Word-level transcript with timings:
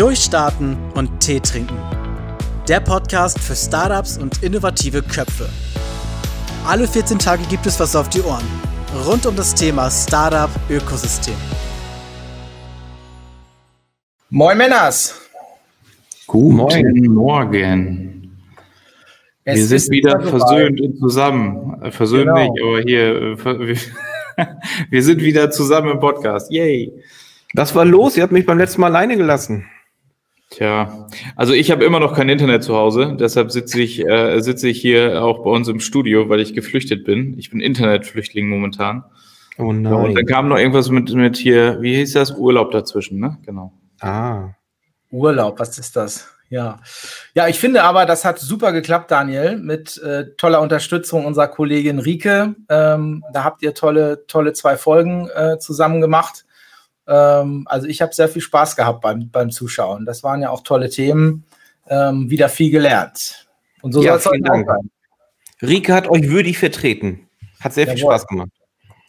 Durchstarten 0.00 0.78
und 0.94 1.20
Tee 1.20 1.40
trinken. 1.40 1.76
Der 2.66 2.80
Podcast 2.80 3.38
für 3.38 3.54
Startups 3.54 4.16
und 4.16 4.42
innovative 4.42 5.02
Köpfe. 5.02 5.46
Alle 6.66 6.88
14 6.88 7.18
Tage 7.18 7.42
gibt 7.50 7.66
es 7.66 7.78
was 7.78 7.94
auf 7.94 8.08
die 8.08 8.22
Ohren. 8.22 8.46
Rund 9.06 9.26
um 9.26 9.36
das 9.36 9.54
Thema 9.54 9.90
Startup 9.90 10.48
Ökosystem. 10.70 11.34
Moin 14.30 14.56
Männers. 14.56 15.20
Guten 16.26 16.56
Moin. 16.56 17.04
Morgen. 17.12 18.38
Es 19.44 19.70
wir 19.70 19.78
sind 19.80 19.90
wieder 19.90 20.18
versöhnt 20.18 20.80
und 20.80 20.98
zusammen. 20.98 21.82
Äh, 21.82 21.90
versöhnt 21.90 22.34
genau. 22.34 22.38
nicht, 22.38 22.62
aber 22.62 22.80
hier, 22.80 23.16
äh, 23.32 23.76
wir 24.90 25.02
sind 25.02 25.20
wieder 25.20 25.50
zusammen 25.50 25.90
im 25.90 26.00
Podcast. 26.00 26.50
Yay. 26.50 26.90
Was 27.52 27.74
war 27.74 27.84
los? 27.84 28.16
Ihr 28.16 28.22
habt 28.22 28.32
mich 28.32 28.46
beim 28.46 28.56
letzten 28.56 28.80
Mal 28.80 28.86
alleine 28.86 29.18
gelassen. 29.18 29.66
Tja, 30.50 31.06
also 31.36 31.52
ich 31.52 31.70
habe 31.70 31.84
immer 31.84 32.00
noch 32.00 32.14
kein 32.14 32.28
Internet 32.28 32.64
zu 32.64 32.74
Hause, 32.74 33.16
deshalb 33.18 33.52
sitze 33.52 33.80
ich, 33.80 34.04
äh, 34.04 34.40
sitze 34.40 34.68
ich 34.68 34.80
hier 34.80 35.22
auch 35.22 35.44
bei 35.44 35.50
uns 35.50 35.68
im 35.68 35.78
Studio, 35.78 36.28
weil 36.28 36.40
ich 36.40 36.54
geflüchtet 36.54 37.04
bin. 37.04 37.38
Ich 37.38 37.50
bin 37.50 37.60
Internetflüchtling 37.60 38.48
momentan. 38.48 39.04
Oh 39.58 39.72
nein. 39.72 39.92
Und 39.92 40.14
dann 40.16 40.26
kam 40.26 40.48
noch 40.48 40.58
irgendwas 40.58 40.90
mit, 40.90 41.12
mit 41.14 41.36
hier, 41.36 41.80
wie 41.80 41.94
hieß 41.94 42.14
das? 42.14 42.32
Urlaub 42.32 42.72
dazwischen, 42.72 43.20
ne? 43.20 43.38
Genau. 43.46 43.72
Ah. 44.00 44.48
Urlaub, 45.12 45.60
was 45.60 45.78
ist 45.78 45.94
das? 45.94 46.28
Ja. 46.48 46.80
Ja, 47.34 47.46
ich 47.46 47.60
finde 47.60 47.84
aber, 47.84 48.04
das 48.04 48.24
hat 48.24 48.40
super 48.40 48.72
geklappt, 48.72 49.12
Daniel, 49.12 49.56
mit 49.56 49.98
äh, 50.02 50.34
toller 50.36 50.60
Unterstützung 50.60 51.26
unserer 51.26 51.46
Kollegin 51.46 52.00
Rike. 52.00 52.56
Ähm, 52.68 53.24
da 53.32 53.44
habt 53.44 53.62
ihr 53.62 53.72
tolle, 53.72 54.26
tolle 54.26 54.52
zwei 54.52 54.76
Folgen 54.76 55.28
äh, 55.32 55.58
zusammen 55.58 56.00
gemacht. 56.00 56.44
Ähm, 57.10 57.64
also 57.66 57.88
ich 57.88 58.00
habe 58.00 58.14
sehr 58.14 58.28
viel 58.28 58.40
Spaß 58.40 58.76
gehabt 58.76 59.00
beim, 59.00 59.30
beim 59.30 59.50
Zuschauen. 59.50 60.06
Das 60.06 60.22
waren 60.22 60.40
ja 60.40 60.50
auch 60.50 60.62
tolle 60.62 60.88
Themen. 60.88 61.44
Ähm, 61.88 62.30
wieder 62.30 62.48
viel 62.48 62.70
gelernt. 62.70 63.48
Und 63.82 63.92
so 63.92 64.02
ja, 64.02 64.18
soll 64.18 64.40
es 64.40 64.48
auch 64.48 64.64
sein. 64.64 64.90
Rike 65.60 65.92
hat 65.92 66.08
euch 66.08 66.28
würdig 66.30 66.58
vertreten. 66.58 67.28
Hat 67.58 67.74
sehr 67.74 67.84
Jawohl. 67.84 67.96
viel 67.96 68.04
Spaß 68.04 68.26
gemacht. 68.28 68.50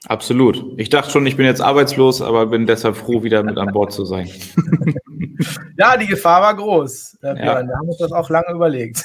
Absolut. 0.08 0.66
Ich 0.78 0.90
dachte 0.90 1.12
schon, 1.12 1.28
ich 1.28 1.38
bin 1.38 1.46
jetzt 1.46 1.62
arbeitslos, 1.62 2.24
aber 2.24 2.48
bin 2.48 2.66
deshalb 2.66 2.98
froh, 2.98 3.22
wieder 3.22 3.44
mit 3.44 3.60
an 3.60 3.72
Bord 3.72 3.94
zu 3.94 4.04
sein. 4.04 4.28
ja, 5.78 5.96
die 5.96 6.08
Gefahr 6.08 6.42
war 6.42 6.56
groß. 6.56 7.20
Ja. 7.22 7.36
Wir 7.36 7.56
haben 7.56 7.88
uns 7.88 8.00
das 8.00 8.12
auch 8.12 8.32
lange 8.32 8.52
überlegt. 8.52 9.04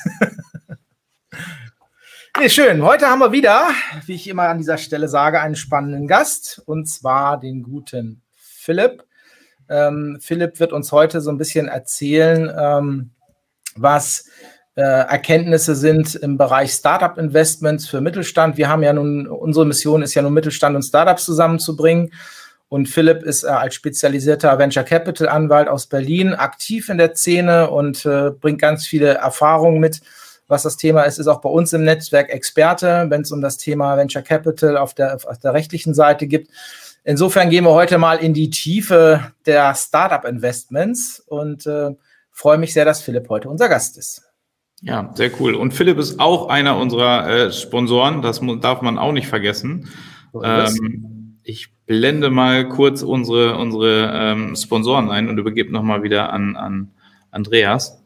nee, 2.41 2.48
schön. 2.48 2.83
Heute 2.83 3.08
haben 3.08 3.19
wir 3.19 3.31
wieder, 3.31 3.69
wie 4.06 4.14
ich 4.14 4.27
immer 4.27 4.44
an 4.44 4.56
dieser 4.56 4.78
Stelle 4.78 5.08
sage, 5.08 5.42
einen 5.42 5.56
spannenden 5.56 6.06
Gast 6.06 6.62
und 6.64 6.88
zwar 6.88 7.38
den 7.38 7.62
guten 7.62 8.22
Philipp. 8.67 9.05
Ähm, 9.69 10.19
Philipp 10.20 10.61
wird 10.61 10.72
uns 10.72 10.92
heute 10.92 11.20
so 11.20 11.31
ein 11.31 11.39
bisschen 11.39 11.69
erzählen, 11.69 12.53
ähm, 12.59 13.11
was 13.77 14.28
äh, 14.75 14.83
Erkenntnisse 14.83 15.75
sind 15.75 16.17
im 16.17 16.36
Bereich 16.36 16.72
Startup 16.72 17.17
Investments 17.17 17.87
für 17.89 18.00
Mittelstand. 18.00 18.56
Wir 18.59 18.69
haben 18.69 18.83
ja 18.83 18.92
nun, 18.92 19.27
unsere 19.28 19.64
Mission 19.64 20.03
ist 20.03 20.14
ja 20.14 20.22
nun 20.22 20.34
Mittelstand 20.34 20.77
und 20.77 20.83
Startups 20.83 21.25
zusammenzubringen. 21.25 22.12
Und 22.69 22.89
Philipp 22.89 23.22
ist 23.22 23.44
äh, 23.44 23.48
als 23.48 23.77
spezialisierter 23.77 24.59
Venture 24.59 24.83
Capital 24.83 25.28
Anwalt 25.28 25.69
aus 25.69 25.87
Berlin 25.87 26.34
aktiv 26.34 26.89
in 26.89 26.98
der 26.98 27.14
Szene 27.14 27.70
und 27.70 28.05
äh, 28.05 28.31
bringt 28.31 28.61
ganz 28.61 28.87
viele 28.87 29.14
Erfahrungen 29.14 29.78
mit, 29.78 30.00
was 30.48 30.64
das 30.64 30.77
Thema 30.77 31.03
ist, 31.03 31.19
ist 31.19 31.27
auch 31.27 31.41
bei 31.41 31.48
uns 31.48 31.72
im 31.72 31.84
Netzwerk 31.84 32.31
Experte, 32.31 33.06
wenn 33.09 33.22
es 33.22 33.33
um 33.33 33.41
das 33.41 33.56
Thema 33.56 33.97
Venture 33.97 34.22
Capital 34.22 34.77
auf 34.77 34.94
der, 34.94 35.14
auf 35.14 35.39
der 35.39 35.55
rechtlichen 35.55 35.94
Seite 35.94 36.27
gibt. 36.27 36.50
Insofern 37.08 37.50
gehen 37.50 37.62
wir 37.62 37.70
heute 37.70 37.98
mal 37.98 38.16
in 38.16 38.34
die 38.34 38.50
Tiefe 38.50 39.32
der 39.46 39.76
Startup 39.76 40.24
Investments 40.24 41.20
und 41.20 41.64
äh, 41.64 41.94
freue 42.32 42.58
mich 42.58 42.72
sehr, 42.72 42.84
dass 42.84 43.00
Philipp 43.00 43.28
heute 43.28 43.48
unser 43.48 43.68
Gast 43.68 43.96
ist. 43.96 44.24
Ja, 44.82 45.12
sehr 45.14 45.30
cool. 45.38 45.54
Und 45.54 45.72
Philipp 45.72 45.98
ist 45.98 46.18
auch 46.18 46.48
einer 46.48 46.76
unserer 46.76 47.28
äh, 47.28 47.52
Sponsoren, 47.52 48.22
das 48.22 48.41
darf 48.60 48.82
man 48.82 48.98
auch 48.98 49.12
nicht 49.12 49.28
vergessen. 49.28 49.88
Ähm, 50.42 51.38
ich 51.44 51.69
blende 51.86 52.28
mal 52.28 52.69
kurz 52.69 53.03
unsere, 53.03 53.56
unsere 53.56 54.10
ähm, 54.12 54.56
Sponsoren 54.56 55.08
ein 55.08 55.28
und 55.28 55.38
übergebe 55.38 55.72
nochmal 55.72 56.02
wieder 56.02 56.32
an, 56.32 56.56
an 56.56 56.91
Andreas. 57.31 58.02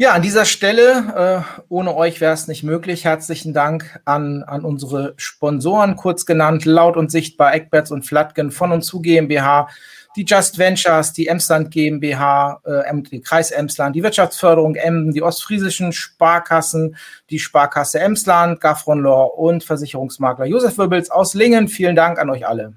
Ja, 0.00 0.12
an 0.12 0.22
dieser 0.22 0.44
Stelle, 0.44 1.44
äh, 1.44 1.62
ohne 1.68 1.96
euch 1.96 2.20
wäre 2.20 2.32
es 2.32 2.46
nicht 2.46 2.62
möglich. 2.62 3.04
Herzlichen 3.04 3.52
Dank 3.52 3.98
an, 4.04 4.44
an 4.44 4.64
unsere 4.64 5.14
Sponsoren, 5.16 5.96
kurz 5.96 6.24
genannt, 6.24 6.64
laut 6.64 6.96
und 6.96 7.10
sichtbar, 7.10 7.52
Eckberts 7.52 7.90
und 7.90 8.06
Flatgen 8.06 8.52
von 8.52 8.70
und 8.70 8.82
zu 8.82 9.00
GmbH, 9.00 9.68
die 10.14 10.24
Just 10.24 10.56
Ventures, 10.56 11.14
die 11.14 11.26
Emsland 11.26 11.72
GmbH, 11.72 12.60
äh, 12.64 13.02
die 13.10 13.20
Kreis 13.20 13.50
Emsland, 13.50 13.96
die 13.96 14.04
Wirtschaftsförderung 14.04 14.76
Emden, 14.76 15.10
die 15.10 15.22
ostfriesischen 15.22 15.92
Sparkassen, 15.92 16.94
die 17.28 17.40
Sparkasse 17.40 17.98
Emsland, 17.98 18.60
Gaffron 18.60 19.02
Law 19.02 19.24
und 19.24 19.64
Versicherungsmakler 19.64 20.46
Josef 20.46 20.78
Wirbels 20.78 21.10
aus 21.10 21.34
Lingen. 21.34 21.66
Vielen 21.66 21.96
Dank 21.96 22.20
an 22.20 22.30
euch 22.30 22.46
alle. 22.46 22.74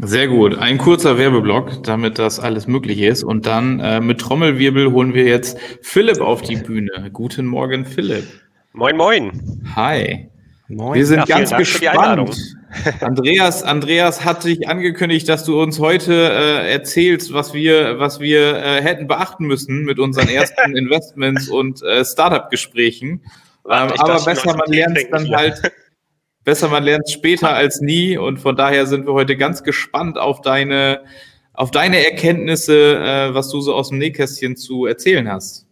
Sehr 0.00 0.28
gut. 0.28 0.56
Ein 0.56 0.78
kurzer 0.78 1.18
Werbeblock, 1.18 1.82
damit 1.82 2.20
das 2.20 2.38
alles 2.38 2.68
möglich 2.68 3.00
ist. 3.00 3.24
Und 3.24 3.46
dann 3.46 3.80
äh, 3.80 4.00
mit 4.00 4.20
Trommelwirbel 4.20 4.92
holen 4.92 5.12
wir 5.12 5.24
jetzt 5.24 5.58
Philipp 5.82 6.20
auf 6.20 6.40
die 6.42 6.54
Bühne. 6.54 7.10
Guten 7.12 7.46
Morgen, 7.46 7.84
Philipp. 7.84 8.24
Moin, 8.72 8.96
moin. 8.96 9.32
Hi. 9.74 10.28
Moin. 10.68 10.94
Wir 10.94 11.04
sind 11.04 11.28
ja, 11.28 11.38
ganz 11.38 11.50
gespannt. 11.50 12.30
Andreas, 13.00 13.64
Andreas 13.64 14.24
hat 14.24 14.44
dich 14.44 14.68
angekündigt, 14.68 15.28
dass 15.28 15.44
du 15.44 15.60
uns 15.60 15.80
heute 15.80 16.12
äh, 16.12 16.70
erzählst, 16.70 17.32
was 17.32 17.52
wir, 17.52 17.98
was 17.98 18.20
wir 18.20 18.56
äh, 18.56 18.82
hätten 18.82 19.08
beachten 19.08 19.46
müssen 19.46 19.84
mit 19.84 19.98
unseren 19.98 20.28
ersten 20.28 20.76
Investments 20.76 21.48
und 21.48 21.82
äh, 21.82 22.04
Startup-Gesprächen. 22.04 23.22
Ähm, 23.68 23.92
aber 23.98 24.24
besser, 24.24 24.56
man 24.56 24.70
lernt 24.70 24.96
es 24.96 25.10
dann 25.10 25.28
halt 25.34 25.60
besser, 26.48 26.68
man 26.68 26.82
lernt 26.82 27.10
später 27.10 27.54
als 27.54 27.82
nie. 27.82 28.16
Und 28.16 28.38
von 28.38 28.56
daher 28.56 28.86
sind 28.86 29.06
wir 29.06 29.12
heute 29.12 29.36
ganz 29.36 29.62
gespannt 29.62 30.16
auf 30.16 30.40
deine, 30.40 31.04
auf 31.52 31.70
deine 31.70 32.02
Erkenntnisse, 32.02 32.96
äh, 32.96 33.34
was 33.34 33.50
du 33.50 33.60
so 33.60 33.74
aus 33.74 33.90
dem 33.90 33.98
Nähkästchen 33.98 34.56
zu 34.56 34.86
erzählen 34.86 35.30
hast. 35.30 35.66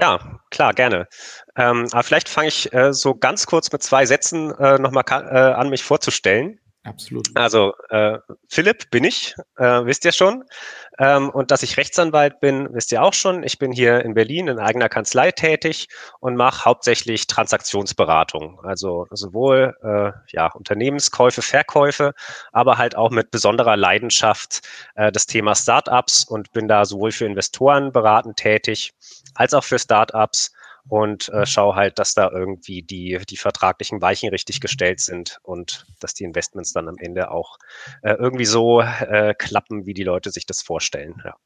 Ja, 0.00 0.40
klar, 0.50 0.72
gerne. 0.72 1.08
Ähm, 1.56 1.88
aber 1.92 2.02
vielleicht 2.02 2.30
fange 2.30 2.48
ich 2.48 2.72
äh, 2.72 2.94
so 2.94 3.14
ganz 3.14 3.44
kurz 3.44 3.70
mit 3.70 3.82
zwei 3.82 4.06
Sätzen 4.06 4.50
äh, 4.52 4.78
nochmal 4.78 5.04
äh, 5.08 5.12
an, 5.12 5.68
mich 5.68 5.82
vorzustellen. 5.82 6.58
Absolut. 6.84 7.28
Also 7.34 7.72
äh, 7.88 8.18
Philipp 8.46 8.90
bin 8.90 9.04
ich, 9.04 9.34
äh, 9.56 9.86
wisst 9.86 10.04
ihr 10.04 10.12
schon. 10.12 10.44
Ähm, 10.98 11.30
und 11.30 11.50
dass 11.50 11.62
ich 11.62 11.78
Rechtsanwalt 11.78 12.40
bin, 12.40 12.68
wisst 12.72 12.92
ihr 12.92 13.02
auch 13.02 13.14
schon. 13.14 13.42
Ich 13.42 13.58
bin 13.58 13.72
hier 13.72 14.04
in 14.04 14.12
Berlin 14.12 14.48
in 14.48 14.58
eigener 14.58 14.90
Kanzlei 14.90 15.32
tätig 15.32 15.88
und 16.20 16.36
mache 16.36 16.66
hauptsächlich 16.66 17.26
Transaktionsberatung. 17.26 18.60
Also 18.62 19.06
sowohl 19.10 19.74
äh, 19.82 20.12
ja, 20.36 20.48
Unternehmenskäufe, 20.52 21.40
Verkäufe, 21.40 22.12
aber 22.52 22.76
halt 22.76 22.96
auch 22.96 23.10
mit 23.10 23.30
besonderer 23.30 23.78
Leidenschaft 23.78 24.60
äh, 24.94 25.10
das 25.10 25.26
Thema 25.26 25.54
Startups 25.54 26.24
und 26.24 26.52
bin 26.52 26.68
da 26.68 26.84
sowohl 26.84 27.12
für 27.12 27.24
Investoren 27.24 27.92
beratend 27.92 28.36
tätig 28.36 28.92
als 29.34 29.54
auch 29.54 29.64
für 29.64 29.78
Startups 29.78 30.53
und 30.88 31.28
äh, 31.30 31.46
schaue 31.46 31.74
halt, 31.74 31.98
dass 31.98 32.14
da 32.14 32.30
irgendwie 32.30 32.82
die, 32.82 33.18
die 33.28 33.36
vertraglichen 33.36 34.02
Weichen 34.02 34.28
richtig 34.28 34.60
gestellt 34.60 35.00
sind 35.00 35.38
und 35.42 35.86
dass 36.00 36.14
die 36.14 36.24
Investments 36.24 36.72
dann 36.72 36.88
am 36.88 36.96
Ende 36.98 37.30
auch 37.30 37.58
äh, 38.02 38.14
irgendwie 38.14 38.44
so 38.44 38.80
äh, 38.80 39.34
klappen, 39.34 39.86
wie 39.86 39.94
die 39.94 40.04
Leute 40.04 40.30
sich 40.30 40.46
das 40.46 40.62
vorstellen. 40.62 41.22
Ja. 41.24 41.36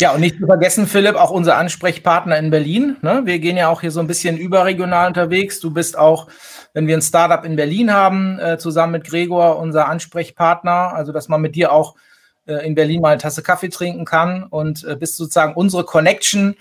Ja, 0.00 0.12
und 0.12 0.20
nicht 0.20 0.38
zu 0.38 0.46
vergessen, 0.46 0.86
Philipp, 0.86 1.16
auch 1.16 1.32
unser 1.32 1.56
Ansprechpartner 1.56 2.38
in 2.38 2.50
Berlin. 2.50 2.96
Ne? 3.02 3.22
Wir 3.24 3.40
gehen 3.40 3.56
ja 3.56 3.68
auch 3.68 3.80
hier 3.80 3.90
so 3.90 3.98
ein 3.98 4.06
bisschen 4.06 4.36
überregional 4.36 5.08
unterwegs. 5.08 5.58
Du 5.58 5.72
bist 5.72 5.98
auch, 5.98 6.28
wenn 6.72 6.86
wir 6.86 6.96
ein 6.96 7.02
Startup 7.02 7.44
in 7.44 7.56
Berlin 7.56 7.92
haben, 7.92 8.38
äh, 8.38 8.58
zusammen 8.58 8.92
mit 8.92 9.04
Gregor 9.04 9.58
unser 9.58 9.88
Ansprechpartner. 9.88 10.94
Also, 10.94 11.10
dass 11.10 11.26
man 11.26 11.40
mit 11.40 11.56
dir 11.56 11.72
auch 11.72 11.96
äh, 12.46 12.64
in 12.64 12.76
Berlin 12.76 13.00
mal 13.00 13.08
eine 13.08 13.20
Tasse 13.20 13.42
Kaffee 13.42 13.70
trinken 13.70 14.04
kann 14.04 14.44
und 14.44 14.84
äh, 14.84 14.94
bist 14.94 15.16
sozusagen 15.16 15.54
unsere 15.54 15.82
Connection 15.82 16.54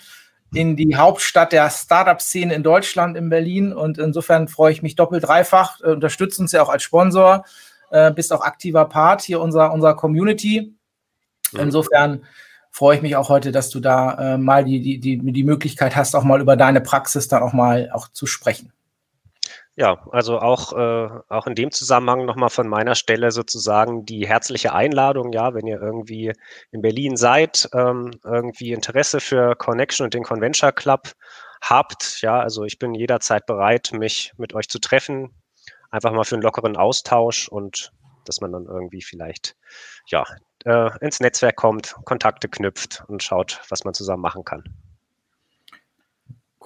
in 0.53 0.75
die 0.75 0.95
Hauptstadt 0.95 1.51
der 1.51 1.69
Startup-Szene 1.69 2.53
in 2.53 2.63
Deutschland, 2.63 3.17
in 3.17 3.29
Berlin. 3.29 3.73
Und 3.73 3.97
insofern 3.97 4.47
freue 4.47 4.71
ich 4.71 4.81
mich 4.81 4.95
doppelt 4.95 5.27
dreifach. 5.27 5.81
Äh, 5.81 5.91
unterstützt 5.91 6.39
uns 6.39 6.51
ja 6.51 6.61
auch 6.61 6.69
als 6.69 6.83
Sponsor. 6.83 7.45
Äh, 7.89 8.11
bist 8.11 8.33
auch 8.33 8.41
aktiver 8.41 8.85
Part 8.85 9.21
hier 9.21 9.41
unserer, 9.41 9.73
unserer 9.73 9.95
Community. 9.95 10.73
Insofern 11.53 12.23
freue 12.71 12.97
ich 12.97 13.01
mich 13.01 13.15
auch 13.15 13.29
heute, 13.29 13.51
dass 13.51 13.69
du 13.69 13.79
da 13.79 14.35
äh, 14.35 14.37
mal 14.37 14.63
die, 14.63 14.81
die, 14.81 14.99
die, 14.99 15.31
die 15.31 15.43
Möglichkeit 15.43 15.95
hast, 15.95 16.15
auch 16.15 16.23
mal 16.23 16.41
über 16.41 16.55
deine 16.55 16.81
Praxis 16.81 17.27
dann 17.27 17.41
auch 17.41 17.53
mal 17.53 17.89
auch 17.93 18.09
zu 18.09 18.25
sprechen. 18.25 18.71
Ja, 19.79 20.03
also 20.11 20.39
auch, 20.39 20.73
äh, 20.73 21.09
auch 21.29 21.45
in 21.45 21.53
dem 21.53 21.71
Zusammenhang 21.71 22.25
nochmal 22.25 22.49
von 22.49 22.67
meiner 22.67 22.95
Stelle 22.95 23.29
sozusagen 23.29 24.05
die 24.05 24.27
herzliche 24.27 24.73
Einladung, 24.73 25.31
ja, 25.33 25.53
wenn 25.53 25.67
ihr 25.67 25.79
irgendwie 25.79 26.33
in 26.71 26.81
Berlin 26.81 27.15
seid, 27.15 27.69
ähm, 27.73 28.09
irgendwie 28.23 28.71
Interesse 28.71 29.19
für 29.19 29.55
Connection 29.55 30.03
und 30.05 30.15
den 30.15 30.23
Convention 30.23 30.73
Club 30.73 31.11
habt, 31.61 32.21
ja, 32.21 32.39
also 32.39 32.63
ich 32.63 32.79
bin 32.79 32.95
jederzeit 32.95 33.45
bereit, 33.45 33.91
mich 33.93 34.33
mit 34.37 34.55
euch 34.55 34.67
zu 34.67 34.79
treffen, 34.79 35.29
einfach 35.91 36.11
mal 36.11 36.23
für 36.23 36.35
einen 36.35 36.41
lockeren 36.41 36.75
Austausch 36.75 37.47
und 37.47 37.91
dass 38.25 38.41
man 38.41 38.51
dann 38.51 38.65
irgendwie 38.65 39.03
vielleicht, 39.03 39.55
ja, 40.07 40.25
äh, 40.65 40.89
ins 41.01 41.19
Netzwerk 41.19 41.55
kommt, 41.55 41.95
Kontakte 42.03 42.49
knüpft 42.49 43.03
und 43.07 43.21
schaut, 43.21 43.61
was 43.69 43.83
man 43.83 43.93
zusammen 43.93 44.23
machen 44.23 44.43
kann. 44.43 44.63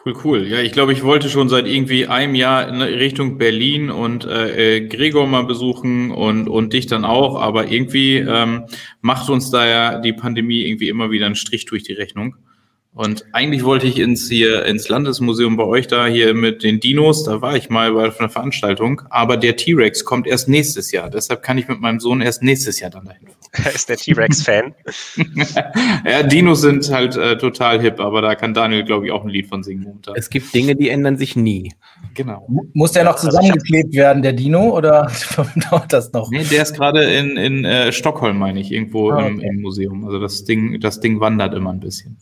Cool, 0.03 0.15
cool. 0.24 0.48
Ja, 0.48 0.59
ich 0.59 0.71
glaube, 0.71 0.94
ich 0.94 1.03
wollte 1.03 1.30
schon 1.30 1.48
seit 1.48 1.68
irgendwie 1.68 2.07
einem 2.07 2.33
Jahr 2.33 2.68
in 2.68 2.81
Richtung 2.81 3.38
Berlin 3.38 3.92
und 3.92 4.25
äh, 4.25 4.77
äh, 4.77 4.88
Gregor 4.88 5.27
mal 5.27 5.44
besuchen 5.44 6.09
und, 6.09 6.48
und 6.48 6.74
dich 6.74 6.88
dann 6.88 7.06
auch, 7.06 7.39
aber 7.39 7.69
irgendwie 7.69 8.18
ähm, 8.18 8.65
macht 9.01 9.30
uns 9.30 9.51
da 9.51 9.68
ja 9.68 10.00
die 10.00 10.13
Pandemie 10.13 10.65
irgendwie 10.65 10.89
immer 10.89 11.12
wieder 11.12 11.27
einen 11.27 11.36
Strich 11.36 11.65
durch 11.65 11.83
die 11.83 11.94
Rechnung. 11.94 12.36
Und 12.94 13.25
eigentlich 13.31 13.63
wollte 13.63 13.86
ich 13.86 14.00
ins 14.00 14.27
hier 14.27 14.65
ins 14.65 14.89
Landesmuseum 14.89 15.56
bei 15.56 15.65
euch 15.65 15.86
da 15.86 16.07
hier 16.07 16.33
mit 16.33 16.63
den 16.63 16.80
Dinos, 16.80 17.24
da 17.24 17.42
war 17.42 17.56
ich 17.56 17.69
mal 17.69 17.94
bei 17.94 18.03
einer 18.03 18.30
Veranstaltung, 18.30 19.03
aber 19.12 19.38
der 19.38 19.56
T-Rex 19.56 20.03
kommt 20.03 20.25
erst 20.25 20.50
nächstes 20.50 20.92
Jahr. 20.92 21.12
Deshalb 21.12 21.44
kann 21.44 21.59
ich 21.59 21.68
mit 21.68 21.80
meinem 21.80 22.00
Sohn 22.00 22.21
erst 22.21 22.42
nächstes 22.42 22.80
Jahr 22.80 22.89
dann 22.89 23.06
dahin. 23.06 23.27
Er 23.27 23.40
ist 23.75 23.89
der 23.89 23.98
T-Rex-Fan. 23.98 24.74
ja, 26.06 26.24
Dinos 26.24 26.62
sind 26.62 26.89
halt 26.89 27.18
äh, 27.18 27.38
total 27.38 27.81
hip, 27.81 28.00
aber 28.00 28.21
da 28.21 28.36
kann 28.36 28.53
Daniel, 28.53 28.83
glaube 28.83 29.06
ich, 29.06 29.12
auch 29.12 29.24
ein 29.24 29.30
Lied 29.30 29.48
von 29.48 29.62
singen. 29.62 29.83
Momentan. 29.83 30.15
Es 30.15 30.30
gibt 30.30 30.53
Dinge, 30.53 30.75
die 30.75 30.89
ändern 30.89 31.18
sich 31.18 31.36
nie. 31.36 31.74
Genau. 32.13 32.48
Muss 32.74 32.94
der 32.94 33.03
noch 33.03 33.15
also 33.15 33.27
zusammengeklebt 33.27 33.94
werden, 33.94 34.24
der 34.24 34.33
Dino, 34.33 34.75
oder 34.75 35.12
dauert 35.69 35.92
das 35.92 36.13
noch? 36.13 36.31
Nee, 36.31 36.45
der 36.45 36.63
ist 36.63 36.75
gerade 36.75 37.03
in, 37.03 37.36
in 37.36 37.65
äh, 37.65 37.92
Stockholm, 37.92 38.38
meine 38.38 38.62
ich, 38.62 38.71
irgendwo 38.71 39.12
ah, 39.12 39.18
okay. 39.18 39.27
im, 39.27 39.39
im, 39.42 39.62
Museum. 39.62 40.06
Also 40.06 40.19
das 40.19 40.45
Ding, 40.45 40.80
das 40.80 41.01
Ding 41.01 41.19
wandert 41.19 41.53
immer 41.53 41.71
ein 41.71 41.80
bisschen. 41.81 42.18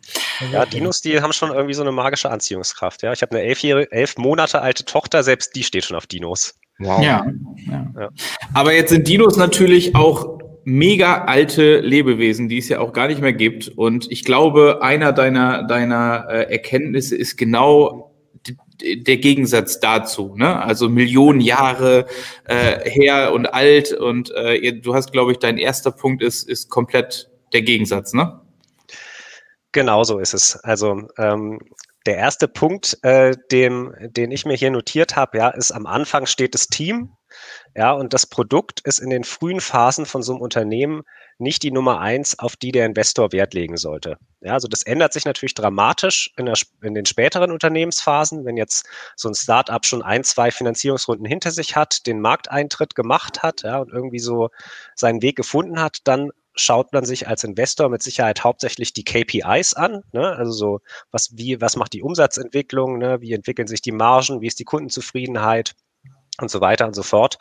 Ja, 0.51 0.65
Dinos, 0.65 1.01
die 1.01 1.21
haben 1.21 1.33
schon 1.33 1.51
irgendwie 1.51 1.75
so 1.75 1.83
eine 1.83 1.91
magische 1.91 2.31
Anziehungskraft. 2.31 3.03
Ja, 3.03 3.13
ich 3.13 3.21
habe 3.21 3.37
eine 3.37 3.45
elf, 3.45 3.63
elf 3.63 4.17
Monate 4.17 4.61
alte 4.61 4.83
Tochter, 4.83 5.21
selbst 5.21 5.55
die 5.55 5.63
steht 5.63 5.85
schon 5.85 5.97
auf 5.97 6.07
Dinos. 6.07 6.55
Wow. 6.79 7.03
Ja, 7.03 7.25
ja. 7.67 7.93
ja. 7.99 8.09
Aber 8.53 8.73
jetzt 8.73 8.89
sind 8.89 9.07
Dinos 9.07 9.35
natürlich 9.35 9.95
auch 9.95 10.38
mega 10.69 11.25
alte 11.25 11.79
Lebewesen, 11.79 12.47
die 12.47 12.59
es 12.59 12.69
ja 12.69 12.79
auch 12.79 12.93
gar 12.93 13.07
nicht 13.07 13.21
mehr 13.21 13.33
gibt. 13.33 13.67
Und 13.69 14.11
ich 14.11 14.23
glaube, 14.23 14.81
einer 14.81 15.11
deiner, 15.11 15.63
deiner 15.63 16.27
äh, 16.29 16.51
Erkenntnisse 16.51 17.15
ist 17.15 17.37
genau 17.37 18.15
der 18.81 19.17
Gegensatz 19.17 19.81
dazu, 19.81 20.35
ne? 20.37 20.61
Also 20.61 20.87
Millionen 20.87 21.41
Jahre 21.41 22.05
äh, 22.45 22.89
her 22.89 23.33
und 23.33 23.47
alt 23.47 23.91
und 23.91 24.31
äh, 24.31 24.71
du 24.71 24.93
hast, 24.93 25.11
glaube 25.11 25.33
ich, 25.33 25.39
dein 25.39 25.57
erster 25.57 25.91
Punkt 25.91 26.23
ist, 26.23 26.47
ist 26.47 26.69
komplett 26.69 27.29
der 27.51 27.61
Gegensatz, 27.61 28.13
ne? 28.13 28.39
Genau 29.73 30.03
so 30.05 30.19
ist 30.19 30.33
es. 30.33 30.55
Also 30.63 31.09
ähm, 31.17 31.59
der 32.05 32.15
erste 32.15 32.47
Punkt, 32.47 32.97
äh, 33.03 33.35
dem, 33.51 33.93
den 33.99 34.31
ich 34.31 34.45
mir 34.45 34.55
hier 34.55 34.71
notiert 34.71 35.17
habe, 35.17 35.39
ja, 35.39 35.49
ist 35.49 35.71
am 35.71 35.85
Anfang 35.85 36.25
steht 36.25 36.53
das 36.53 36.67
Team, 36.67 37.11
ja, 37.79 37.93
und 37.93 38.11
das 38.13 38.25
Produkt 38.25 38.81
ist 38.81 38.99
in 38.99 39.09
den 39.09 39.23
frühen 39.23 39.61
Phasen 39.61 40.05
von 40.05 40.21
so 40.21 40.33
einem 40.33 40.41
Unternehmen 40.41 41.03
nicht 41.37 41.63
die 41.63 41.71
Nummer 41.71 42.01
eins, 42.01 42.37
auf 42.37 42.57
die 42.57 42.73
der 42.73 42.85
Investor 42.85 43.31
Wert 43.31 43.53
legen 43.53 43.77
sollte. 43.77 44.17
Ja, 44.41 44.51
also 44.51 44.67
das 44.67 44.83
ändert 44.83 45.13
sich 45.13 45.23
natürlich 45.23 45.53
dramatisch 45.53 46.29
in, 46.35 46.47
der, 46.47 46.55
in 46.81 46.93
den 46.93 47.05
späteren 47.05 47.53
Unternehmensphasen, 47.53 48.43
wenn 48.43 48.57
jetzt 48.57 48.85
so 49.15 49.29
ein 49.29 49.33
Startup 49.33 49.85
schon 49.85 50.01
ein, 50.01 50.25
zwei 50.25 50.51
Finanzierungsrunden 50.51 51.25
hinter 51.25 51.51
sich 51.51 51.77
hat, 51.77 52.05
den 52.05 52.19
Markteintritt 52.19 52.95
gemacht 52.95 53.43
hat, 53.43 53.61
ja, 53.61 53.77
und 53.77 53.93
irgendwie 53.93 54.19
so 54.19 54.49
seinen 54.93 55.21
Weg 55.21 55.37
gefunden 55.37 55.79
hat, 55.79 55.99
dann 56.03 56.31
schaut 56.55 56.91
man 56.91 57.05
sich 57.05 57.29
als 57.29 57.45
Investor 57.45 57.87
mit 57.87 58.03
Sicherheit 58.03 58.43
hauptsächlich 58.43 58.91
die 58.91 59.05
KPIs 59.05 59.73
an, 59.75 60.03
ne? 60.11 60.35
also 60.35 60.51
so 60.51 60.79
was 61.11 61.29
wie 61.37 61.61
was 61.61 61.77
macht 61.77 61.93
die 61.93 62.01
Umsatzentwicklung, 62.01 62.97
ne? 62.97 63.21
wie 63.21 63.31
entwickeln 63.31 63.69
sich 63.69 63.81
die 63.81 63.93
Margen, 63.93 64.41
wie 64.41 64.47
ist 64.47 64.59
die 64.59 64.65
Kundenzufriedenheit 64.65 65.75
und 66.41 66.49
so 66.49 66.61
weiter 66.61 66.85
und 66.85 66.95
so 66.95 67.03
fort. 67.03 67.37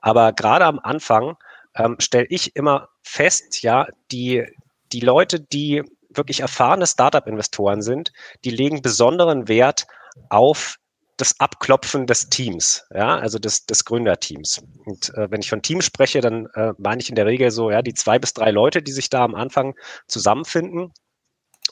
Aber 0.00 0.32
gerade 0.32 0.64
am 0.64 0.78
Anfang 0.78 1.36
ähm, 1.74 1.96
stelle 1.98 2.26
ich 2.28 2.56
immer 2.56 2.88
fest, 3.02 3.62
ja, 3.62 3.86
die, 4.10 4.44
die 4.92 5.00
Leute, 5.00 5.40
die 5.40 5.82
wirklich 6.10 6.40
erfahrene 6.40 6.86
Startup-Investoren 6.86 7.82
sind, 7.82 8.12
die 8.44 8.50
legen 8.50 8.82
besonderen 8.82 9.48
Wert 9.48 9.86
auf 10.30 10.78
das 11.16 11.40
Abklopfen 11.40 12.06
des 12.06 12.28
Teams, 12.28 12.86
ja, 12.94 13.18
also 13.18 13.38
des, 13.38 13.64
des 13.64 13.84
Gründerteams. 13.84 14.62
Und 14.84 15.14
äh, 15.14 15.30
wenn 15.30 15.40
ich 15.40 15.48
von 15.48 15.62
Team 15.62 15.80
spreche, 15.80 16.20
dann 16.20 16.46
äh, 16.54 16.72
meine 16.78 17.00
ich 17.00 17.08
in 17.08 17.14
der 17.14 17.26
Regel 17.26 17.50
so, 17.50 17.70
ja, 17.70 17.80
die 17.80 17.94
zwei 17.94 18.18
bis 18.18 18.34
drei 18.34 18.50
Leute, 18.50 18.82
die 18.82 18.92
sich 18.92 19.08
da 19.08 19.24
am 19.24 19.34
Anfang 19.34 19.74
zusammenfinden. 20.08 20.92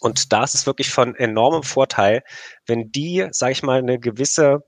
Und 0.01 0.33
da 0.33 0.45
ist 0.45 0.55
es 0.55 0.67
wirklich 0.67 0.91
von 0.91 1.15
enormem 1.15 1.63
Vorteil, 1.63 2.23
wenn 2.67 2.91
die, 2.91 3.27
sage 3.31 3.53
ich 3.53 3.63
mal, 3.63 3.79
eine 3.79 3.99
gewisse, 3.99 4.65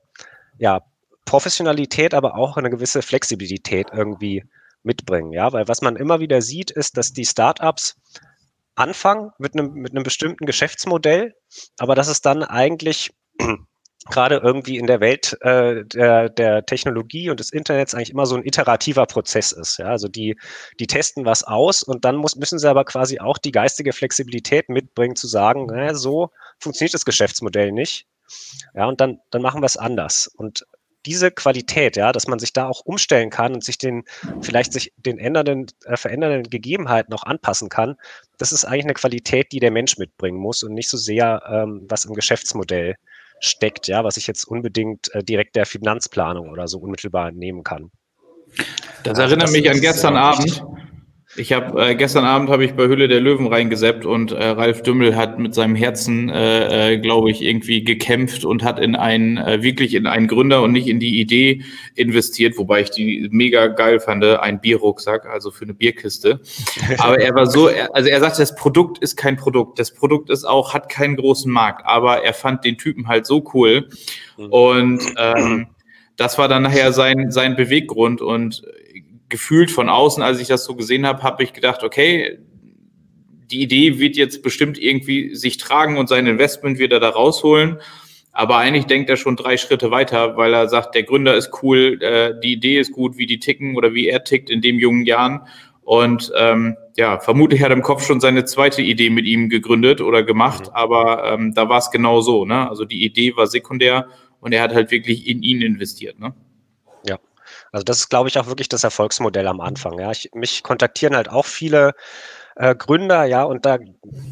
ja, 0.59 0.83
Professionalität, 1.27 2.15
aber 2.15 2.37
auch 2.37 2.57
eine 2.57 2.71
gewisse 2.71 3.03
Flexibilität 3.03 3.89
irgendwie 3.93 4.45
mitbringen. 4.83 5.33
Ja, 5.33 5.53
weil 5.53 5.69
was 5.69 5.83
man 5.83 5.97
immer 5.97 6.21
wieder 6.21 6.41
sieht, 6.41 6.71
ist, 6.71 6.97
dass 6.97 7.13
die 7.13 7.27
Startups 7.27 7.97
anfangen 8.77 9.33
mit 9.39 9.55
einem, 9.55 9.73
mit 9.73 9.93
einem 9.93 10.05
bestimmten 10.05 10.47
Geschäftsmodell, 10.47 11.35
aber 11.79 11.95
dass 11.95 12.09
es 12.09 12.21
dann 12.23 12.43
eigentlich 12.43 13.11
gerade 14.11 14.37
irgendwie 14.37 14.77
in 14.77 14.87
der 14.87 15.01
Welt 15.01 15.37
äh, 15.41 15.85
der, 15.85 16.29
der 16.29 16.65
Technologie 16.65 17.29
und 17.29 17.41
des 17.41 17.51
Internets 17.51 17.95
eigentlich 17.95 18.11
immer 18.11 18.27
so 18.27 18.37
ein 18.37 18.45
iterativer 18.45 19.07
Prozess 19.07 19.51
ist. 19.51 19.79
Ja? 19.79 19.87
Also 19.87 20.09
die, 20.09 20.39
die 20.79 20.87
testen 20.87 21.25
was 21.25 21.43
aus 21.43 21.83
und 21.83 22.05
dann 22.05 22.17
muss, 22.17 22.37
müssen 22.37 22.59
sie 22.59 22.71
aber 22.71 22.85
quasi 22.85 23.19
auch 23.19 23.39
die 23.39 23.53
geistige 23.53 23.93
Flexibilität 23.93 24.69
mitbringen, 24.69 25.17
zu 25.17 25.27
sagen, 25.27 25.67
naja, 25.67 25.95
so 25.95 26.31
funktioniert 26.61 26.95
das 26.95 27.05
Geschäftsmodell 27.05 27.73
nicht. 27.73 28.07
Ja, 28.75 28.87
und 28.87 29.01
dann, 29.01 29.19
dann 29.31 29.43
machen 29.43 29.63
wir 29.63 29.67
es 29.67 29.77
anders. 29.77 30.31
Und 30.37 30.67
diese 31.07 31.31
Qualität, 31.31 31.97
ja, 31.97 32.13
dass 32.13 32.27
man 32.27 32.39
sich 32.39 32.53
da 32.53 32.69
auch 32.69 32.81
umstellen 32.85 33.31
kann 33.31 33.55
und 33.55 33.65
sich 33.65 33.79
den, 33.79 34.05
vielleicht 34.41 34.73
sich 34.73 34.93
den 34.97 35.19
ändernden, 35.19 35.67
äh, 35.85 35.97
verändernden 35.97 36.51
Gegebenheiten 36.51 37.15
auch 37.15 37.23
anpassen 37.23 37.69
kann, 37.69 37.97
das 38.39 38.53
ist 38.53 38.65
eigentlich 38.65 38.85
eine 38.85 38.95
Qualität, 38.95 39.53
die 39.53 39.61
der 39.61 39.71
Mensch 39.71 39.97
mitbringen 39.97 40.39
muss 40.39 40.63
und 40.63 40.75
nicht 40.75 40.91
so 40.91 40.97
sehr, 40.97 41.43
ähm, 41.49 41.87
was 41.89 42.05
im 42.05 42.15
Geschäftsmodell 42.15 42.97
steckt, 43.41 43.87
ja, 43.89 44.05
was 44.05 44.17
ich 44.17 44.27
jetzt 44.27 44.45
unbedingt 44.45 45.15
äh, 45.15 45.23
direkt 45.23 45.57
der 45.57 45.67
Finanzplanung 45.67 46.51
oder 46.51 46.69
so 46.69 46.79
unmittelbar 46.79 47.29
entnehmen 47.29 47.63
kann. 47.63 47.91
Das 49.03 49.19
also 49.19 49.23
erinnert 49.23 49.49
das 49.49 49.53
mich 49.53 49.71
an 49.71 49.81
gestern 49.81 50.17
Abend. 50.17 50.63
Ich 51.37 51.53
habe 51.53 51.91
äh, 51.91 51.95
gestern 51.95 52.25
Abend 52.25 52.49
habe 52.49 52.65
ich 52.65 52.75
bei 52.75 52.89
Hülle 52.89 53.09
der 53.09 53.21
Löwen 53.21 53.47
reingeseppt 53.47 54.07
und 54.07 54.33
äh, 54.33 54.47
Ralf 54.47 54.83
Dümmel 54.83 55.17
hat 55.17 55.39
mit 55.39 55.55
seinem 55.55 55.75
Herzen, 55.75 56.29
äh, 56.31 56.95
äh, 56.95 56.99
glaube 56.99 57.31
ich, 57.31 57.43
irgendwie 57.43 57.85
gekämpft 57.85 58.45
und 58.45 58.65
hat 58.65 58.79
in 58.79 58.97
einen 58.97 59.37
äh, 59.37 59.63
wirklich 59.63 59.95
in 59.95 60.07
einen 60.07 60.29
Gründer 60.29 60.63
und 60.63 60.73
nicht 60.73 60.89
in 60.89 60.99
die 60.99 61.21
Idee 61.21 61.63
investiert, 61.95 62.57
wobei 62.57 62.81
ich 62.81 62.91
die 62.91 63.29
mega 63.31 63.67
geil 63.67 64.01
fand, 64.01 64.25
ein 64.25 64.61
Bierrucksack, 64.61 65.27
also 65.27 65.51
für 65.51 65.65
eine 65.65 65.75
Bierkiste. 65.75 66.41
Aber 66.99 67.21
er 67.21 67.35
war 67.35 67.47
so, 67.47 67.69
er, 67.69 67.95
also 67.95 68.09
er 68.09 68.21
sagte, 68.21 68.39
das 68.39 68.55
Produkt 68.55 68.99
ist 68.99 69.17
kein 69.17 69.37
Produkt, 69.37 69.79
das 69.79 69.93
Produkt 69.93 70.31
ist 70.31 70.45
auch 70.45 70.73
hat 70.73 70.89
keinen 70.89 71.17
großen 71.17 71.53
Markt, 71.53 71.83
aber 71.85 72.25
er 72.25 72.35
fand 72.35 72.65
den 72.65 72.79
Typen 72.79 73.09
halt 73.09 73.27
so 73.27 73.45
cool 73.55 73.89
mhm. 74.37 74.47
und 74.47 75.01
ähm, 75.19 75.67
das 76.17 76.39
war 76.39 76.49
dann 76.49 76.63
nachher 76.63 76.93
sein 76.93 77.31
sein 77.31 77.57
Beweggrund 77.57 78.21
und 78.21 78.63
gefühlt 79.29 79.71
von 79.71 79.89
außen, 79.89 80.23
als 80.23 80.41
ich 80.41 80.49
das 80.49 80.65
so 80.65 80.75
gesehen 80.75 81.07
habe, 81.07 81.23
habe 81.23 81.43
ich 81.43 81.53
gedacht, 81.53 81.83
okay, 81.83 82.39
die 83.51 83.63
Idee 83.63 83.99
wird 83.99 84.17
jetzt 84.17 84.43
bestimmt 84.43 84.79
irgendwie 84.79 85.35
sich 85.35 85.57
tragen 85.57 85.99
und 85.99 86.09
sein 86.09 86.27
Investment 86.27 86.79
wieder 86.79 87.01
da 87.01 87.11
rausholen. 87.11 87.79
Aber 88.33 88.59
eigentlich 88.59 88.85
denkt 88.85 89.09
er 89.09 89.17
schon 89.17 89.37
drei 89.37 89.57
Schritte 89.57 89.91
weiter, 89.91 90.37
weil 90.37 90.53
er 90.53 90.69
sagt, 90.69 90.95
der 90.95 91.05
Gründer 91.05 91.35
ist 91.35 91.63
cool, 91.63 91.99
äh, 92.03 92.35
die 92.43 92.53
Idee 92.53 92.79
ist 92.79 92.93
gut, 92.93 93.17
wie 93.17 93.27
die 93.27 93.39
ticken 93.39 93.77
oder 93.77 93.95
wie 93.95 94.09
er 94.09 94.25
tickt 94.25 94.51
in 94.51 94.61
den 94.61 94.79
jungen 94.79 95.07
Jahren. 95.07 95.43
Und 95.83 96.33
ähm, 96.37 96.77
ja, 96.97 97.19
vermutlich 97.19 97.63
hat 97.63 97.71
er 97.71 97.77
im 97.77 97.83
Kopf 97.83 98.05
schon 98.05 98.21
seine 98.21 98.45
zweite 98.45 98.83
Idee 98.83 99.09
mit 99.09 99.25
ihm 99.25 99.49
gegründet 99.49 100.01
oder 100.01 100.23
gemacht, 100.23 100.67
mhm. 100.67 100.75
aber 100.75 101.33
ähm, 101.33 101.55
da 101.55 101.69
war 101.69 101.79
es 101.79 101.91
genau 101.91 102.21
so. 102.21 102.45
Ne? 102.45 102.69
Also 102.69 102.85
die 102.85 103.05
Idee 103.05 103.37
war 103.37 103.47
sekundär 103.47 104.09
und 104.41 104.53
er 104.53 104.63
hat 104.63 104.75
halt 104.75 104.91
wirklich 104.91 105.27
in 105.29 105.43
ihn 105.43 105.63
investiert. 105.63 106.19
Ne? 106.19 106.35
Also 107.77 107.85
das 107.85 107.99
ist, 107.99 108.09
glaube 108.09 108.31
ich, 108.31 108.39
auch 108.39 108.47
wirklich 108.47 108.71
das 108.71 108.85
Erfolgsmodell 108.85 109.47
am 109.47 109.61
Anfang. 109.61 109.99
Ja, 109.99 110.11
ich, 110.11 110.31
mich 110.33 110.63
kontaktieren 110.63 111.15
halt 111.15 111.29
auch 111.29 111.45
viele 111.45 111.93
äh, 112.55 112.75
Gründer, 112.75 113.25
ja, 113.27 113.43
und 113.43 113.67
da, 113.67 113.77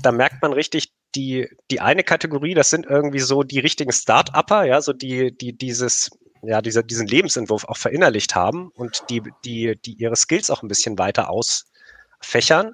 da 0.01 0.13
merkt 0.13 0.41
man 0.41 0.55
richtig, 0.55 0.95
die, 1.15 1.51
die 1.71 1.83
eine 1.83 2.05
Kategorie, 2.05 2.55
das 2.55 2.71
sind 2.71 2.87
irgendwie 2.87 3.19
so 3.19 3.43
die 3.43 3.59
richtigen 3.59 3.93
Start-Upper, 3.93 4.65
ja, 4.65 4.81
so 4.81 4.95
die, 4.95 5.37
die 5.37 5.53
dieses, 5.55 6.09
ja, 6.43 6.63
dieser, 6.63 6.83
diesen 6.83 7.07
Lebensentwurf 7.07 7.67
auch 7.67 7.77
verinnerlicht 7.77 8.35
haben 8.35 8.71
und 8.77 9.03
die, 9.11 9.21
die, 9.45 9.79
die 9.85 9.93
ihre 9.93 10.17
Skills 10.17 10.49
auch 10.49 10.63
ein 10.63 10.69
bisschen 10.69 10.99
weiter 10.99 11.29
ausfächern. 11.29 12.73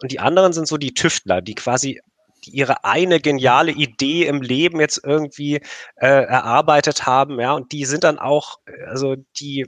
Und 0.00 0.12
die 0.12 0.20
anderen 0.20 0.54
sind 0.54 0.66
so 0.66 0.78
die 0.78 0.94
Tüftler, 0.94 1.42
die 1.42 1.54
quasi 1.54 2.00
ihre 2.46 2.84
eine 2.84 3.20
geniale 3.20 3.72
Idee 3.72 4.24
im 4.24 4.40
Leben 4.40 4.80
jetzt 4.80 5.02
irgendwie 5.04 5.56
äh, 5.96 6.06
erarbeitet 6.06 7.04
haben, 7.04 7.38
ja, 7.38 7.52
und 7.52 7.72
die 7.72 7.84
sind 7.84 8.02
dann 8.02 8.18
auch, 8.18 8.60
also 8.86 9.16
die, 9.38 9.66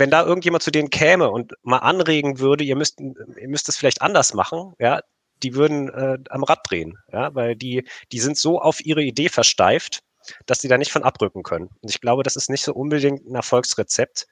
wenn 0.00 0.10
da 0.10 0.24
irgendjemand 0.24 0.62
zu 0.62 0.70
denen 0.70 0.90
käme 0.90 1.30
und 1.30 1.52
mal 1.62 1.78
anregen 1.78 2.40
würde, 2.40 2.64
ihr 2.64 2.74
müsst, 2.74 2.98
ihr 3.00 3.48
müsst 3.48 3.68
es 3.68 3.76
vielleicht 3.76 4.02
anders 4.02 4.34
machen, 4.34 4.72
ja, 4.78 5.00
die 5.42 5.54
würden 5.54 5.88
äh, 5.90 6.18
am 6.30 6.42
Rad 6.42 6.60
drehen, 6.68 6.98
ja, 7.12 7.34
weil 7.34 7.54
die, 7.54 7.86
die 8.10 8.18
sind 8.18 8.36
so 8.36 8.60
auf 8.60 8.84
ihre 8.84 9.02
Idee 9.02 9.28
versteift, 9.28 10.00
dass 10.46 10.60
sie 10.60 10.68
da 10.68 10.78
nicht 10.78 10.90
von 10.90 11.02
abrücken 11.04 11.42
können. 11.42 11.68
Und 11.80 11.90
ich 11.90 12.00
glaube, 12.00 12.22
das 12.22 12.36
ist 12.36 12.50
nicht 12.50 12.64
so 12.64 12.74
unbedingt 12.74 13.26
ein 13.26 13.34
Erfolgsrezept. 13.34 14.26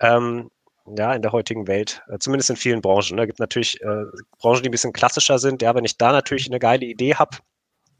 Ähm, 0.00 0.50
ja, 0.96 1.12
in 1.12 1.22
der 1.22 1.32
heutigen 1.32 1.68
Welt, 1.68 2.02
äh, 2.08 2.18
zumindest 2.18 2.50
in 2.50 2.56
vielen 2.56 2.80
Branchen. 2.80 3.00
Es 3.00 3.10
ne? 3.12 3.26
gibt 3.26 3.38
natürlich 3.38 3.80
äh, 3.82 4.04
Branchen, 4.38 4.62
die 4.62 4.68
ein 4.68 4.72
bisschen 4.72 4.92
klassischer 4.92 5.38
sind. 5.38 5.62
Ja, 5.62 5.74
wenn 5.74 5.84
ich 5.84 5.98
da 5.98 6.10
natürlich 6.10 6.48
eine 6.48 6.58
geile 6.58 6.86
Idee 6.86 7.14
habe, 7.14 7.36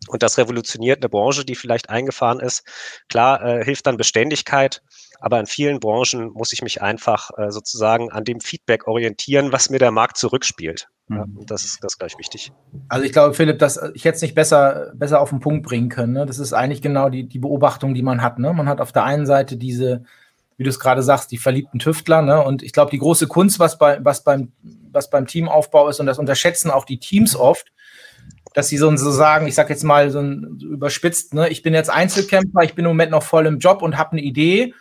und 0.09 0.23
das 0.23 0.38
revolutioniert 0.38 1.02
eine 1.02 1.09
Branche, 1.09 1.45
die 1.45 1.54
vielleicht 1.54 1.90
eingefahren 1.90 2.40
ist. 2.40 2.64
Klar, 3.09 3.45
äh, 3.45 3.64
hilft 3.64 3.87
dann 3.87 3.97
Beständigkeit, 3.97 4.83
aber 5.21 5.38
in 5.38 5.47
vielen 5.47 5.80
Branchen 5.80 6.33
muss 6.33 6.52
ich 6.52 6.62
mich 6.62 6.80
einfach 6.80 7.30
äh, 7.37 7.50
sozusagen 7.50 8.11
an 8.11 8.25
dem 8.25 8.40
Feedback 8.40 8.87
orientieren, 8.87 9.52
was 9.52 9.69
mir 9.69 9.78
der 9.78 9.90
Markt 9.90 10.16
zurückspielt. 10.16 10.88
Ja, 11.11 11.26
mhm. 11.26 11.45
das 11.47 11.64
ist 11.64 11.83
das 11.83 11.99
gleich 11.99 12.16
wichtig. 12.19 12.52
Also 12.88 13.04
ich 13.04 13.12
glaube, 13.12 13.35
Philipp, 13.35 13.59
dass 13.59 13.78
ich 13.95 14.04
jetzt 14.04 14.23
nicht 14.23 14.35
besser, 14.35 14.92
besser 14.95 15.21
auf 15.21 15.30
den 15.30 15.40
Punkt 15.40 15.66
bringen 15.66 15.88
können. 15.88 16.14
Ne? 16.14 16.25
Das 16.25 16.38
ist 16.38 16.52
eigentlich 16.52 16.83
genau 16.83 17.11
die, 17.11 17.28
die 17.28 17.38
Beobachtung, 17.38 17.95
die 17.95 18.02
man 18.02 18.23
hat. 18.23 18.38
Ne? 18.38 18.52
Man 18.52 18.69
hat 18.69 18.80
auf 18.80 18.92
der 18.92 19.04
einen 19.04 19.26
Seite 19.26 19.57
diese, 19.57 20.04
wie 20.57 20.64
du 20.64 20.71
es 20.71 20.78
gerade 20.78 21.02
sagst, 21.02 21.33
die 21.33 21.38
verliebten 21.38 21.78
Tüftler. 21.78 22.23
Ne? 22.23 22.42
Und 22.42 22.62
ich 22.62 22.73
glaube, 22.73 22.90
die 22.90 22.99
große 22.99 23.26
Kunst, 23.26 23.59
was, 23.59 23.76
bei, 23.76 24.02
was, 24.02 24.23
beim, 24.23 24.52
was 24.62 25.11
beim 25.11 25.26
Teamaufbau 25.26 25.88
ist, 25.88 26.00
und 26.00 26.07
das 26.07 26.19
unterschätzen 26.19 26.71
auch 26.71 26.85
die 26.85 27.00
Teams 27.00 27.35
oft, 27.35 27.73
dass 28.54 28.69
sie 28.69 28.78
so, 28.78 28.95
so 28.97 29.11
sagen, 29.11 29.47
ich 29.47 29.54
sage 29.54 29.71
jetzt 29.71 29.85
mal 29.85 30.11
so, 30.11 30.21
ein, 30.21 30.59
überspitzt, 30.61 31.35
ne? 31.35 31.49
ich 31.49 31.62
bin 31.62 31.75
jetzt 31.75 31.90
Einzelkämpfer, 31.90 32.62
ich 32.62 32.75
bin 32.75 32.85
im 32.85 32.90
Moment 32.90 33.11
noch 33.11 33.23
voll 33.23 33.47
im 33.47 33.59
Job 33.59 33.83
und 33.83 33.97
habe 33.97 34.12
eine 34.12 34.23
Idee 34.23 34.75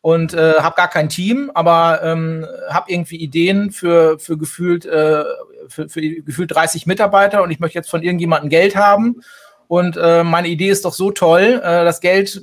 und 0.00 0.34
äh, 0.34 0.54
habe 0.58 0.76
gar 0.76 0.88
kein 0.88 1.08
Team, 1.08 1.50
aber 1.54 2.00
ähm, 2.02 2.46
habe 2.68 2.92
irgendwie 2.92 3.16
Ideen 3.16 3.72
für, 3.72 4.18
für 4.18 4.38
gefühlt 4.38 4.86
äh, 4.86 5.24
für, 5.68 5.88
für 5.88 6.00
gefühlt 6.00 6.54
30 6.54 6.86
Mitarbeiter 6.86 7.42
und 7.42 7.50
ich 7.50 7.58
möchte 7.58 7.78
jetzt 7.78 7.90
von 7.90 8.02
irgendjemandem 8.02 8.48
Geld 8.48 8.76
haben 8.76 9.20
und 9.66 9.96
äh, 9.96 10.22
meine 10.22 10.48
Idee 10.48 10.68
ist 10.68 10.84
doch 10.84 10.94
so 10.94 11.10
toll, 11.10 11.60
äh, 11.62 11.84
das 11.84 12.00
Geld 12.00 12.40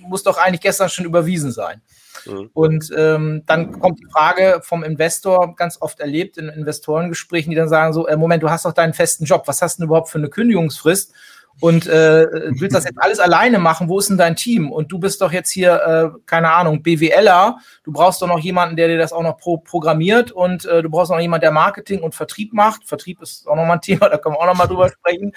muss 0.00 0.22
doch 0.22 0.38
eigentlich 0.38 0.62
gestern 0.62 0.88
schon 0.88 1.04
überwiesen 1.04 1.52
sein. 1.52 1.82
Mhm. 2.26 2.50
Und 2.52 2.90
ähm, 2.96 3.42
dann 3.46 3.80
kommt 3.80 4.00
die 4.00 4.06
Frage 4.10 4.60
vom 4.62 4.82
Investor, 4.82 5.54
ganz 5.56 5.80
oft 5.80 6.00
erlebt 6.00 6.36
in 6.36 6.48
Investorengesprächen, 6.48 7.50
die 7.50 7.56
dann 7.56 7.68
sagen 7.68 7.92
so, 7.92 8.06
äh, 8.06 8.16
Moment, 8.16 8.42
du 8.42 8.50
hast 8.50 8.64
doch 8.64 8.72
deinen 8.72 8.94
festen 8.94 9.24
Job, 9.24 9.44
was 9.46 9.62
hast 9.62 9.78
du 9.78 9.82
denn 9.82 9.88
überhaupt 9.88 10.08
für 10.08 10.18
eine 10.18 10.28
Kündigungsfrist? 10.28 11.12
und 11.60 11.86
äh, 11.86 12.26
willst 12.60 12.74
das 12.74 12.84
jetzt 12.84 12.98
alles 13.00 13.18
alleine 13.18 13.58
machen, 13.58 13.88
wo 13.88 13.98
ist 13.98 14.10
denn 14.10 14.18
dein 14.18 14.36
Team? 14.36 14.72
Und 14.72 14.92
du 14.92 14.98
bist 14.98 15.20
doch 15.20 15.32
jetzt 15.32 15.50
hier, 15.50 16.14
äh, 16.14 16.18
keine 16.26 16.52
Ahnung, 16.52 16.82
BWLer, 16.82 17.58
du 17.84 17.92
brauchst 17.92 18.22
doch 18.22 18.26
noch 18.26 18.40
jemanden, 18.40 18.76
der 18.76 18.88
dir 18.88 18.98
das 18.98 19.12
auch 19.12 19.22
noch 19.22 19.36
pro 19.36 19.58
programmiert 19.58 20.32
und 20.32 20.64
äh, 20.66 20.82
du 20.82 20.90
brauchst 20.90 21.10
noch 21.10 21.20
jemanden, 21.20 21.42
der 21.42 21.52
Marketing 21.52 22.02
und 22.02 22.14
Vertrieb 22.14 22.52
macht. 22.52 22.86
Vertrieb 22.86 23.22
ist 23.22 23.46
auch 23.46 23.56
nochmal 23.56 23.76
ein 23.78 23.80
Thema, 23.82 24.08
da 24.08 24.18
können 24.18 24.34
wir 24.34 24.40
auch 24.40 24.46
nochmal 24.46 24.68
drüber 24.68 24.88
sprechen. 24.88 25.32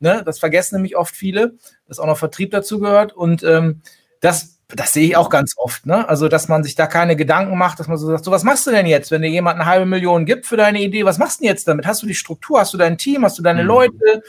Ne? 0.00 0.22
Das 0.24 0.38
vergessen 0.38 0.76
nämlich 0.76 0.96
oft 0.96 1.14
viele, 1.14 1.54
dass 1.88 1.98
auch 1.98 2.06
noch 2.06 2.18
Vertrieb 2.18 2.50
dazu 2.50 2.78
gehört. 2.78 3.12
Und 3.12 3.42
ähm, 3.42 3.80
das, 4.20 4.58
das 4.76 4.92
sehe 4.92 5.06
ich 5.06 5.16
auch 5.16 5.30
ganz 5.30 5.54
oft. 5.56 5.86
Ne? 5.86 6.08
Also, 6.08 6.28
dass 6.28 6.48
man 6.48 6.62
sich 6.64 6.74
da 6.74 6.86
keine 6.86 7.16
Gedanken 7.16 7.56
macht, 7.56 7.80
dass 7.80 7.88
man 7.88 7.96
so 7.96 8.06
sagt, 8.06 8.24
so, 8.24 8.30
was 8.30 8.44
machst 8.44 8.66
du 8.66 8.70
denn 8.70 8.86
jetzt, 8.86 9.10
wenn 9.10 9.22
dir 9.22 9.28
jemand 9.28 9.60
eine 9.60 9.66
halbe 9.68 9.86
Million 9.86 10.26
gibt 10.26 10.46
für 10.46 10.56
deine 10.56 10.80
Idee? 10.80 11.04
Was 11.04 11.18
machst 11.18 11.38
du 11.38 11.42
denn 11.42 11.50
jetzt 11.50 11.68
damit? 11.68 11.86
Hast 11.86 12.02
du 12.02 12.06
die 12.06 12.14
Struktur? 12.14 12.60
Hast 12.60 12.74
du 12.74 12.78
dein 12.78 12.98
Team? 12.98 13.24
Hast 13.24 13.38
du 13.38 13.42
deine 13.42 13.62
mhm. 13.62 13.68
Leute? 13.68 14.22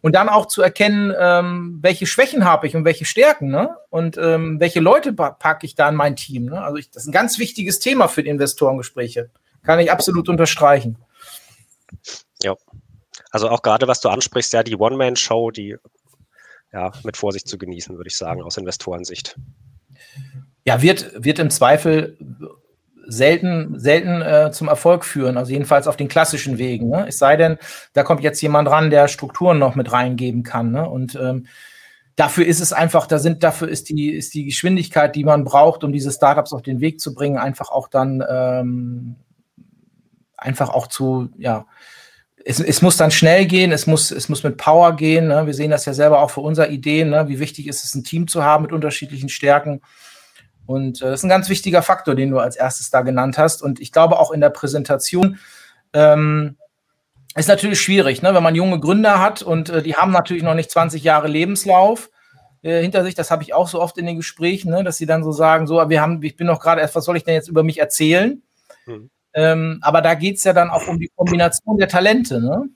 Und 0.00 0.16
dann 0.16 0.28
auch 0.28 0.46
zu 0.46 0.62
erkennen, 0.62 1.14
ähm, 1.16 1.78
welche 1.80 2.06
Schwächen 2.06 2.44
habe 2.44 2.66
ich 2.66 2.74
und 2.74 2.84
welche 2.84 3.04
Stärken, 3.04 3.50
ne? 3.50 3.76
Und 3.88 4.16
ähm, 4.18 4.58
welche 4.58 4.80
Leute 4.80 5.12
packe 5.12 5.64
ich 5.64 5.76
da 5.76 5.88
in 5.88 5.94
mein 5.94 6.16
Team. 6.16 6.46
Ne? 6.46 6.60
Also 6.60 6.76
ich, 6.76 6.90
das 6.90 7.04
ist 7.04 7.08
ein 7.08 7.12
ganz 7.12 7.38
wichtiges 7.38 7.78
Thema 7.78 8.08
für 8.08 8.24
die 8.24 8.30
Investorengespräche. 8.30 9.30
Kann 9.62 9.78
ich 9.78 9.92
absolut 9.92 10.28
unterstreichen. 10.28 10.96
Ja. 12.42 12.56
Also 13.30 13.48
auch 13.48 13.62
gerade, 13.62 13.86
was 13.86 14.00
du 14.00 14.08
ansprichst, 14.08 14.52
ja, 14.52 14.64
die 14.64 14.76
One-Man-Show, 14.76 15.52
die 15.52 15.76
ja 16.72 16.90
mit 17.04 17.16
Vorsicht 17.16 17.46
zu 17.46 17.56
genießen, 17.56 17.96
würde 17.96 18.08
ich 18.08 18.16
sagen, 18.16 18.42
aus 18.42 18.56
Investorensicht. 18.56 19.36
Ja, 20.64 20.80
wird, 20.80 21.12
wird 21.24 21.38
im 21.38 21.50
Zweifel 21.50 22.16
selten, 23.06 23.78
selten 23.78 24.22
äh, 24.22 24.50
zum 24.52 24.68
Erfolg 24.68 25.04
führen, 25.04 25.36
also 25.36 25.52
jedenfalls 25.52 25.86
auf 25.86 25.96
den 25.96 26.08
klassischen 26.08 26.58
Wegen. 26.58 26.88
Ne? 26.88 27.06
Es 27.08 27.18
sei 27.18 27.36
denn, 27.36 27.58
da 27.92 28.02
kommt 28.04 28.22
jetzt 28.22 28.40
jemand 28.40 28.68
ran, 28.70 28.90
der 28.90 29.08
Strukturen 29.08 29.58
noch 29.58 29.74
mit 29.74 29.92
reingeben 29.92 30.42
kann. 30.42 30.70
Ne? 30.70 30.88
Und 30.88 31.16
ähm, 31.16 31.46
dafür 32.16 32.46
ist 32.46 32.60
es 32.60 32.72
einfach, 32.72 33.06
da 33.06 33.18
sind, 33.18 33.42
dafür 33.42 33.68
ist 33.68 33.88
die, 33.88 34.10
ist 34.10 34.34
die 34.34 34.44
Geschwindigkeit, 34.44 35.16
die 35.16 35.24
man 35.24 35.44
braucht, 35.44 35.84
um 35.84 35.92
diese 35.92 36.12
Startups 36.12 36.52
auf 36.52 36.62
den 36.62 36.80
Weg 36.80 37.00
zu 37.00 37.14
bringen, 37.14 37.38
einfach 37.38 37.70
auch 37.70 37.88
dann 37.88 38.22
ähm, 38.28 39.16
einfach 40.36 40.70
auch 40.70 40.86
zu, 40.86 41.30
ja, 41.38 41.66
es, 42.44 42.60
es 42.60 42.82
muss 42.82 42.96
dann 42.96 43.10
schnell 43.10 43.46
gehen, 43.46 43.72
es 43.72 43.86
muss, 43.86 44.10
es 44.10 44.28
muss 44.28 44.42
mit 44.42 44.56
Power 44.56 44.96
gehen. 44.96 45.28
Ne? 45.28 45.46
Wir 45.46 45.54
sehen 45.54 45.70
das 45.70 45.84
ja 45.84 45.94
selber 45.94 46.20
auch 46.20 46.30
für 46.30 46.40
unsere 46.40 46.68
Ideen, 46.68 47.10
ne? 47.10 47.28
wie 47.28 47.38
wichtig 47.38 47.66
ist 47.66 47.84
es, 47.84 47.94
ein 47.94 48.04
Team 48.04 48.28
zu 48.28 48.44
haben 48.44 48.62
mit 48.62 48.72
unterschiedlichen 48.72 49.28
Stärken. 49.28 49.80
Und 50.66 51.02
äh, 51.02 51.06
das 51.06 51.20
ist 51.20 51.24
ein 51.24 51.28
ganz 51.28 51.48
wichtiger 51.48 51.82
Faktor, 51.82 52.14
den 52.14 52.30
du 52.30 52.38
als 52.38 52.56
erstes 52.56 52.90
da 52.90 53.02
genannt 53.02 53.38
hast. 53.38 53.62
Und 53.62 53.80
ich 53.80 53.92
glaube 53.92 54.18
auch 54.18 54.30
in 54.30 54.40
der 54.40 54.50
Präsentation 54.50 55.38
ähm, 55.92 56.56
ist 57.34 57.48
natürlich 57.48 57.80
schwierig, 57.80 58.22
ne? 58.22 58.34
wenn 58.34 58.42
man 58.42 58.54
junge 58.54 58.80
Gründer 58.80 59.20
hat 59.20 59.42
und 59.42 59.70
äh, 59.70 59.82
die 59.82 59.96
haben 59.96 60.12
natürlich 60.12 60.42
noch 60.42 60.54
nicht 60.54 60.70
20 60.70 61.02
Jahre 61.02 61.28
Lebenslauf 61.28 62.10
äh, 62.62 62.80
hinter 62.82 63.04
sich. 63.04 63.14
Das 63.14 63.30
habe 63.30 63.42
ich 63.42 63.54
auch 63.54 63.68
so 63.68 63.80
oft 63.80 63.98
in 63.98 64.06
den 64.06 64.16
Gesprächen, 64.16 64.70
ne? 64.70 64.84
dass 64.84 64.98
sie 64.98 65.06
dann 65.06 65.24
so 65.24 65.32
sagen, 65.32 65.66
so, 65.66 65.88
wir 65.88 66.00
haben, 66.00 66.22
ich 66.22 66.36
bin 66.36 66.46
noch 66.46 66.60
gerade 66.60 66.80
erst, 66.80 66.94
was 66.94 67.04
soll 67.04 67.16
ich 67.16 67.24
denn 67.24 67.34
jetzt 67.34 67.48
über 67.48 67.62
mich 67.62 67.78
erzählen? 67.78 68.42
Mhm. 68.86 69.10
Ähm, 69.34 69.78
aber 69.82 70.02
da 70.02 70.14
geht 70.14 70.36
es 70.36 70.44
ja 70.44 70.52
dann 70.52 70.70
auch 70.70 70.86
um 70.88 70.98
die 70.98 71.10
Kombination 71.14 71.78
der 71.78 71.88
Talente. 71.88 72.40
Ne? 72.40 72.68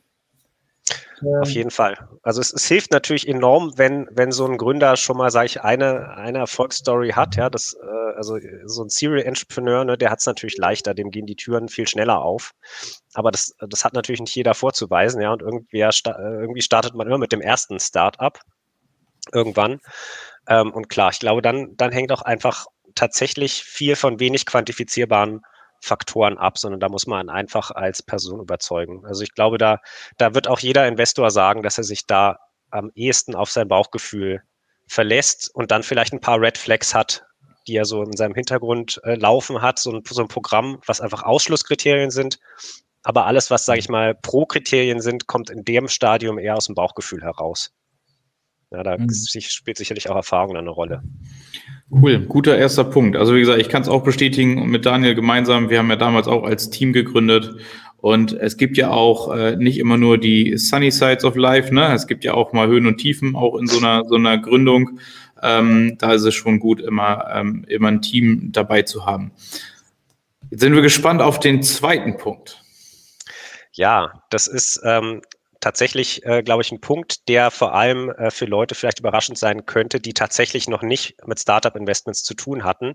Auf 1.40 1.48
jeden 1.48 1.70
Fall. 1.70 1.96
Also 2.22 2.40
es, 2.40 2.52
es, 2.52 2.66
hilft 2.66 2.92
natürlich 2.92 3.26
enorm, 3.26 3.72
wenn, 3.76 4.06
wenn 4.10 4.32
so 4.32 4.46
ein 4.46 4.58
Gründer 4.58 4.96
schon 4.96 5.16
mal, 5.16 5.30
sage 5.30 5.46
ich, 5.46 5.62
eine, 5.62 6.10
eine 6.10 6.38
Erfolgsstory 6.38 7.10
hat. 7.10 7.36
Ja, 7.36 7.48
das, 7.48 7.75
äh, 7.75 8.16
also 8.16 8.38
so 8.64 8.84
ein 8.84 8.90
Serial 8.90 9.25
Entrepreneur, 9.25 9.84
ne, 9.84 9.96
der 9.96 10.10
hat 10.10 10.20
es 10.20 10.26
natürlich 10.26 10.58
leichter, 10.58 10.92
dem 10.92 11.10
gehen 11.10 11.26
die 11.26 11.36
Türen 11.36 11.68
viel 11.68 11.88
schneller 11.88 12.20
auf. 12.20 12.52
Aber 13.14 13.30
das, 13.30 13.54
das 13.60 13.84
hat 13.84 13.94
natürlich 13.94 14.20
nicht 14.20 14.34
jeder 14.34 14.54
vorzuweisen, 14.54 15.22
ja. 15.22 15.32
Und 15.32 15.40
irgendwie, 15.40 15.78
irgendwie 15.78 16.62
startet 16.62 16.94
man 16.94 17.06
immer 17.06 17.18
mit 17.18 17.32
dem 17.32 17.40
ersten 17.40 17.80
Startup 17.80 18.38
irgendwann. 19.32 19.80
Ähm, 20.48 20.72
und 20.72 20.88
klar, 20.90 21.10
ich 21.10 21.18
glaube, 21.18 21.40
dann, 21.40 21.76
dann 21.76 21.92
hängt 21.92 22.12
auch 22.12 22.22
einfach 22.22 22.66
tatsächlich 22.94 23.64
viel 23.64 23.96
von 23.96 24.20
wenig 24.20 24.44
quantifizierbaren 24.44 25.42
Faktoren 25.87 26.37
ab, 26.37 26.59
sondern 26.59 26.81
da 26.81 26.88
muss 26.88 27.07
man 27.07 27.28
einfach 27.28 27.71
als 27.71 28.02
Person 28.02 28.40
überzeugen. 28.40 29.07
Also 29.07 29.23
ich 29.23 29.33
glaube, 29.33 29.57
da, 29.57 29.78
da 30.19 30.35
wird 30.35 30.49
auch 30.49 30.59
jeder 30.59 30.87
Investor 30.87 31.31
sagen, 31.31 31.62
dass 31.62 31.78
er 31.78 31.85
sich 31.85 32.07
da 32.07 32.38
am 32.71 32.90
ehesten 32.95 33.35
auf 33.35 33.50
sein 33.50 33.69
Bauchgefühl 33.69 34.43
verlässt 34.88 35.50
und 35.55 35.71
dann 35.71 35.83
vielleicht 35.83 36.12
ein 36.12 36.21
paar 36.21 36.40
Red 36.40 36.59
Flags 36.59 36.95
hat, 36.95 37.25
die 37.66 37.76
er 37.76 37.85
so 37.85 38.02
in 38.02 38.16
seinem 38.16 38.35
Hintergrund 38.35 39.00
äh, 39.05 39.14
laufen 39.14 39.62
hat, 39.62 39.78
so 39.78 39.93
ein, 39.93 40.02
so 40.09 40.23
ein 40.23 40.28
Programm, 40.28 40.81
was 40.87 41.00
einfach 41.00 41.23
Ausschlusskriterien 41.23 42.11
sind. 42.11 42.38
Aber 43.02 43.26
alles, 43.26 43.50
was, 43.50 43.64
sage 43.64 43.78
ich 43.78 43.88
mal, 43.88 44.14
Pro-Kriterien 44.14 45.00
sind, 45.00 45.28
kommt 45.28 45.50
in 45.50 45.64
dem 45.64 45.87
Stadium 45.87 46.38
eher 46.38 46.57
aus 46.57 46.66
dem 46.66 46.75
Bauchgefühl 46.75 47.23
heraus. 47.23 47.73
Ja, 48.73 48.83
da 48.83 48.99
mhm. 48.99 49.09
spielt 49.12 49.76
sicherlich 49.76 50.11
auch 50.11 50.16
Erfahrung 50.16 50.57
eine 50.57 50.71
Rolle. 50.71 51.02
Cool, 51.90 52.21
guter 52.26 52.59
erster 52.59 52.85
Punkt. 52.85 53.16
Also 53.16 53.35
wie 53.35 53.40
gesagt, 53.40 53.61
ich 53.61 53.69
kann 53.69 53.83
es 53.83 53.88
auch 53.88 54.02
bestätigen 54.02 54.69
mit 54.69 54.85
Daniel 54.85 55.14
gemeinsam. 55.14 55.71
Wir 55.71 55.78
haben 55.78 55.88
ja 55.88 55.97
damals 55.97 56.26
auch 56.26 56.43
als 56.43 56.69
Team 56.69 56.93
gegründet 56.93 57.55
und 57.99 58.33
es 58.33 58.57
gibt 58.57 58.76
ja 58.76 58.90
auch 58.90 59.33
äh, 59.33 59.57
nicht 59.57 59.78
immer 59.78 59.97
nur 59.97 60.19
die 60.19 60.57
Sunny 60.59 60.90
Sides 60.90 61.25
of 61.25 61.37
Life, 61.37 61.73
ne? 61.73 61.93
Es 61.95 62.09
gibt 62.09 62.25
ja 62.25 62.35
auch 62.35 62.52
mal 62.52 62.66
Höhen 62.66 62.87
und 62.87 62.99
Tiefen, 62.99 63.37
auch 63.37 63.57
in 63.57 63.69
so 63.69 63.78
einer 63.78 64.05
so 64.05 64.16
einer 64.16 64.37
Gründung. 64.38 64.99
Ähm, 65.43 65.97
da 65.99 66.14
ist 66.14 66.25
es 66.25 66.35
schon 66.35 66.59
gut, 66.59 66.81
immer 66.81 67.25
ähm, 67.33 67.64
immer 67.69 67.88
ein 67.88 68.02
Team 68.02 68.50
dabei 68.50 68.83
zu 68.83 69.07
haben. 69.07 69.31
Jetzt 70.50 70.61
sind 70.61 70.75
wir 70.75 70.83
gespannt 70.83 71.23
auf 71.23 71.38
den 71.38 71.62
zweiten 71.62 72.16
Punkt. 72.16 72.62
Ja, 73.73 74.23
das 74.31 74.49
ist 74.49 74.81
ähm, 74.85 75.23
tatsächlich, 75.60 76.25
äh, 76.25 76.42
glaube 76.42 76.62
ich, 76.62 76.72
ein 76.72 76.80
Punkt, 76.80 77.28
der 77.28 77.50
vor 77.50 77.75
allem 77.75 78.10
äh, 78.10 78.30
für 78.30 78.46
Leute 78.46 78.75
vielleicht 78.75 79.00
überraschend 79.00 79.38
sein 79.38 79.66
könnte, 79.66 80.00
die 80.00 80.14
tatsächlich 80.14 80.68
noch 80.68 80.82
nicht 80.82 81.16
mit 81.26 81.40
Startup-Investments 81.40 82.22
zu 82.22 82.34
tun 82.34 82.64
hatten, 82.64 82.94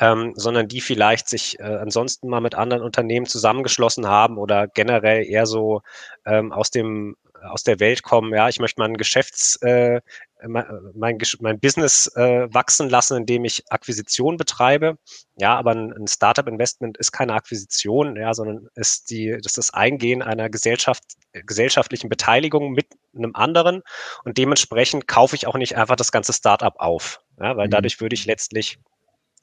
ähm, 0.00 0.32
sondern 0.36 0.68
die 0.68 0.80
vielleicht 0.80 1.28
sich 1.28 1.58
äh, 1.58 1.64
ansonsten 1.64 2.28
mal 2.28 2.40
mit 2.40 2.54
anderen 2.54 2.82
Unternehmen 2.82 3.26
zusammengeschlossen 3.26 4.06
haben 4.06 4.38
oder 4.38 4.68
generell 4.68 5.24
eher 5.24 5.46
so 5.46 5.82
ähm, 6.24 6.52
aus 6.52 6.70
dem 6.70 7.16
aus 7.42 7.62
der 7.62 7.78
Welt 7.78 8.02
kommen, 8.02 8.34
ja, 8.34 8.48
ich 8.48 8.58
möchte 8.58 8.80
mal 8.80 8.88
ein 8.88 8.96
Geschäfts, 8.96 9.56
äh, 9.62 10.00
mein, 10.46 11.20
mein 11.40 11.60
Business 11.60 12.06
äh, 12.14 12.52
wachsen 12.52 12.88
lassen, 12.88 13.16
indem 13.16 13.44
ich 13.44 13.64
Akquisition 13.70 14.36
betreibe. 14.36 14.98
Ja, 15.36 15.56
aber 15.56 15.72
ein, 15.72 15.92
ein 15.92 16.06
Startup-Investment 16.06 16.98
ist 16.98 17.12
keine 17.12 17.34
Akquisition, 17.34 18.16
ja, 18.16 18.34
sondern 18.34 18.68
ist 18.74 19.10
die, 19.10 19.30
das 19.30 19.52
ist 19.52 19.58
das 19.58 19.74
Eingehen 19.74 20.22
einer 20.22 20.48
Gesellschaft, 20.48 21.02
gesellschaftlichen 21.32 22.08
Beteiligung 22.08 22.72
mit 22.72 22.86
einem 23.16 23.34
anderen 23.34 23.82
und 24.24 24.38
dementsprechend 24.38 25.08
kaufe 25.08 25.34
ich 25.36 25.46
auch 25.46 25.56
nicht 25.56 25.76
einfach 25.76 25.96
das 25.96 26.12
ganze 26.12 26.32
Startup 26.32 26.74
auf, 26.78 27.20
ja, 27.40 27.56
weil 27.56 27.66
mhm. 27.66 27.72
dadurch 27.72 28.00
würde 28.00 28.14
ich 28.14 28.26
letztlich 28.26 28.78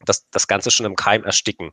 das, 0.05 0.27
das 0.29 0.47
Ganze 0.47 0.71
schon 0.71 0.85
im 0.85 0.95
Keim 0.95 1.23
ersticken. 1.23 1.71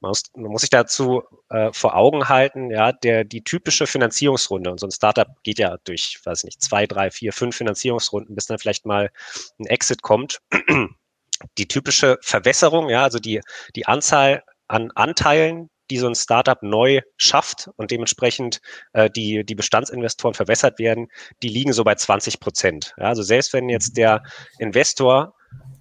Man 0.00 0.10
muss, 0.10 0.22
man 0.34 0.50
muss 0.50 0.62
sich 0.62 0.70
dazu 0.70 1.22
äh, 1.50 1.72
vor 1.72 1.96
Augen 1.96 2.28
halten, 2.28 2.70
ja, 2.70 2.92
der, 2.92 3.24
die 3.24 3.42
typische 3.42 3.86
Finanzierungsrunde, 3.86 4.70
und 4.70 4.80
so 4.80 4.86
ein 4.86 4.92
Startup 4.92 5.28
geht 5.42 5.58
ja 5.58 5.76
durch, 5.84 6.20
weiß 6.24 6.44
nicht, 6.44 6.62
zwei, 6.62 6.86
drei, 6.86 7.10
vier, 7.10 7.32
fünf 7.32 7.56
Finanzierungsrunden, 7.56 8.34
bis 8.34 8.46
dann 8.46 8.58
vielleicht 8.58 8.86
mal 8.86 9.10
ein 9.58 9.66
Exit 9.66 10.02
kommt. 10.02 10.40
Die 11.56 11.68
typische 11.68 12.18
Verwässerung, 12.20 12.88
ja, 12.88 13.04
also 13.04 13.20
die, 13.20 13.40
die 13.76 13.86
Anzahl 13.86 14.42
an 14.66 14.90
Anteilen, 14.96 15.70
die 15.90 15.98
so 15.98 16.06
ein 16.06 16.14
Startup 16.14 16.62
neu 16.62 17.00
schafft 17.16 17.70
und 17.76 17.90
dementsprechend 17.90 18.60
äh, 18.92 19.08
die, 19.10 19.44
die 19.44 19.54
Bestandsinvestoren 19.54 20.34
verwässert 20.34 20.78
werden, 20.78 21.08
die 21.42 21.48
liegen 21.48 21.72
so 21.72 21.84
bei 21.84 21.94
20 21.94 22.40
Prozent. 22.40 22.94
Ja, 22.98 23.04
also 23.04 23.22
selbst 23.22 23.52
wenn 23.52 23.68
jetzt 23.68 23.96
der 23.96 24.22
Investor 24.58 25.34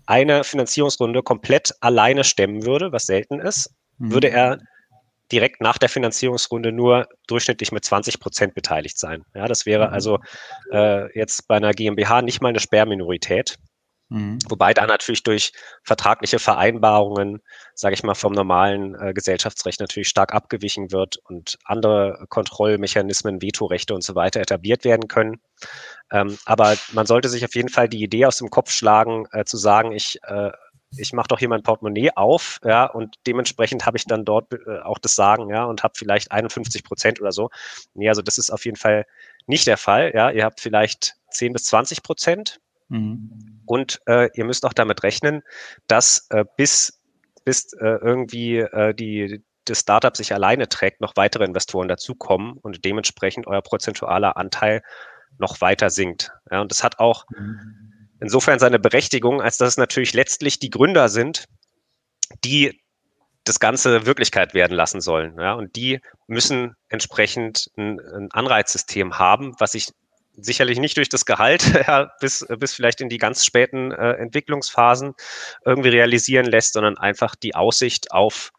eine 0.08 0.44
Finanzierungsrunde 0.44 1.22
komplett 1.22 1.74
alleine 1.82 2.24
stemmen 2.24 2.66
würde, 2.66 2.92
was 2.92 3.04
selten 3.04 3.40
ist, 3.40 3.70
mhm. 3.98 4.14
würde 4.14 4.30
er 4.30 4.60
direkt 5.32 5.62
nach 5.62 5.78
der 5.78 5.90
Finanzierungsrunde 5.90 6.72
nur 6.72 7.08
durchschnittlich 7.28 7.72
mit 7.72 7.84
20 7.84 8.20
Prozent 8.20 8.56
beteiligt 8.56 8.98
sein. 8.98 9.24
Ja, 9.36 9.48
das 9.48 9.66
wäre 9.66 9.88
mhm. 9.88 9.94
also 9.94 10.20
äh, 10.72 11.18
jetzt 11.18 11.48
bei 11.48 11.58
einer 11.58 11.74
GmbH 11.74 12.22
nicht 12.22 12.42
mal 12.42 12.50
eine 12.50 12.60
Sperrminorität. 12.60 13.58
Mhm. 14.10 14.40
Wobei 14.48 14.74
da 14.74 14.88
natürlich 14.88 15.24
durch 15.24 15.52
vertragliche 15.84 16.40
Vereinbarungen, 16.40 17.42
sage 17.74 17.94
ich 17.94 18.04
mal, 18.04 18.16
vom 18.16 18.32
normalen 18.32 18.96
äh, 18.96 19.14
Gesellschaftsrecht 19.14 19.82
natürlich 19.82 20.08
stark 20.08 20.34
abgewichen 20.34 20.92
wird 20.92 21.18
und 21.26 21.58
andere 21.66 22.26
Kontrollmechanismen, 22.30 23.42
Vetorechte 23.42 23.94
und 23.94 24.04
so 24.04 24.16
weiter 24.16 24.40
etabliert 24.40 24.86
werden 24.86 25.10
können. 25.10 25.42
Ähm, 26.12 26.38
aber 26.46 26.76
man 26.94 27.06
sollte 27.06 27.30
sich 27.30 27.44
auf 27.44 27.56
jeden 27.56 27.70
Fall 27.70 27.90
die 27.90 28.02
Idee 28.02 28.26
aus 28.26 28.38
dem 28.38 28.50
Kopf 28.50 28.72
schlagen, 28.72 29.28
äh, 29.32 29.46
zu 29.46 29.58
sagen, 29.58 29.92
ich 29.92 30.20
äh, 30.24 30.52
ich 30.96 31.12
mache 31.12 31.28
doch 31.28 31.40
hier 31.40 31.50
mein 31.50 31.64
Portemonnaie 31.64 32.12
auf, 32.16 32.62
ja, 32.64 32.86
und 32.86 33.16
dementsprechend 33.28 33.86
habe 33.86 33.98
ich 33.98 34.06
dann 34.06 34.24
dort 34.24 34.54
äh, 34.54 34.80
auch 34.80 35.00
das 35.00 35.16
Sagen, 35.16 35.50
ja, 35.50 35.66
und 35.66 35.84
habe 35.84 35.96
vielleicht 35.98 36.32
51 36.32 36.86
Prozent 36.86 37.20
oder 37.20 37.34
so. 37.34 37.50
Nee, 37.94 38.08
also 38.08 38.22
das 38.22 38.38
ist 38.38 38.52
auf 38.52 38.64
jeden 38.64 38.78
Fall 38.78 39.06
nicht 39.48 39.68
der 39.68 39.76
Fall, 39.76 40.14
ja. 40.16 40.32
Ihr 40.32 40.46
habt 40.46 40.62
vielleicht 40.62 41.16
10 41.32 41.52
bis 41.52 41.66
20 41.66 42.04
Prozent 42.04 42.62
Mhm. 42.90 43.62
Und 43.66 44.02
äh, 44.08 44.30
ihr 44.34 44.46
müsst 44.46 44.66
auch 44.66 44.74
damit 44.74 45.04
rechnen, 45.04 45.44
dass 45.88 46.28
äh, 46.30 46.46
bis, 46.56 47.02
bis 47.44 47.74
äh, 47.74 47.98
irgendwie 48.02 48.66
die, 48.98 49.44
das 49.66 49.80
Startup 49.80 50.16
sich 50.16 50.34
alleine 50.34 50.70
trägt, 50.70 51.02
noch 51.02 51.16
weitere 51.16 51.44
Investoren 51.44 51.88
dazukommen 51.88 52.58
und 52.58 52.86
dementsprechend 52.86 53.48
euer 53.48 53.62
prozentualer 53.62 54.38
Anteil 54.38 54.82
noch 55.38 55.62
weiter 55.62 55.90
sinkt. 55.90 56.32
Ja, 56.52 56.62
und 56.62 56.72
das 56.72 56.84
hat 56.84 57.00
auch 57.00 57.26
mhm. 57.30 57.94
insofern 58.20 58.60
seine 58.60 58.80
Berechtigung, 58.80 59.42
als 59.42 59.58
dass 59.58 59.70
es 59.70 59.78
natürlich 59.78 60.14
letztlich 60.14 60.60
die 60.60 60.70
Gründer 60.70 61.10
sind, 61.10 61.46
die 62.44 62.82
das 63.44 63.60
Ganze 63.60 64.06
Wirklichkeit 64.06 64.54
werden 64.54 64.76
lassen 64.76 65.02
sollen. 65.02 65.40
Ja, 65.40 65.54
und 65.54 65.76
die 65.76 66.02
müssen 66.28 66.76
entsprechend 66.90 67.72
ein, 67.78 68.00
ein 68.00 68.32
Anreizsystem 68.32 69.20
haben, 69.20 69.56
was 69.60 69.72
sich 69.72 69.90
sicherlich 70.40 70.80
nicht 70.80 70.98
durch 70.98 71.10
das 71.10 71.26
Gehalt 71.26 71.64
ja, 71.88 72.12
bis, 72.20 72.46
bis 72.60 72.74
vielleicht 72.74 73.02
in 73.02 73.10
die 73.10 73.18
ganz 73.18 73.46
späten 73.46 73.92
äh, 73.92 74.14
Entwicklungsphasen 74.14 75.14
irgendwie 75.66 75.90
realisieren 75.90 76.46
lässt, 76.46 76.74
sondern 76.74 76.98
einfach 76.98 77.36
die 77.36 77.56
Aussicht 77.56 78.12
auf, 78.12 78.52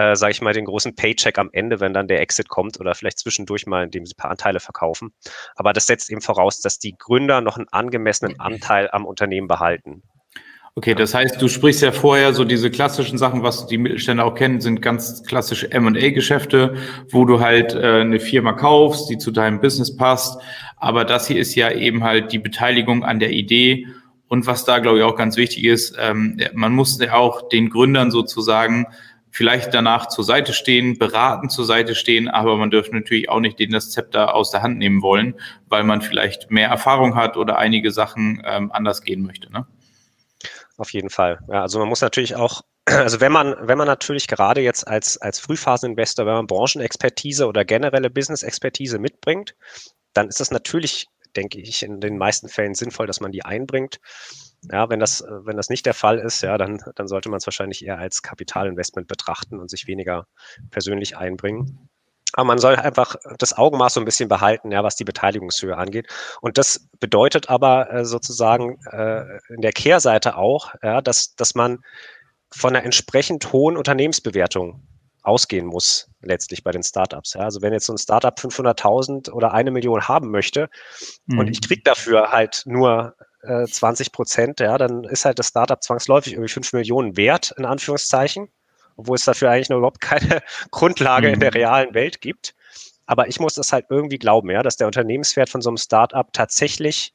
äh, 0.00 0.16
sage 0.16 0.32
ich 0.32 0.40
mal, 0.40 0.54
den 0.54 0.64
großen 0.64 0.94
Paycheck 0.94 1.38
am 1.38 1.50
Ende, 1.52 1.80
wenn 1.80 1.92
dann 1.92 2.08
der 2.08 2.20
Exit 2.20 2.48
kommt 2.48 2.80
oder 2.80 2.94
vielleicht 2.94 3.18
zwischendurch 3.18 3.66
mal, 3.66 3.84
indem 3.84 4.06
sie 4.06 4.14
ein 4.14 4.16
paar 4.16 4.30
Anteile 4.30 4.60
verkaufen. 4.60 5.12
Aber 5.56 5.72
das 5.72 5.86
setzt 5.86 6.10
eben 6.10 6.22
voraus, 6.22 6.60
dass 6.60 6.78
die 6.78 6.96
Gründer 6.96 7.40
noch 7.40 7.58
einen 7.58 7.68
angemessenen 7.70 8.40
Anteil 8.40 8.88
am 8.90 9.04
Unternehmen 9.04 9.46
behalten. 9.46 10.02
Okay, 10.76 10.94
das 10.94 11.14
heißt, 11.14 11.42
du 11.42 11.48
sprichst 11.48 11.82
ja 11.82 11.92
vorher 11.92 12.32
so 12.32 12.44
diese 12.44 12.70
klassischen 12.70 13.18
Sachen, 13.18 13.42
was 13.42 13.66
die 13.66 13.76
Mittelständler 13.76 14.24
auch 14.24 14.34
kennen, 14.34 14.60
sind 14.60 14.80
ganz 14.80 15.24
klassische 15.24 15.70
M&A-Geschäfte, 15.70 16.76
wo 17.10 17.24
du 17.24 17.40
halt 17.40 17.74
äh, 17.74 18.00
eine 18.00 18.20
Firma 18.20 18.52
kaufst, 18.52 19.10
die 19.10 19.18
zu 19.18 19.32
deinem 19.32 19.60
Business 19.60 19.96
passt. 19.96 20.40
Aber 20.76 21.04
das 21.04 21.26
hier 21.26 21.40
ist 21.40 21.54
ja 21.56 21.70
eben 21.72 22.04
halt 22.04 22.32
die 22.32 22.38
Beteiligung 22.38 23.04
an 23.04 23.18
der 23.18 23.32
Idee. 23.32 23.86
Und 24.28 24.46
was 24.46 24.64
da, 24.64 24.78
glaube 24.78 24.98
ich, 24.98 25.04
auch 25.04 25.16
ganz 25.16 25.36
wichtig 25.36 25.64
ist, 25.64 25.96
ähm, 25.98 26.38
man 26.54 26.72
muss 26.72 26.98
ja 27.00 27.14
auch 27.14 27.48
den 27.48 27.68
Gründern 27.68 28.12
sozusagen 28.12 28.86
vielleicht 29.30 29.72
danach 29.72 30.06
zur 30.08 30.24
Seite 30.24 30.52
stehen, 30.52 30.98
beraten 30.98 31.48
zur 31.48 31.64
Seite 31.64 31.94
stehen, 31.94 32.28
aber 32.28 32.56
man 32.56 32.70
dürfte 32.70 32.94
natürlich 32.94 33.28
auch 33.28 33.40
nicht 33.40 33.58
denen 33.58 33.72
das 33.72 33.90
Zepter 33.90 34.34
aus 34.34 34.50
der 34.50 34.62
Hand 34.62 34.78
nehmen 34.78 35.02
wollen, 35.02 35.34
weil 35.68 35.84
man 35.84 36.02
vielleicht 36.02 36.50
mehr 36.50 36.68
Erfahrung 36.68 37.14
hat 37.14 37.36
oder 37.36 37.58
einige 37.58 37.92
Sachen 37.92 38.42
ähm, 38.44 38.72
anders 38.72 39.02
gehen 39.02 39.22
möchte. 39.22 39.52
Ne? 39.52 39.66
Auf 40.76 40.92
jeden 40.92 41.10
Fall. 41.10 41.38
Ja, 41.48 41.62
also 41.62 41.78
man 41.78 41.88
muss 41.88 42.00
natürlich 42.00 42.36
auch, 42.36 42.62
also 42.86 43.20
wenn 43.20 43.32
man, 43.32 43.54
wenn 43.60 43.78
man 43.78 43.86
natürlich 43.86 44.26
gerade 44.26 44.62
jetzt 44.62 44.88
als, 44.88 45.18
als 45.18 45.38
Frühphaseninvestor, 45.38 46.26
wenn 46.26 46.34
man 46.34 46.46
Branchenexpertise 46.46 47.46
oder 47.46 47.64
generelle 47.64 48.10
Business-Expertise 48.10 48.98
mitbringt, 48.98 49.54
dann 50.14 50.28
ist 50.28 50.40
das 50.40 50.50
natürlich, 50.50 51.06
denke 51.36 51.60
ich, 51.60 51.82
in 51.82 52.00
den 52.00 52.18
meisten 52.18 52.48
Fällen 52.48 52.74
sinnvoll, 52.74 53.06
dass 53.06 53.20
man 53.20 53.30
die 53.30 53.44
einbringt. 53.44 54.00
Ja, 54.70 54.90
wenn 54.90 55.00
das, 55.00 55.24
wenn 55.26 55.56
das 55.56 55.70
nicht 55.70 55.86
der 55.86 55.94
Fall 55.94 56.18
ist, 56.18 56.42
ja, 56.42 56.58
dann, 56.58 56.82
dann 56.94 57.08
sollte 57.08 57.30
man 57.30 57.38
es 57.38 57.46
wahrscheinlich 57.46 57.84
eher 57.84 57.98
als 57.98 58.22
Kapitalinvestment 58.22 59.08
betrachten 59.08 59.58
und 59.58 59.70
sich 59.70 59.86
weniger 59.86 60.26
persönlich 60.70 61.16
einbringen. 61.16 61.88
Aber 62.32 62.44
man 62.44 62.58
soll 62.58 62.76
einfach 62.76 63.16
das 63.38 63.56
Augenmaß 63.56 63.94
so 63.94 64.00
ein 64.00 64.04
bisschen 64.04 64.28
behalten, 64.28 64.70
ja, 64.70 64.84
was 64.84 64.96
die 64.96 65.04
Beteiligungshöhe 65.04 65.76
angeht. 65.76 66.06
Und 66.40 66.58
das 66.58 66.88
bedeutet 67.00 67.48
aber 67.48 67.92
äh, 67.92 68.04
sozusagen 68.04 68.78
äh, 68.90 69.24
in 69.48 69.62
der 69.62 69.72
Kehrseite 69.72 70.36
auch, 70.36 70.74
ja, 70.82 71.00
dass, 71.00 71.34
dass 71.34 71.54
man 71.54 71.78
von 72.52 72.74
einer 72.74 72.84
entsprechend 72.84 73.52
hohen 73.52 73.76
Unternehmensbewertung 73.76 74.86
ausgehen 75.22 75.66
muss, 75.66 76.08
letztlich 76.22 76.64
bei 76.64 76.70
den 76.70 76.82
Startups. 76.82 77.34
Ja. 77.34 77.42
Also 77.42 77.62
wenn 77.62 77.72
jetzt 77.72 77.86
so 77.86 77.92
ein 77.92 77.98
Startup 77.98 78.36
500.000 78.38 79.30
oder 79.30 79.52
eine 79.52 79.70
Million 79.70 80.08
haben 80.08 80.30
möchte 80.30 80.68
mhm. 81.26 81.40
und 81.40 81.48
ich 81.48 81.60
kriege 81.60 81.82
dafür 81.82 82.32
halt 82.32 82.62
nur 82.66 83.16
äh, 83.42 83.66
20 83.66 84.12
Prozent, 84.12 84.60
ja, 84.60 84.78
dann 84.78 85.04
ist 85.04 85.24
halt 85.24 85.38
das 85.38 85.48
Startup 85.48 85.82
zwangsläufig 85.82 86.34
irgendwie 86.34 86.52
5 86.52 86.72
Millionen 86.72 87.16
wert, 87.16 87.52
in 87.56 87.64
Anführungszeichen 87.64 88.48
obwohl 89.00 89.16
es 89.16 89.24
dafür 89.24 89.50
eigentlich 89.50 89.70
noch 89.70 89.78
überhaupt 89.78 90.00
keine 90.00 90.42
Grundlage 90.70 91.28
mhm. 91.28 91.34
in 91.34 91.40
der 91.40 91.50
mhm. 91.50 91.56
realen 91.56 91.94
Welt 91.94 92.20
gibt. 92.20 92.54
Aber 93.06 93.28
ich 93.28 93.40
muss 93.40 93.54
das 93.54 93.72
halt 93.72 93.86
irgendwie 93.88 94.18
glauben, 94.18 94.50
ja, 94.50 94.62
dass 94.62 94.76
der 94.76 94.86
Unternehmenswert 94.86 95.48
von 95.48 95.62
so 95.62 95.70
einem 95.70 95.78
Startup 95.78 96.32
tatsächlich 96.32 97.12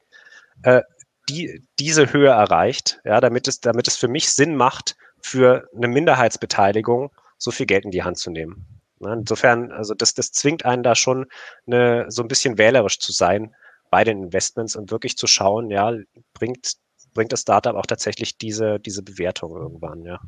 äh, 0.63 0.81
die, 1.29 1.63
diese 1.79 2.11
Höhe 2.11 2.29
erreicht, 2.29 2.99
ja, 3.05 3.21
damit 3.21 3.47
es, 3.47 3.61
damit 3.61 3.87
es 3.87 3.95
für 3.95 4.09
mich 4.09 4.29
Sinn 4.29 4.55
macht, 4.55 4.97
für 5.21 5.69
eine 5.75 5.87
Minderheitsbeteiligung 5.87 7.11
so 7.37 7.51
viel 7.51 7.65
Geld 7.65 7.85
in 7.85 7.91
die 7.91 8.03
Hand 8.03 8.17
zu 8.17 8.29
nehmen. 8.29 8.65
Insofern, 8.99 9.71
also 9.71 9.93
das, 9.93 10.13
das 10.13 10.31
zwingt 10.31 10.65
einen 10.65 10.83
da 10.83 10.95
schon 10.95 11.27
eine, 11.65 12.05
so 12.09 12.21
ein 12.21 12.27
bisschen 12.27 12.57
wählerisch 12.57 12.99
zu 12.99 13.11
sein 13.11 13.55
bei 13.95 14.03
den 14.03 14.23
Investments 14.23 14.75
und 14.75 14.91
wirklich 14.91 15.15
zu 15.15 15.25
schauen, 15.25 15.69
ja, 15.69 15.93
bringt, 16.33 16.73
bringt 17.13 17.31
das 17.31 17.43
Startup 17.43 17.77
auch 17.77 17.85
tatsächlich 17.85 18.37
diese, 18.37 18.77
diese 18.77 19.03
Bewertung 19.03 19.55
irgendwann, 19.55 20.03
ja. 20.03 20.19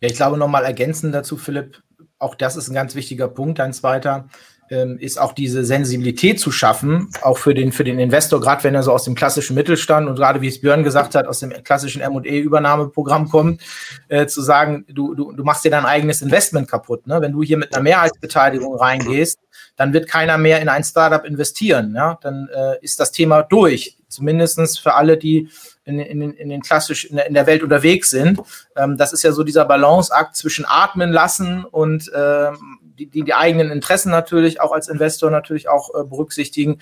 Ja, 0.00 0.08
ich 0.08 0.14
glaube, 0.14 0.36
nochmal 0.36 0.64
ergänzend 0.64 1.12
dazu, 1.12 1.36
Philipp, 1.36 1.82
auch 2.20 2.36
das 2.36 2.54
ist 2.54 2.68
ein 2.68 2.74
ganz 2.74 2.94
wichtiger 2.94 3.26
Punkt, 3.26 3.58
ein 3.58 3.72
zweiter, 3.72 4.28
ähm, 4.70 4.96
ist 4.96 5.18
auch 5.18 5.32
diese 5.32 5.64
Sensibilität 5.64 6.38
zu 6.38 6.52
schaffen, 6.52 7.10
auch 7.22 7.36
für 7.36 7.52
den, 7.52 7.72
für 7.72 7.82
den 7.82 7.98
Investor, 7.98 8.40
gerade 8.40 8.62
wenn 8.62 8.76
er 8.76 8.84
so 8.84 8.92
aus 8.92 9.02
dem 9.02 9.16
klassischen 9.16 9.56
Mittelstand 9.56 10.08
und 10.08 10.14
gerade 10.14 10.40
wie 10.40 10.46
es 10.46 10.60
Björn 10.60 10.84
gesagt 10.84 11.16
hat, 11.16 11.26
aus 11.26 11.40
dem 11.40 11.50
klassischen 11.64 12.00
M&E-Übernahmeprogramm 12.00 13.28
kommt, 13.28 13.60
äh, 14.06 14.26
zu 14.26 14.40
sagen, 14.40 14.84
du, 14.88 15.16
du, 15.16 15.32
du 15.32 15.42
machst 15.42 15.64
dir 15.64 15.72
dein 15.72 15.84
eigenes 15.84 16.22
Investment 16.22 16.68
kaputt. 16.68 17.08
Ne? 17.08 17.20
Wenn 17.20 17.32
du 17.32 17.42
hier 17.42 17.58
mit 17.58 17.74
einer 17.74 17.82
Mehrheitsbeteiligung 17.82 18.76
reingehst, 18.76 19.40
dann 19.82 19.92
wird 19.92 20.08
keiner 20.08 20.38
mehr 20.38 20.60
in 20.60 20.68
ein 20.68 20.84
Startup 20.84 21.24
investieren. 21.24 21.92
Ja? 21.96 22.16
Dann 22.22 22.48
äh, 22.54 22.76
ist 22.82 23.00
das 23.00 23.10
Thema 23.10 23.42
durch. 23.42 23.96
Zumindestens 24.06 24.78
für 24.78 24.94
alle, 24.94 25.16
die 25.16 25.48
in, 25.84 25.98
in, 25.98 26.32
in 26.34 26.48
den 26.50 26.62
klassisch 26.62 27.04
in 27.06 27.16
der, 27.16 27.26
in 27.26 27.34
der 27.34 27.48
Welt 27.48 27.64
unterwegs 27.64 28.10
sind. 28.10 28.40
Ähm, 28.76 28.96
das 28.96 29.12
ist 29.12 29.24
ja 29.24 29.32
so 29.32 29.42
dieser 29.42 29.64
Balanceakt 29.64 30.36
zwischen 30.36 30.64
atmen 30.68 31.10
lassen 31.10 31.64
und 31.64 32.12
ähm, 32.14 32.78
die, 32.98 33.06
die, 33.06 33.22
die 33.22 33.34
eigenen 33.34 33.70
Interessen 33.70 34.10
natürlich 34.10 34.60
auch 34.60 34.72
als 34.72 34.88
Investor 34.88 35.30
natürlich 35.30 35.68
auch 35.68 35.90
äh, 35.94 36.04
berücksichtigen. 36.04 36.78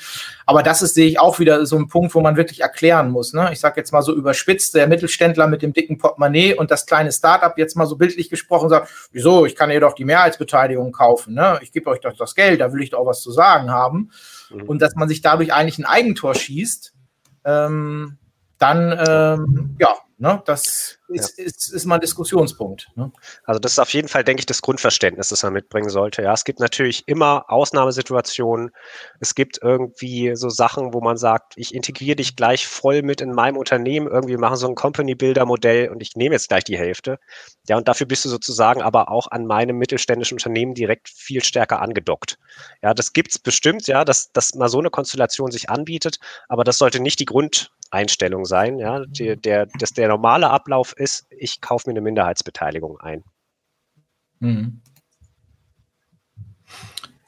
Aber 0.46 0.62
das 0.62 0.82
ist, 0.82 0.94
sehe 0.94 1.08
ich, 1.08 1.20
auch 1.20 1.38
wieder 1.38 1.66
so 1.66 1.76
ein 1.76 1.88
Punkt, 1.88 2.14
wo 2.14 2.20
man 2.20 2.36
wirklich 2.36 2.60
erklären 2.60 3.10
muss. 3.10 3.32
Ne? 3.32 3.50
Ich 3.52 3.60
sage 3.60 3.80
jetzt 3.80 3.92
mal 3.92 4.02
so 4.02 4.14
überspitzt, 4.14 4.74
der 4.74 4.86
Mittelständler 4.86 5.46
mit 5.46 5.62
dem 5.62 5.72
dicken 5.72 5.98
Portemonnaie 5.98 6.54
und 6.54 6.70
das 6.70 6.86
kleine 6.86 7.12
Startup 7.12 7.56
jetzt 7.56 7.76
mal 7.76 7.86
so 7.86 7.96
bildlich 7.96 8.30
gesprochen 8.30 8.68
sagt, 8.68 8.90
wieso, 9.12 9.46
ich 9.46 9.56
kann 9.56 9.70
ja 9.70 9.80
doch 9.80 9.94
die 9.94 10.04
Mehrheitsbeteiligung 10.04 10.92
kaufen. 10.92 11.34
Ne? 11.34 11.58
Ich 11.62 11.72
gebe 11.72 11.90
euch 11.90 12.00
doch 12.00 12.16
das 12.16 12.34
Geld, 12.34 12.60
da 12.60 12.72
will 12.72 12.82
ich 12.82 12.90
doch 12.90 13.06
was 13.06 13.20
zu 13.20 13.30
sagen 13.30 13.70
haben. 13.70 14.10
Mhm. 14.50 14.62
Und 14.62 14.82
dass 14.82 14.94
man 14.94 15.08
sich 15.08 15.20
dadurch 15.20 15.52
eigentlich 15.52 15.78
ein 15.78 15.86
Eigentor 15.86 16.34
schießt, 16.34 16.94
ähm, 17.44 18.18
dann 18.58 18.92
ähm, 19.08 19.76
ja, 19.80 19.96
ne, 20.18 20.42
das 20.44 20.99
ist, 21.10 21.38
ja. 21.38 21.44
ist, 21.44 21.72
ist 21.72 21.84
mal 21.86 21.96
ein 21.96 22.00
Diskussionspunkt. 22.00 22.88
Ne? 22.94 23.12
Also 23.44 23.58
das 23.58 23.72
ist 23.72 23.78
auf 23.78 23.92
jeden 23.92 24.08
Fall, 24.08 24.24
denke 24.24 24.40
ich, 24.40 24.46
das 24.46 24.62
Grundverständnis, 24.62 25.28
das 25.28 25.42
man 25.42 25.52
mitbringen 25.52 25.90
sollte. 25.90 26.22
Ja, 26.22 26.32
es 26.32 26.44
gibt 26.44 26.60
natürlich 26.60 27.06
immer 27.06 27.44
Ausnahmesituationen. 27.48 28.70
Es 29.20 29.34
gibt 29.34 29.58
irgendwie 29.62 30.34
so 30.36 30.48
Sachen, 30.48 30.94
wo 30.94 31.00
man 31.00 31.16
sagt, 31.16 31.54
ich 31.56 31.74
integriere 31.74 32.16
dich 32.16 32.36
gleich 32.36 32.66
voll 32.66 33.02
mit 33.02 33.20
in 33.20 33.32
meinem 33.32 33.56
Unternehmen. 33.56 34.06
Irgendwie 34.06 34.36
machen 34.36 34.56
so 34.56 34.68
ein 34.68 34.74
Company-Builder-Modell 34.74 35.88
und 35.90 36.02
ich 36.02 36.16
nehme 36.16 36.34
jetzt 36.34 36.48
gleich 36.48 36.64
die 36.64 36.78
Hälfte. 36.78 37.18
Ja, 37.68 37.76
und 37.76 37.88
dafür 37.88 38.06
bist 38.06 38.24
du 38.24 38.28
sozusagen 38.28 38.82
aber 38.82 39.10
auch 39.10 39.28
an 39.30 39.46
meinem 39.46 39.76
mittelständischen 39.76 40.36
Unternehmen 40.36 40.74
direkt 40.74 41.08
viel 41.08 41.42
stärker 41.44 41.80
angedockt. 41.80 42.38
Ja, 42.82 42.94
das 42.94 43.12
gibt's 43.12 43.38
bestimmt, 43.38 43.86
ja, 43.86 44.04
dass, 44.04 44.32
dass 44.32 44.54
mal 44.54 44.68
so 44.68 44.78
eine 44.78 44.90
Konstellation 44.90 45.50
sich 45.50 45.70
anbietet, 45.70 46.18
aber 46.48 46.64
das 46.64 46.78
sollte 46.78 47.00
nicht 47.00 47.20
die 47.20 47.26
Grund 47.26 47.72
Einstellung 47.90 48.44
sein. 48.44 48.78
Ja, 48.78 49.04
die, 49.04 49.36
der, 49.36 49.66
dass 49.66 49.92
der 49.92 50.08
normale 50.08 50.50
Ablauf 50.50 50.94
ist, 50.96 51.26
ich 51.30 51.60
kaufe 51.60 51.88
mir 51.88 51.92
eine 51.92 52.00
Minderheitsbeteiligung 52.00 52.98
ein. 53.00 53.24
Mhm. 54.38 54.80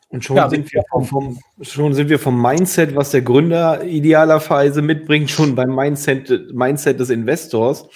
Und 0.09 0.25
schon, 0.25 0.37
ja, 0.37 0.51
sind 0.51 0.71
wir 0.73 0.83
vom, 0.91 1.05
vom, 1.07 1.39
schon 1.63 1.95
sind 1.95 2.11
wir 2.11 2.19
vom 2.19 2.41
Mindset, 2.41 2.95
was 2.95 3.13
der 3.13 3.23
Gründer 3.23 3.83
idealerweise 3.83 4.83
mitbringt, 4.83 5.31
schon 5.31 5.55
beim 5.55 5.75
Mindset, 5.75 6.53
Mindset 6.53 7.01
des 7.01 7.09
Investors. 7.09 7.89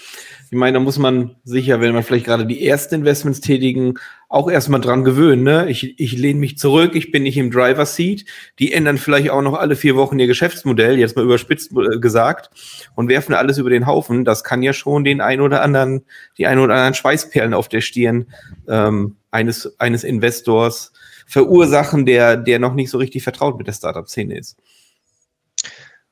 Ich 0.49 0.57
meine, 0.57 0.79
da 0.79 0.81
muss 0.81 0.99
man 0.99 1.35
sicher, 1.43 1.81
wenn 1.81 1.93
man 1.93 2.05
vielleicht 2.05 2.27
gerade 2.27 2.47
die 2.47 2.65
ersten 2.65 2.95
Investments 2.95 3.41
tätigen, 3.41 3.95
auch 4.29 4.49
erstmal 4.49 4.81
dran 4.81 5.03
gewöhnen. 5.03 5.43
Ne? 5.43 5.69
Ich, 5.69 5.99
ich 5.99 6.13
lehne 6.13 6.39
mich 6.39 6.57
zurück, 6.57 6.95
ich 6.95 7.11
bin 7.11 7.25
nicht 7.25 7.37
im 7.37 7.51
Driver 7.51 7.85
Seat. 7.85 8.25
Die 8.61 8.73
ändern 8.73 8.99
vielleicht 8.99 9.31
auch 9.31 9.43
noch 9.43 9.55
alle 9.55 9.75
vier 9.75 9.97
Wochen 9.97 10.21
ihr 10.21 10.29
Geschäftsmodell, 10.29 10.99
jetzt 10.99 11.17
mal 11.17 11.25
überspitzt 11.25 11.73
äh, 11.73 11.99
gesagt, 11.99 12.51
und 12.95 13.09
werfen 13.09 13.35
alles 13.35 13.59
über 13.59 13.71
den 13.71 13.87
Haufen. 13.87 14.25
Das 14.25 14.45
kann 14.45 14.63
ja 14.63 14.73
schon 14.73 15.03
den 15.03 15.21
ein 15.21 15.41
oder 15.41 15.63
anderen, 15.63 16.05
die 16.39 16.47
ein 16.47 16.61
oder 16.61 16.75
anderen 16.75 16.95
Schweißperlen 16.95 17.53
auf 17.53 17.69
der 17.69 17.81
Stirn 17.81 18.27
ähm, 18.69 19.17
eines, 19.33 19.79
eines 19.81 20.05
Investors 20.05 20.93
verursachen, 21.27 22.07
der, 22.07 22.37
der 22.37 22.61
noch 22.61 22.75
nicht 22.75 22.91
so 22.91 22.99
richtig 22.99 23.25
vertraut 23.25 23.59
mit 23.59 23.67
der 23.67 23.73
Startup-Szene 23.73 24.39
ist. 24.39 24.57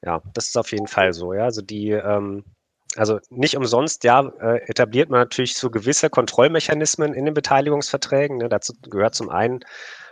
Ja, 0.04 0.22
das 0.34 0.48
ist 0.48 0.58
auf 0.58 0.72
jeden 0.72 0.88
Fall 0.88 1.12
so. 1.12 1.32
Ja, 1.32 1.44
also 1.44 1.62
die, 1.62 1.90
ähm, 1.90 2.44
also 2.96 3.18
nicht 3.30 3.56
umsonst, 3.56 4.04
ja, 4.04 4.32
äh, 4.40 4.60
etabliert 4.68 5.10
man 5.10 5.20
natürlich 5.20 5.56
so 5.56 5.70
gewisse 5.70 6.10
Kontrollmechanismen 6.10 7.14
in 7.14 7.24
den 7.24 7.34
Beteiligungsverträgen. 7.34 8.38
Ne? 8.38 8.48
Dazu 8.48 8.74
gehört 8.82 9.14
zum 9.14 9.30
einen 9.30 9.60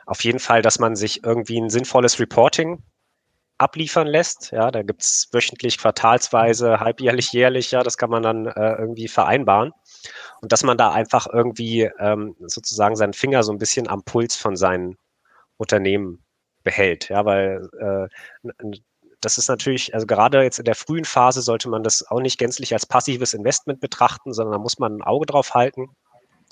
auf 0.07 0.25
jeden 0.25 0.39
Fall, 0.39 0.63
dass 0.63 0.79
man 0.79 0.97
sich 0.97 1.25
irgendwie 1.25 1.61
ein 1.61 1.71
sinnvolles 1.71 2.19
Reporting 2.19 2.83
abliefern 3.59 4.07
lässt. 4.07 4.51
Ja, 4.51 4.71
da 4.71 4.83
gibt 4.83 5.03
es 5.03 5.29
wöchentlich, 5.33 5.79
quartalsweise, 5.79 6.81
halbjährlich, 6.81 7.33
jährlich, 7.33 7.71
ja, 7.71 7.83
das 7.83 7.97
kann 7.97 8.11
man 8.11 8.23
dann 8.23 8.47
äh, 8.47 8.75
irgendwie 8.75 9.09
vereinbaren. 9.09 9.73
Und 10.41 10.53
dass 10.53 10.65
man 10.65 10.77
da 10.77 10.91
einfach 10.91 11.29
irgendwie 11.33 11.89
ähm, 11.99 12.35
sozusagen 12.41 12.97
seinen 12.97 13.13
Finger 13.13 13.43
so 13.45 13.53
ein 13.53 13.59
bisschen 13.59 13.89
am 13.89 14.03
Puls 14.03 14.37
von 14.37 14.57
seinen 14.57 14.97
Unternehmen 15.57 16.25
behält. 16.65 17.09
Ja, 17.09 17.25
weil 17.25 17.69
äh, 17.79 18.09
das 19.23 19.39
ist 19.39 19.49
natürlich, 19.49 19.95
also 19.95 20.07
gerade 20.07 20.43
jetzt 20.43 20.59
in 20.59 20.65
der 20.65 20.75
frühen 20.75 21.05
Phase 21.05 21.43
sollte 21.43 21.69
man 21.69 21.83
das 21.83 22.07
auch 22.11 22.21
nicht 22.21 22.39
gänzlich 22.39 22.75
als 22.75 22.85
passives 22.85 23.35
Investment 23.35 23.81
betrachten, 23.81 24.33
sondern 24.33 24.53
da 24.53 24.59
muss 24.59 24.79
man 24.79 24.97
ein 24.97 25.03
Auge 25.03 25.27
drauf 25.27 25.55
halten. 25.55 25.89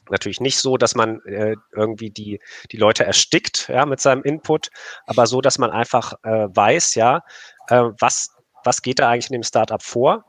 Natürlich 0.09 0.41
nicht 0.41 0.59
so, 0.59 0.77
dass 0.77 0.95
man 0.95 1.21
äh, 1.25 1.57
irgendwie 1.73 2.11
die, 2.11 2.41
die 2.73 2.77
Leute 2.77 3.05
erstickt 3.05 3.69
ja, 3.69 3.85
mit 3.87 4.01
seinem 4.01 4.23
Input, 4.23 4.71
aber 5.07 5.27
so, 5.27 5.41
dass 5.41 5.59
man 5.59 5.71
einfach 5.71 6.15
äh, 6.23 6.49
weiß, 6.49 6.95
ja, 6.95 7.23
äh, 7.69 7.83
was, 7.99 8.31
was 8.65 8.83
geht 8.83 9.01
da 9.01 9.11
eigentlich 9.11 9.31
in 9.31 9.35
dem 9.35 9.43
Startup 9.43 9.83
vor 9.83 10.25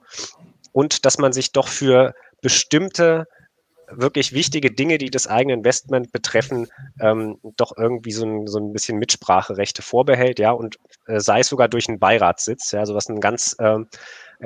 und 0.72 1.06
dass 1.06 1.18
man 1.18 1.34
sich 1.34 1.52
doch 1.52 1.68
für 1.68 2.14
bestimmte 2.42 3.28
wirklich 3.94 4.34
wichtige 4.34 4.72
Dinge, 4.72 4.98
die 4.98 5.10
das 5.10 5.28
eigene 5.28 5.54
Investment 5.54 6.12
betreffen, 6.12 6.68
ähm, 7.00 7.38
doch 7.58 7.76
irgendwie 7.78 8.12
so 8.12 8.26
ein, 8.26 8.48
so 8.48 8.60
ein 8.60 8.74
bisschen 8.74 8.98
Mitspracherechte 8.98 9.82
vorbehält, 9.82 10.40
ja, 10.40 10.52
und 10.52 10.78
äh, 11.08 11.20
sei 11.20 11.40
es 11.40 11.48
sogar 11.48 11.68
durch 11.68 11.88
einen 11.88 12.00
Beiratssitz, 12.00 12.72
ja, 12.72 12.80
also 12.80 12.96
was 12.96 13.10
ein 13.10 13.20
ganz, 13.20 13.56
äh, 13.60 13.80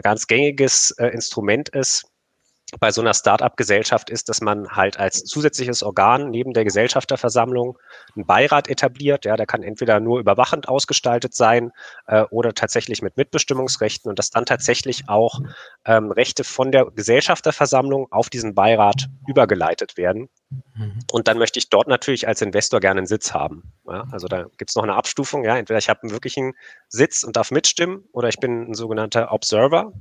ganz 0.02 0.28
gängiges 0.28 0.92
äh, 0.92 1.08
Instrument 1.08 1.70
ist, 1.70 2.06
bei 2.80 2.92
so 2.92 3.02
einer 3.02 3.14
Start-up-Gesellschaft 3.14 4.10
ist, 4.10 4.28
dass 4.28 4.42
man 4.42 4.70
halt 4.70 5.00
als 5.00 5.24
zusätzliches 5.24 5.84
Organ 5.84 6.32
neben 6.32 6.54
der 6.54 6.64
Gesellschafterversammlung 6.64 7.78
einen 8.16 8.26
Beirat 8.26 8.70
etabliert. 8.70 9.26
Ja, 9.26 9.38
der 9.38 9.46
kann 9.46 9.64
entweder 9.64 10.00
nur 10.00 10.20
überwachend 10.20 10.68
ausgestaltet 10.68 11.36
sein 11.36 11.72
äh, 12.08 12.24
oder 12.32 12.54
tatsächlich 12.54 13.02
mit 13.02 13.18
Mitbestimmungsrechten 13.18 14.10
und 14.10 14.18
dass 14.18 14.32
dann 14.32 14.46
tatsächlich 14.46 15.08
auch 15.08 15.40
ähm, 15.86 16.12
Rechte 16.12 16.44
von 16.44 16.72
der 16.72 16.86
Gesellschafterversammlung 16.86 18.12
auf 18.12 18.30
diesen 18.30 18.56
Beirat 18.56 19.08
übergeleitet 19.28 19.96
werden. 19.96 20.30
Mhm. 20.74 21.00
Und 21.12 21.28
dann 21.28 21.38
möchte 21.38 21.60
ich 21.60 21.70
dort 21.70 21.88
natürlich 21.88 22.28
als 22.28 22.42
Investor 22.42 22.80
gerne 22.80 23.00
einen 23.00 23.08
Sitz 23.08 23.34
haben. 23.34 23.74
Ja, 23.88 24.06
also 24.12 24.28
da 24.28 24.46
gibt 24.58 24.72
es 24.72 24.76
noch 24.76 24.84
eine 24.84 24.96
Abstufung. 24.96 25.44
Ja, 25.44 25.58
entweder 25.58 25.78
ich 25.78 25.90
habe 25.90 26.02
einen 26.02 26.12
wirklichen 26.12 26.54
Sitz 26.90 27.24
und 27.24 27.36
darf 27.36 27.52
mitstimmen 27.52 28.06
oder 28.12 28.28
ich 28.28 28.40
bin 28.40 28.72
ein 28.72 28.74
sogenannter 28.74 29.32
Observer. 29.32 29.94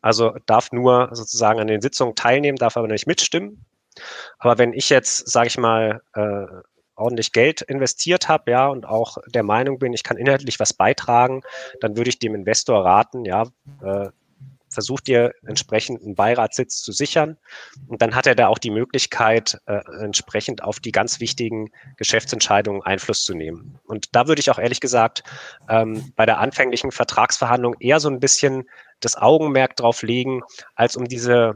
Also 0.00 0.34
darf 0.46 0.72
nur 0.72 1.10
sozusagen 1.12 1.60
an 1.60 1.66
den 1.66 1.80
Sitzungen 1.80 2.14
teilnehmen, 2.14 2.56
darf 2.56 2.76
aber 2.76 2.88
nicht 2.88 3.06
mitstimmen. 3.06 3.64
Aber 4.38 4.58
wenn 4.58 4.72
ich 4.72 4.90
jetzt, 4.90 5.28
sage 5.28 5.48
ich 5.48 5.58
mal, 5.58 6.02
äh, 6.14 6.46
ordentlich 6.94 7.32
Geld 7.32 7.62
investiert 7.62 8.28
habe, 8.28 8.50
ja, 8.50 8.68
und 8.68 8.86
auch 8.86 9.18
der 9.28 9.42
Meinung 9.44 9.78
bin, 9.78 9.92
ich 9.92 10.02
kann 10.02 10.16
inhaltlich 10.16 10.60
was 10.60 10.72
beitragen, 10.72 11.42
dann 11.80 11.96
würde 11.96 12.10
ich 12.10 12.18
dem 12.18 12.34
Investor 12.34 12.84
raten, 12.84 13.24
ja, 13.24 13.44
äh, 13.82 14.08
versucht 14.70 15.06
dir 15.06 15.32
entsprechend 15.46 16.02
einen 16.02 16.14
Beiratssitz 16.14 16.82
zu 16.82 16.92
sichern. 16.92 17.38
Und 17.86 18.02
dann 18.02 18.14
hat 18.14 18.26
er 18.26 18.34
da 18.34 18.48
auch 18.48 18.58
die 18.58 18.70
Möglichkeit, 18.70 19.58
äh, 19.66 19.80
entsprechend 20.00 20.62
auf 20.62 20.80
die 20.80 20.92
ganz 20.92 21.20
wichtigen 21.20 21.70
Geschäftsentscheidungen 21.96 22.82
Einfluss 22.82 23.24
zu 23.24 23.34
nehmen. 23.34 23.78
Und 23.86 24.14
da 24.14 24.28
würde 24.28 24.40
ich 24.40 24.50
auch 24.50 24.58
ehrlich 24.58 24.80
gesagt 24.80 25.22
ähm, 25.68 26.12
bei 26.16 26.26
der 26.26 26.38
anfänglichen 26.38 26.90
Vertragsverhandlung 26.90 27.76
eher 27.80 28.00
so 28.00 28.10
ein 28.10 28.20
bisschen 28.20 28.68
das 29.00 29.16
Augenmerk 29.16 29.76
drauf 29.76 30.02
legen, 30.02 30.42
als 30.74 30.96
um 30.96 31.06
diese, 31.06 31.54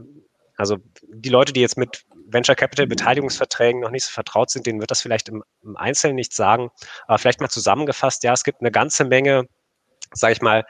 also 0.55 0.77
die 1.07 1.29
Leute, 1.29 1.53
die 1.53 1.61
jetzt 1.61 1.77
mit 1.77 2.05
Venture 2.27 2.55
Capital 2.55 2.87
Beteiligungsverträgen 2.87 3.81
noch 3.81 3.91
nicht 3.91 4.05
so 4.05 4.11
vertraut 4.11 4.49
sind, 4.49 4.65
denen 4.65 4.79
wird 4.79 4.91
das 4.91 5.01
vielleicht 5.01 5.29
im, 5.29 5.43
im 5.63 5.77
Einzelnen 5.77 6.15
nicht 6.15 6.33
sagen. 6.33 6.69
Aber 7.07 7.19
vielleicht 7.19 7.41
mal 7.41 7.49
zusammengefasst, 7.49 8.23
ja, 8.23 8.33
es 8.33 8.43
gibt 8.43 8.61
eine 8.61 8.71
ganze 8.71 9.05
Menge, 9.05 9.47
sage 10.13 10.33
ich 10.33 10.41
mal, 10.41 10.65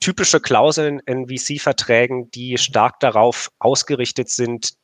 typische 0.00 0.40
Klauseln 0.40 1.00
in 1.06 1.28
VC-Verträgen, 1.28 2.30
die 2.30 2.58
stark 2.58 3.00
darauf 3.00 3.50
ausgerichtet 3.58 4.28
sind, 4.28 4.74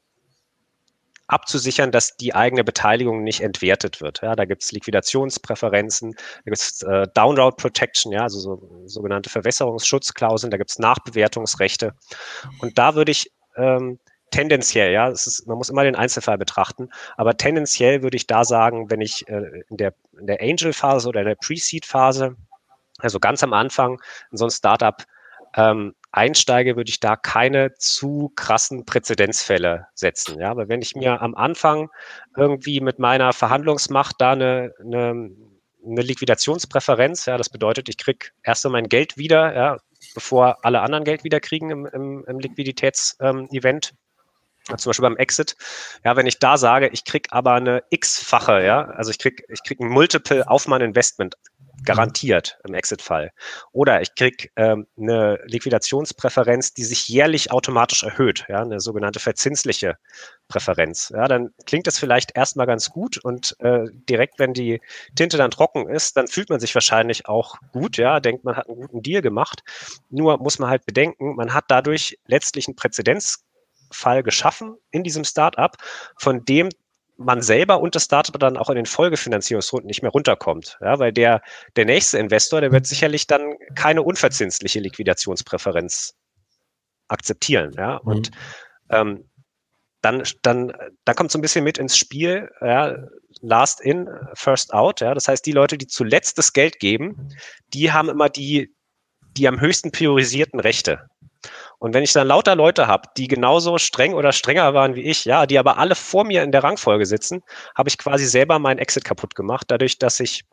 abzusichern, 1.31 1.93
dass 1.93 2.17
die 2.17 2.35
eigene 2.35 2.65
Beteiligung 2.65 3.23
nicht 3.23 3.41
entwertet 3.41 4.01
wird. 4.01 4.21
Ja, 4.23 4.35
da 4.35 4.45
gibt 4.45 4.63
es 4.63 4.73
Liquidationspräferenzen, 4.73 6.13
da 6.13 6.43
gibt 6.45 6.57
es 6.57 6.83
äh, 6.83 7.07
Downroad 7.15 7.57
Protection, 7.57 8.13
ja, 8.13 8.23
also 8.23 8.39
so, 8.41 8.83
sogenannte 8.87 9.31
Verwässerungsschutzklauseln, 9.31 10.51
da 10.51 10.57
gibt 10.57 10.71
es 10.71 10.79
Nachbewertungsrechte. 10.79 11.95
Und 12.61 12.79
da 12.79 12.95
würde 12.95 13.13
ich 13.13 13.31
ähm, 13.57 13.99
tendenziell, 14.31 14.93
ja, 14.93 15.09
ist, 15.09 15.47
man 15.47 15.57
muss 15.57 15.71
immer 15.71 15.85
den 15.85 15.97
Einzelfall 15.97 16.39
betrachten, 16.39 16.91
aber 17.17 17.37
tendenziell 17.37 18.03
würde 18.03 18.17
ich 18.17 18.27
da 18.27 18.45
sagen, 18.45 18.91
wenn 18.91 19.01
ich 19.01 19.29
äh, 19.29 19.63
in 19.69 19.77
der, 19.77 19.95
in 20.19 20.27
der 20.27 20.41
Angel-Phase 20.41 21.09
oder 21.09 21.21
in 21.21 21.27
der 21.27 21.37
Pre-Seed-Phase, 21.37 22.37
also 22.99 23.21
ganz 23.21 23.43
am 23.43 23.53
Anfang, 23.53 24.01
in 24.31 24.37
so 24.37 24.45
ein 24.45 24.51
Startup 24.51 25.05
ähm, 25.57 25.95
einsteige, 26.13 26.77
würde 26.77 26.91
ich 26.91 27.01
da 27.01 27.17
keine 27.17 27.75
zu 27.75 28.33
krassen 28.35 28.85
Präzedenzfälle 28.85 29.87
setzen. 29.95 30.41
Ja, 30.41 30.51
aber 30.51 30.69
wenn 30.69 30.83
ich 30.83 30.97
mir 30.97 31.23
am 31.23 31.35
Anfang 31.35 31.91
irgendwie 32.37 32.81
mit 32.81 32.99
meiner 32.99 33.33
Verhandlungsmacht 33.33 34.17
da 34.19 34.33
eine, 34.33 34.73
eine, 34.81 35.31
eine 35.85 36.03
Liquidationspräferenz, 36.03 37.27
ja, 37.27 37.37
das 37.37 37.49
bedeutet, 37.49 37.89
ich 37.89 37.99
kriege 37.99 38.29
erst 38.43 38.67
mein 38.69 38.89
Geld 38.89 39.17
wieder, 39.17 39.55
ja, 39.55 39.77
bevor 40.15 40.65
alle 40.65 40.81
anderen 40.81 41.05
Geld 41.05 41.25
wieder 41.25 41.41
kriegen 41.41 41.71
im, 41.71 41.87
im, 41.87 42.25
im 42.27 42.39
Liquiditätsevent. 42.39 43.93
Ähm, 43.93 44.77
zum 44.77 44.91
Beispiel 44.91 45.03
beim 45.03 45.17
Exit, 45.17 45.57
ja, 46.05 46.17
wenn 46.17 46.27
ich 46.27 46.39
da 46.39 46.57
sage, 46.57 46.91
ich 46.93 47.05
kriege 47.05 47.33
aber 47.33 47.55
eine 47.55 47.83
x-fache, 47.91 48.63
ja, 48.65 48.85
also 48.85 49.11
ich 49.11 49.19
kriege 49.19 49.43
ich 49.49 49.63
krieg 49.65 49.81
ein 49.81 49.89
Multiple 49.89 50.49
auf 50.49 50.69
mein 50.69 50.81
Investment 50.81 51.35
garantiert 51.85 52.59
im 52.67 52.75
Exit-Fall. 52.75 53.31
Oder 53.73 54.01
ich 54.01 54.15
kriege 54.15 54.49
ähm, 54.57 54.87
eine 54.99 55.39
Liquidationspräferenz, 55.45 56.75
die 56.75 56.85
sich 56.85 57.09
jährlich 57.09 57.53
automatisch 57.53 58.03
erhöht, 58.03 58.45
ja, 58.49 58.63
eine 58.63 58.81
sogenannte 58.81 59.21
verzinsliche 59.21 59.97
Präferenz. 60.49 61.11
Ja, 61.15 61.29
dann 61.29 61.51
klingt 61.67 61.87
das 61.87 61.99
vielleicht 61.99 62.37
erstmal 62.37 62.67
ganz 62.67 62.91
gut 62.91 63.19
und 63.19 63.57
äh, 63.61 63.85
direkt, 64.09 64.39
wenn 64.39 64.53
die 64.53 64.81
Tinte 65.15 65.37
dann 65.37 65.51
trocken 65.51 65.89
ist, 65.89 66.17
dann 66.17 66.29
fühlt 66.29 66.51
man 66.51 66.61
sich 66.61 66.75
wahrscheinlich 66.75 67.27
auch 67.27 67.57
gut, 67.73 67.97
ja, 67.97 68.21
denkt, 68.21 68.45
man 68.45 68.57
hat 68.57 68.69
einen 68.69 68.81
guten 68.81 69.03
Deal 69.03 69.23
gemacht. 69.23 69.63
Nur 70.11 70.39
muss 70.39 70.59
man 70.59 70.71
halt 70.71 70.85
bedenken, 70.87 71.37
man 71.37 71.55
hat 71.55 71.65
dadurch 71.69 72.19
letztlich 72.27 72.67
einen 72.67 72.77
Präzedenzfall 72.77 74.23
geschaffen 74.23 74.77
in 74.91 75.05
diesem 75.05 75.25
Startup, 75.25 75.77
von 76.17 76.45
dem 76.45 76.69
man 77.21 77.43
selber 77.43 77.81
und 77.81 77.95
das 77.95 78.05
Startup 78.05 78.39
dann 78.39 78.57
auch 78.57 78.71
in 78.71 78.77
den 78.77 78.87
Folgefinanzierungsrunden 78.87 79.87
nicht 79.87 80.03
mehr 80.03 80.11
runterkommt. 80.11 80.79
Ja, 80.81 80.99
weil 80.99 81.13
der, 81.13 81.43
der 81.77 81.85
nächste 81.85 82.19
Investor, 82.19 82.61
der 82.61 82.73
wird 82.73 82.87
sicherlich 82.87 83.27
dann 83.27 83.55
keine 83.75 84.03
unverzinsliche 84.03 84.81
Liquidationspräferenz 84.81 86.15
akzeptieren. 87.09 87.73
Ja, 87.77 87.97
und 87.97 88.31
mhm. 88.31 88.37
ähm, 88.91 89.25
dann, 90.01 90.23
dann, 90.43 90.73
dann 91.05 91.15
kommt 91.15 91.31
so 91.31 91.39
ein 91.39 91.43
bisschen 91.43 91.63
mit 91.63 91.77
ins 91.77 91.97
Spiel, 91.97 92.51
ja, 92.63 92.97
last 93.43 93.83
in, 93.83 94.09
first 94.33 94.73
out. 94.73 95.01
Ja, 95.01 95.13
das 95.13 95.29
heißt, 95.29 95.45
die 95.45 95.53
Leute, 95.53 95.77
die 95.77 95.87
zuletzt 95.87 96.39
das 96.39 96.55
Geld 96.55 96.79
geben, 96.81 97.29
die 97.75 97.93
haben 97.93 98.09
immer 98.09 98.31
die, 98.31 98.75
die 99.37 99.47
am 99.47 99.61
höchsten 99.61 99.93
priorisierten 99.93 100.59
Rechte. 100.59 101.07
Und 101.81 101.95
wenn 101.95 102.05
ich 102.05 102.13
dann 102.13 102.29
lauter 102.29 102.55
Leute 102.55 102.87
habe, 102.87 103.09
die 103.17 103.27
genauso 103.27 103.79
streng 103.79 104.13
oder 104.13 104.33
strenger 104.33 104.75
waren 104.75 104.95
wie 104.95 105.01
ich, 105.01 105.25
ja, 105.25 105.47
die 105.47 105.59
aber 105.59 105.79
alle 105.79 105.95
vor 105.95 106.25
mir 106.25 106.43
in 106.43 106.53
der 106.53 106.63
Rangfolge 106.63 107.07
sitzen, 107.07 107.43
habe 107.75 107.89
ich 107.89 107.97
quasi 107.97 108.27
selber 108.27 108.59
meinen 108.59 108.79
Exit 108.79 109.05
kaputt 109.05 109.35
gemacht, 109.35 109.65
dadurch, 109.69 109.99
dass 109.99 110.21
ich 110.21 110.45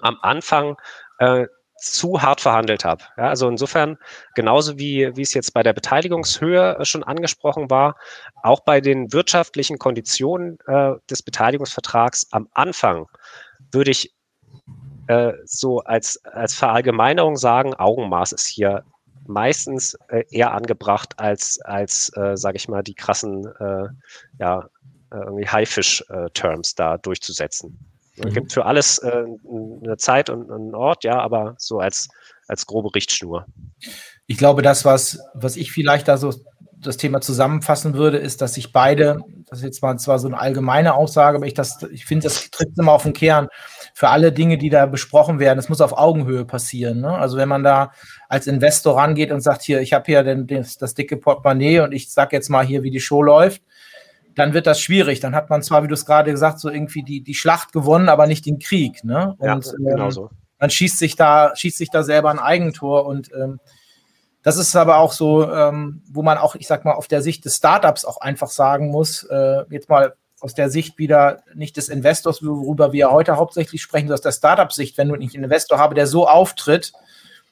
am 0.00 0.18
Anfang 0.20 0.76
äh, 1.20 1.46
zu 1.76 2.22
hart 2.22 2.40
verhandelt 2.40 2.84
habe. 2.84 3.04
Ja, 3.16 3.28
also 3.28 3.48
insofern, 3.48 3.98
genauso 4.34 4.76
wie, 4.76 5.16
wie 5.16 5.22
es 5.22 5.32
jetzt 5.32 5.54
bei 5.54 5.62
der 5.62 5.74
Beteiligungshöhe 5.74 6.78
schon 6.82 7.04
angesprochen 7.04 7.70
war, 7.70 7.94
auch 8.42 8.60
bei 8.60 8.80
den 8.80 9.12
wirtschaftlichen 9.12 9.78
Konditionen 9.78 10.58
äh, 10.66 10.94
des 11.08 11.22
Beteiligungsvertrags 11.22 12.28
am 12.32 12.48
Anfang 12.52 13.06
würde 13.70 13.92
ich 13.92 14.12
äh, 15.06 15.34
so 15.44 15.80
als, 15.80 16.24
als 16.24 16.54
Verallgemeinerung 16.54 17.36
sagen, 17.36 17.74
Augenmaß 17.74 18.32
ist 18.32 18.48
hier 18.48 18.84
meistens 19.26 19.96
äh, 20.08 20.24
eher 20.30 20.52
angebracht 20.52 21.18
als, 21.18 21.60
als 21.60 22.10
äh, 22.16 22.36
sage 22.36 22.56
ich 22.56 22.68
mal, 22.68 22.82
die 22.82 22.94
krassen 22.94 23.46
äh, 23.58 23.88
ja, 24.38 24.68
äh, 25.10 25.16
irgendwie 25.16 25.48
Haifisch-Terms 25.48 26.74
da 26.74 26.98
durchzusetzen. 26.98 27.78
Es 28.16 28.26
mhm. 28.26 28.34
gibt 28.34 28.52
für 28.52 28.64
alles 28.64 28.98
äh, 28.98 29.24
eine 29.82 29.96
Zeit 29.96 30.30
und 30.30 30.50
einen 30.50 30.74
Ort, 30.74 31.04
ja, 31.04 31.18
aber 31.18 31.54
so 31.58 31.78
als, 31.78 32.08
als 32.46 32.66
grobe 32.66 32.94
Richtschnur. 32.94 33.46
Ich 34.26 34.38
glaube, 34.38 34.62
das, 34.62 34.84
was, 34.84 35.18
was 35.34 35.56
ich 35.56 35.72
vielleicht 35.72 36.08
da 36.08 36.16
so 36.16 36.32
das 36.86 36.96
Thema 36.96 37.20
zusammenfassen 37.20 37.94
würde, 37.94 38.18
ist, 38.18 38.40
dass 38.40 38.54
sich 38.54 38.72
beide, 38.72 39.18
das 39.46 39.58
ist 39.58 39.64
jetzt 39.64 39.82
mal 39.82 39.98
zwar 39.98 40.18
so 40.18 40.28
eine 40.28 40.38
allgemeine 40.38 40.94
Aussage, 40.94 41.36
aber 41.36 41.46
ich, 41.46 41.54
ich 41.90 42.06
finde, 42.06 42.24
das 42.24 42.50
tritt 42.50 42.78
immer 42.78 42.92
auf 42.92 43.02
den 43.02 43.12
Kern 43.12 43.48
für 43.94 44.08
alle 44.08 44.32
Dinge, 44.32 44.58
die 44.58 44.70
da 44.70 44.86
besprochen 44.86 45.38
werden. 45.38 45.58
Es 45.58 45.68
muss 45.68 45.80
auf 45.80 45.96
Augenhöhe 45.96 46.44
passieren. 46.44 47.00
Ne? 47.00 47.10
Also 47.10 47.36
wenn 47.36 47.48
man 47.48 47.62
da 47.62 47.92
als 48.28 48.46
Investor 48.46 48.96
rangeht 48.96 49.32
und 49.32 49.40
sagt, 49.40 49.62
hier, 49.62 49.80
ich 49.80 49.92
habe 49.92 50.04
hier 50.06 50.22
den, 50.22 50.46
den, 50.46 50.66
das 50.78 50.94
dicke 50.94 51.16
Portemonnaie 51.16 51.80
und 51.80 51.92
ich 51.92 52.10
sage 52.10 52.36
jetzt 52.36 52.48
mal 52.48 52.64
hier, 52.64 52.82
wie 52.82 52.90
die 52.90 53.00
Show 53.00 53.22
läuft, 53.22 53.62
dann 54.34 54.52
wird 54.52 54.66
das 54.66 54.80
schwierig. 54.80 55.20
Dann 55.20 55.34
hat 55.34 55.50
man 55.50 55.62
zwar, 55.62 55.82
wie 55.82 55.88
du 55.88 55.94
es 55.94 56.06
gerade 56.06 56.30
gesagt, 56.30 56.60
so 56.60 56.68
irgendwie 56.68 57.02
die, 57.02 57.22
die 57.22 57.34
Schlacht 57.34 57.72
gewonnen, 57.72 58.08
aber 58.08 58.26
nicht 58.26 58.46
den 58.46 58.58
Krieg. 58.58 59.04
Ne? 59.04 59.34
Und 59.38 59.46
ja, 59.46 59.60
genau 59.78 60.10
so. 60.10 60.22
ähm, 60.22 60.38
man 60.58 60.70
schießt 60.70 60.98
sich 60.98 61.16
da, 61.16 61.52
schießt 61.54 61.78
sich 61.78 61.90
da 61.90 62.02
selber 62.02 62.30
ein 62.30 62.38
Eigentor 62.38 63.06
und 63.06 63.30
ähm, 63.34 63.60
das 64.44 64.58
ist 64.58 64.76
aber 64.76 64.98
auch 64.98 65.12
so, 65.12 65.50
ähm, 65.50 66.02
wo 66.06 66.22
man 66.22 66.36
auch, 66.36 66.54
ich 66.54 66.66
sag 66.66 66.84
mal, 66.84 66.92
auf 66.92 67.08
der 67.08 67.22
Sicht 67.22 67.46
des 67.46 67.56
Startups 67.56 68.04
auch 68.04 68.20
einfach 68.20 68.50
sagen 68.50 68.90
muss, 68.90 69.24
äh, 69.24 69.64
jetzt 69.70 69.88
mal 69.88 70.14
aus 70.38 70.54
der 70.54 70.68
Sicht 70.68 70.98
wieder 70.98 71.42
nicht 71.54 71.78
des 71.78 71.88
Investors, 71.88 72.44
worüber 72.44 72.92
wir 72.92 73.10
heute 73.10 73.38
hauptsächlich 73.38 73.80
sprechen, 73.80 74.08
sondern 74.08 74.18
aus 74.18 74.22
der 74.22 74.32
Startup-Sicht, 74.32 74.98
wenn 74.98 75.08
du 75.08 75.16
nicht 75.16 75.34
einen 75.34 75.44
Investor 75.44 75.78
habe, 75.78 75.94
der 75.94 76.06
so 76.06 76.28
auftritt, 76.28 76.92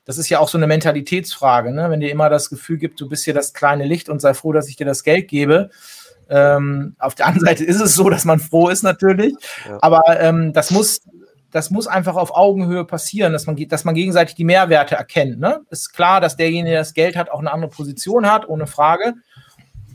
das 0.05 0.19
ist 0.19 0.29
ja 0.29 0.39
auch 0.39 0.49
so 0.49 0.59
eine 0.59 0.67
Mentalitätsfrage, 0.67 1.73
ne? 1.73 1.89
wenn 1.89 2.01
dir 2.01 2.11
immer 2.11 2.29
das 2.29 2.51
Gefühl 2.51 2.77
gibt, 2.77 3.01
du 3.01 3.09
bist 3.09 3.25
hier 3.25 3.33
das 3.33 3.55
kleine 3.55 3.87
Licht 3.87 4.11
und 4.11 4.21
sei 4.21 4.35
froh, 4.35 4.53
dass 4.53 4.69
ich 4.69 4.77
dir 4.77 4.85
das 4.85 5.03
Geld 5.03 5.29
gebe. 5.29 5.71
Ähm, 6.29 6.95
auf 6.99 7.15
der 7.15 7.27
anderen 7.27 7.47
Seite 7.47 7.65
ist 7.65 7.81
es 7.81 7.95
so, 7.95 8.11
dass 8.11 8.27
man 8.27 8.39
froh 8.39 8.69
ist 8.69 8.83
natürlich, 8.83 9.35
ja. 9.67 9.79
aber 9.81 10.21
ähm, 10.21 10.53
das 10.53 10.71
muss 10.71 11.01
das 11.53 11.71
muss 11.71 11.87
einfach 11.87 12.17
auf 12.17 12.35
Augenhöhe 12.35 12.85
passieren, 12.85 13.33
dass 13.33 13.47
man, 13.47 13.57
dass 13.69 13.85
man 13.85 13.95
gegenseitig 13.95 14.35
die 14.35 14.45
Mehrwerte 14.45 14.97
erkennt. 14.97 15.39
Ne? 15.39 15.61
Ist 15.71 15.93
klar, 15.93 16.21
dass 16.21 16.37
derjenige, 16.37 16.71
der 16.71 16.81
das 16.81 16.95
Geld 16.95 17.15
hat, 17.15 17.31
auch 17.31 17.39
eine 17.39 17.53
andere 17.53 17.71
Position 17.71 18.31
hat, 18.31 18.49
ohne 18.49 18.67
Frage. 18.67 19.15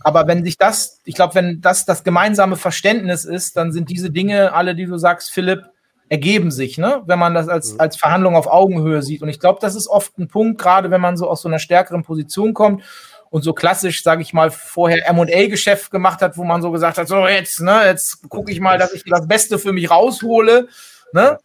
Aber 0.02 0.28
wenn 0.28 0.46
sich 0.46 0.58
das, 0.58 1.02
ich 1.04 1.16
glaube, 1.16 1.36
wenn 1.36 1.60
das 1.60 1.86
das 1.86 2.04
gemeinsame 2.04 2.56
Verständnis 2.56 3.26
ist, 3.26 3.58
dann 3.58 3.72
sind 3.72 3.90
diese 3.90 4.12
Dinge, 4.12 4.54
alle, 4.54 4.76
die 4.76 4.86
du 4.86 4.98
sagst, 4.98 5.32
Philipp, 5.32 5.64
ergeben 6.10 6.52
sich, 6.52 6.78
ne? 6.78 7.02
wenn 7.06 7.20
man 7.20 7.34
das 7.34 7.50
als, 7.50 7.74
mhm. 7.74 7.82
als 7.82 7.98
Verhandlung 7.98 8.36
auf 8.36 8.48
Augenhöhe 8.48 9.02
sieht. 9.02 9.22
Und 9.24 9.30
ich 9.30 9.40
glaube, 9.40 9.60
das 9.62 9.76
ist 9.76 9.88
oft 9.88 10.18
ein 10.18 10.28
Punkt, 10.28 10.62
gerade 10.62 10.92
wenn 10.92 11.02
man 11.02 11.18
so 11.18 11.28
aus 11.30 11.42
so 11.42 11.50
einer 11.50 11.60
stärkeren 11.60 12.04
Position 12.04 12.54
kommt 12.54 12.84
und 13.30 13.42
so 13.42 13.54
klassisch, 13.54 14.04
sage 14.04 14.22
ich 14.22 14.32
mal, 14.32 14.52
vorher 14.52 15.08
M&A-Geschäft 15.10 15.92
gemacht 15.92 16.22
hat, 16.22 16.38
wo 16.38 16.44
man 16.44 16.62
so 16.62 16.72
gesagt 16.72 16.98
hat, 16.98 17.08
so 17.08 17.28
jetzt, 17.28 17.60
ne, 17.60 17.82
jetzt 17.86 18.30
gucke 18.30 18.52
ich 18.52 18.60
mal, 18.60 18.78
dass 18.78 18.94
ich 18.94 19.04
das 19.04 19.28
Beste 19.28 19.60
für 19.60 19.74
mich 19.74 19.90
raushole, 19.90 20.70
ne? 21.14 21.40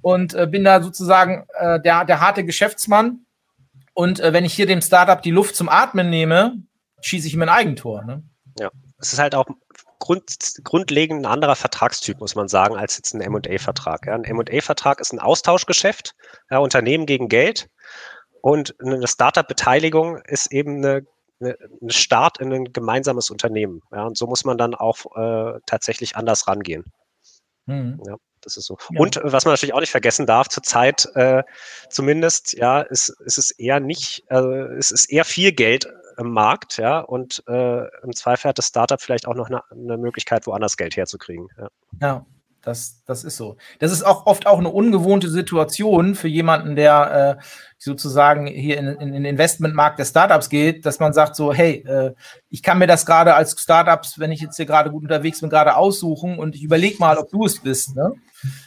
Und 0.00 0.34
äh, 0.34 0.46
bin 0.46 0.64
da 0.64 0.82
sozusagen 0.82 1.46
äh, 1.54 1.80
der, 1.80 2.04
der 2.04 2.20
harte 2.20 2.44
Geschäftsmann. 2.44 3.24
Und 3.94 4.20
äh, 4.20 4.32
wenn 4.32 4.44
ich 4.44 4.54
hier 4.54 4.66
dem 4.66 4.82
Startup 4.82 5.22
die 5.22 5.30
Luft 5.30 5.54
zum 5.54 5.68
Atmen 5.68 6.10
nehme, 6.10 6.54
schieße 7.02 7.28
ich 7.28 7.34
ihm 7.34 7.42
ein 7.42 7.48
Eigentor. 7.48 8.04
Ne? 8.04 8.22
Ja, 8.58 8.70
es 8.98 9.12
ist 9.12 9.18
halt 9.18 9.34
auch 9.34 9.46
Grund, 10.02 10.54
grundlegend 10.64 11.22
ein 11.22 11.30
anderer 11.30 11.54
Vertragstyp, 11.54 12.18
muss 12.18 12.34
man 12.34 12.48
sagen, 12.48 12.76
als 12.76 12.96
jetzt 12.96 13.14
ein 13.14 13.20
M&A-Vertrag. 13.20 14.06
Ja, 14.06 14.14
ein 14.14 14.24
M&A-Vertrag 14.24 15.00
ist 15.00 15.12
ein 15.12 15.20
Austauschgeschäft, 15.20 16.16
ja, 16.50 16.58
Unternehmen 16.58 17.06
gegen 17.06 17.28
Geld. 17.28 17.68
Und 18.40 18.74
eine 18.80 19.06
Startup-Beteiligung 19.06 20.18
ist 20.24 20.50
eben 20.50 20.78
eine, 20.78 21.06
eine, 21.40 21.56
eine, 21.80 21.92
Start 21.92 22.38
in 22.38 22.52
ein 22.52 22.72
gemeinsames 22.72 23.30
Unternehmen. 23.30 23.82
Ja, 23.92 24.04
und 24.04 24.18
so 24.18 24.26
muss 24.26 24.44
man 24.44 24.58
dann 24.58 24.74
auch 24.74 24.96
äh, 25.14 25.60
tatsächlich 25.66 26.16
anders 26.16 26.48
rangehen. 26.48 26.84
Mhm. 27.66 28.02
Ja, 28.04 28.16
das 28.42 28.56
ist 28.56 28.66
so. 28.66 28.76
Ja. 28.90 29.00
Und 29.00 29.20
was 29.22 29.44
man 29.44 29.52
natürlich 29.52 29.74
auch 29.74 29.80
nicht 29.80 29.90
vergessen 29.90 30.26
darf, 30.26 30.48
zurzeit 30.48 31.08
äh, 31.14 31.42
zumindest, 31.88 32.52
ja, 32.54 32.80
ist, 32.82 33.08
ist 33.08 33.38
es 33.38 33.50
eher 33.50 33.80
nicht, 33.80 34.24
äh, 34.28 34.38
es 34.76 34.90
ist 34.90 35.06
eher 35.06 35.24
viel 35.24 35.52
Geld 35.52 35.88
im 36.18 36.30
Markt, 36.30 36.76
ja, 36.76 37.00
und 37.00 37.42
äh, 37.48 37.86
im 38.02 38.14
Zweifel 38.14 38.48
hat 38.48 38.58
das 38.58 38.66
Startup 38.66 39.00
vielleicht 39.00 39.26
auch 39.26 39.34
noch 39.34 39.48
eine, 39.48 39.62
eine 39.70 39.96
Möglichkeit, 39.96 40.46
woanders 40.46 40.76
Geld 40.76 40.96
herzukriegen. 40.96 41.48
Ja. 41.58 41.68
ja. 42.00 42.26
Das, 42.62 43.02
das 43.06 43.24
ist 43.24 43.36
so. 43.36 43.56
Das 43.80 43.90
ist 43.90 44.04
auch 44.04 44.26
oft 44.26 44.46
auch 44.46 44.58
eine 44.58 44.68
ungewohnte 44.68 45.28
Situation 45.28 46.14
für 46.14 46.28
jemanden, 46.28 46.76
der 46.76 47.38
äh, 47.38 47.42
sozusagen 47.76 48.46
hier 48.46 48.78
in, 48.78 48.86
in 48.86 49.12
den 49.12 49.24
Investmentmarkt 49.24 49.98
der 49.98 50.04
Startups 50.04 50.48
geht, 50.48 50.86
dass 50.86 51.00
man 51.00 51.12
sagt 51.12 51.34
so, 51.34 51.52
hey, 51.52 51.84
äh, 51.84 52.14
ich 52.48 52.62
kann 52.62 52.78
mir 52.78 52.86
das 52.86 53.04
gerade 53.04 53.34
als 53.34 53.60
Startups, 53.60 54.20
wenn 54.20 54.30
ich 54.30 54.40
jetzt 54.40 54.56
hier 54.56 54.66
gerade 54.66 54.90
gut 54.90 55.02
unterwegs 55.02 55.40
bin, 55.40 55.50
gerade 55.50 55.76
aussuchen 55.76 56.38
und 56.38 56.54
ich 56.54 56.62
überlege 56.62 56.98
mal, 57.00 57.18
ob 57.18 57.30
du 57.30 57.44
es 57.44 57.58
bist. 57.58 57.96
Ne? 57.96 58.12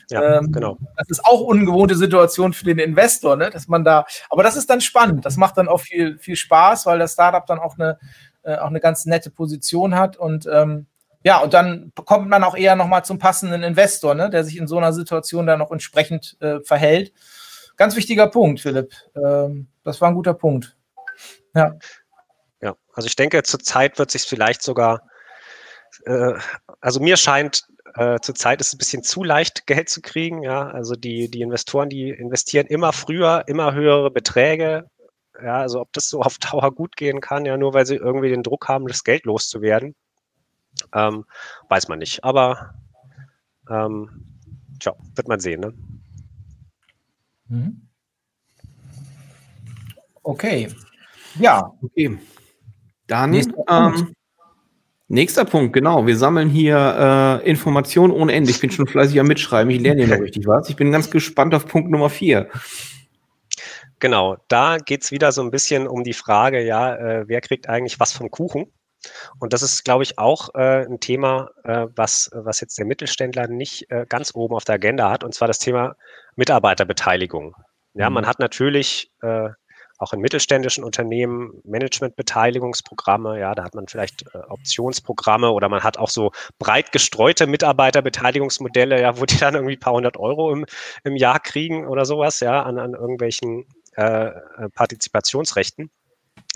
Ja, 0.09 0.39
ähm, 0.39 0.51
genau. 0.51 0.77
Das 0.97 1.09
ist 1.09 1.25
auch 1.25 1.39
ungewohnte 1.39 1.95
Situation 1.95 2.51
für 2.51 2.65
den 2.65 2.79
Investor, 2.79 3.37
ne? 3.37 3.49
dass 3.49 3.69
man 3.69 3.85
da, 3.85 4.05
aber 4.29 4.43
das 4.43 4.57
ist 4.57 4.69
dann 4.69 4.81
spannend. 4.81 5.25
Das 5.25 5.37
macht 5.37 5.57
dann 5.57 5.69
auch 5.69 5.79
viel, 5.79 6.19
viel 6.19 6.35
Spaß, 6.35 6.85
weil 6.85 6.99
das 6.99 7.13
Startup 7.13 7.45
dann 7.45 7.59
auch 7.59 7.79
eine, 7.79 7.97
äh, 8.43 8.57
auch 8.57 8.67
eine 8.67 8.81
ganz 8.81 9.05
nette 9.05 9.29
Position 9.29 9.95
hat 9.95 10.17
und 10.17 10.49
ähm, 10.51 10.87
ja, 11.25 11.39
und 11.39 11.55
dann 11.55 11.91
kommt 11.95 12.29
man 12.29 12.43
auch 12.43 12.55
eher 12.55 12.75
nochmal 12.75 13.03
zum 13.03 13.17
passenden 13.17 13.63
Investor, 13.63 14.13
ne, 14.13 14.29
der 14.29 14.43
sich 14.43 14.57
in 14.57 14.67
so 14.67 14.77
einer 14.77 14.93
Situation 14.93 15.47
dann 15.47 15.57
noch 15.57 15.71
entsprechend 15.71 16.37
äh, 16.39 16.59
verhält. 16.61 17.13
Ganz 17.77 17.95
wichtiger 17.95 18.27
Punkt, 18.27 18.61
Philipp. 18.61 18.93
Ähm, 19.15 19.67
das 19.83 19.99
war 20.01 20.09
ein 20.09 20.13
guter 20.13 20.35
Punkt. 20.35 20.77
Ja. 21.55 21.79
Ja, 22.61 22.75
also 22.93 23.07
ich 23.07 23.15
denke, 23.15 23.41
zurzeit 23.41 23.97
wird 23.97 24.11
sich 24.11 24.21
vielleicht 24.21 24.61
sogar, 24.61 25.01
äh, 26.05 26.33
also 26.79 26.99
mir 26.99 27.17
scheint, 27.17 27.63
äh, 27.95 28.19
zurzeit 28.21 28.61
ist 28.61 28.67
es 28.67 28.73
ein 28.75 28.77
bisschen 28.77 29.01
zu 29.01 29.23
leicht, 29.23 29.65
Geld 29.65 29.89
zu 29.89 30.01
kriegen. 30.01 30.43
Ja, 30.43 30.67
also 30.67 30.93
die, 30.93 31.31
die 31.31 31.41
Investoren, 31.41 31.89
die 31.89 32.11
investieren 32.11 32.67
immer 32.67 32.93
früher, 32.93 33.45
immer 33.47 33.73
höhere 33.73 34.11
Beträge. 34.11 34.85
Ja, 35.41 35.57
also 35.57 35.81
ob 35.81 35.91
das 35.91 36.07
so 36.07 36.21
auf 36.21 36.37
Dauer 36.37 36.71
gut 36.71 36.95
gehen 36.95 37.19
kann, 37.19 37.45
ja, 37.45 37.57
nur 37.57 37.73
weil 37.73 37.87
sie 37.87 37.95
irgendwie 37.95 38.29
den 38.29 38.43
Druck 38.43 38.67
haben, 38.67 38.87
das 38.87 39.03
Geld 39.03 39.25
loszuwerden. 39.25 39.95
Ähm, 40.95 41.25
weiß 41.69 41.87
man 41.89 41.99
nicht. 41.99 42.23
Aber 42.23 42.73
ähm, 43.69 44.25
tja, 44.79 44.95
wird 45.15 45.27
man 45.27 45.39
sehen. 45.39 45.61
Ne? 45.61 45.73
Mhm. 47.49 47.87
Okay. 50.23 50.69
Ja. 51.39 51.71
Okay. 51.83 52.17
Dann 53.07 53.31
nächster 53.31 53.53
Punkt. 53.53 53.99
Ähm, 53.99 54.13
nächster 55.07 55.45
Punkt, 55.45 55.73
genau. 55.73 56.07
Wir 56.07 56.17
sammeln 56.17 56.49
hier 56.49 57.41
äh, 57.43 57.47
Informationen 57.47 58.11
ohne 58.11 58.33
Ende. 58.33 58.49
Ich 58.49 58.59
bin 58.59 58.71
schon 58.71 58.87
fleißig 58.87 59.19
am 59.19 59.27
Mitschreiben. 59.27 59.69
Ich 59.69 59.81
lerne 59.81 60.05
hier 60.05 60.15
noch 60.15 60.23
richtig 60.23 60.47
was. 60.47 60.69
Ich 60.69 60.75
bin 60.75 60.91
ganz 60.91 61.11
gespannt 61.11 61.53
auf 61.53 61.67
Punkt 61.67 61.91
Nummer 61.91 62.09
vier. 62.09 62.49
Genau, 63.99 64.37
da 64.47 64.77
geht 64.77 65.03
es 65.03 65.11
wieder 65.11 65.31
so 65.31 65.41
ein 65.41 65.51
bisschen 65.51 65.87
um 65.87 66.03
die 66.03 66.13
Frage, 66.13 66.65
ja, 66.65 66.95
äh, 66.95 67.27
wer 67.27 67.41
kriegt 67.41 67.69
eigentlich 67.69 67.99
was 67.99 68.11
vom 68.11 68.29
Kuchen? 68.29 68.71
Und 69.39 69.53
das 69.53 69.61
ist, 69.61 69.83
glaube 69.83 70.03
ich, 70.03 70.17
auch 70.17 70.53
äh, 70.55 70.85
ein 70.85 70.99
Thema, 70.99 71.49
äh, 71.63 71.87
was, 71.95 72.29
was 72.33 72.61
jetzt 72.61 72.77
der 72.77 72.85
Mittelständler 72.85 73.47
nicht 73.47 73.89
äh, 73.91 74.05
ganz 74.07 74.33
oben 74.35 74.55
auf 74.55 74.63
der 74.65 74.75
Agenda 74.75 75.09
hat, 75.09 75.23
und 75.23 75.33
zwar 75.33 75.47
das 75.47 75.59
Thema 75.59 75.95
Mitarbeiterbeteiligung. 76.35 77.55
Ja, 77.93 78.09
mhm. 78.09 78.15
man 78.15 78.27
hat 78.27 78.39
natürlich 78.39 79.11
äh, 79.21 79.49
auch 79.97 80.13
in 80.13 80.19
mittelständischen 80.19 80.83
Unternehmen 80.83 81.61
Managementbeteiligungsprogramme, 81.63 83.39
ja, 83.39 83.55
da 83.55 83.63
hat 83.63 83.75
man 83.75 83.87
vielleicht 83.87 84.25
äh, 84.33 84.39
Optionsprogramme 84.49 85.51
oder 85.51 85.69
man 85.69 85.83
hat 85.83 85.97
auch 85.97 86.09
so 86.09 86.31
breit 86.59 86.91
gestreute 86.91 87.47
Mitarbeiterbeteiligungsmodelle, 87.47 89.01
ja, 89.01 89.17
wo 89.19 89.25
die 89.25 89.37
dann 89.37 89.55
irgendwie 89.55 89.77
ein 89.77 89.79
paar 89.79 89.93
hundert 89.93 90.17
Euro 90.17 90.51
im, 90.51 90.65
im 91.03 91.15
Jahr 91.15 91.39
kriegen 91.39 91.87
oder 91.87 92.05
sowas, 92.05 92.41
ja, 92.41 92.63
an, 92.63 92.77
an 92.77 92.93
irgendwelchen 92.93 93.65
äh, 93.93 94.31
Partizipationsrechten. 94.73 95.89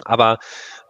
Aber 0.03 0.39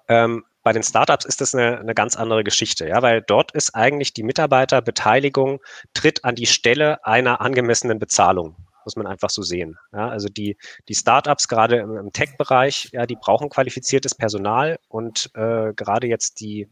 ähm, 0.07 0.43
bei 0.63 0.73
den 0.73 0.83
Startups 0.83 1.25
ist 1.25 1.41
das 1.41 1.55
eine, 1.55 1.79
eine 1.79 1.93
ganz 1.93 2.15
andere 2.15 2.43
Geschichte, 2.43 2.87
ja, 2.87 3.01
weil 3.01 3.21
dort 3.21 3.51
ist 3.53 3.75
eigentlich 3.75 4.13
die 4.13 4.23
Mitarbeiterbeteiligung 4.23 5.61
tritt 5.93 6.25
an 6.25 6.35
die 6.35 6.45
Stelle 6.45 7.05
einer 7.05 7.41
angemessenen 7.41 7.99
Bezahlung 7.99 8.55
muss 8.85 8.95
man 8.95 9.07
einfach 9.07 9.29
so 9.29 9.43
sehen. 9.43 9.77
Ja, 9.93 10.09
also 10.09 10.29
die, 10.29 10.57
die 10.87 10.95
Startups 10.95 11.47
gerade 11.47 11.77
im, 11.77 11.95
im 11.97 12.11
Tech-Bereich, 12.11 12.89
ja, 12.91 13.05
die 13.05 13.17
brauchen 13.17 13.49
qualifiziertes 13.49 14.15
Personal 14.15 14.79
und 14.87 15.29
äh, 15.35 15.73
gerade 15.75 16.07
jetzt 16.07 16.39
die 16.39 16.67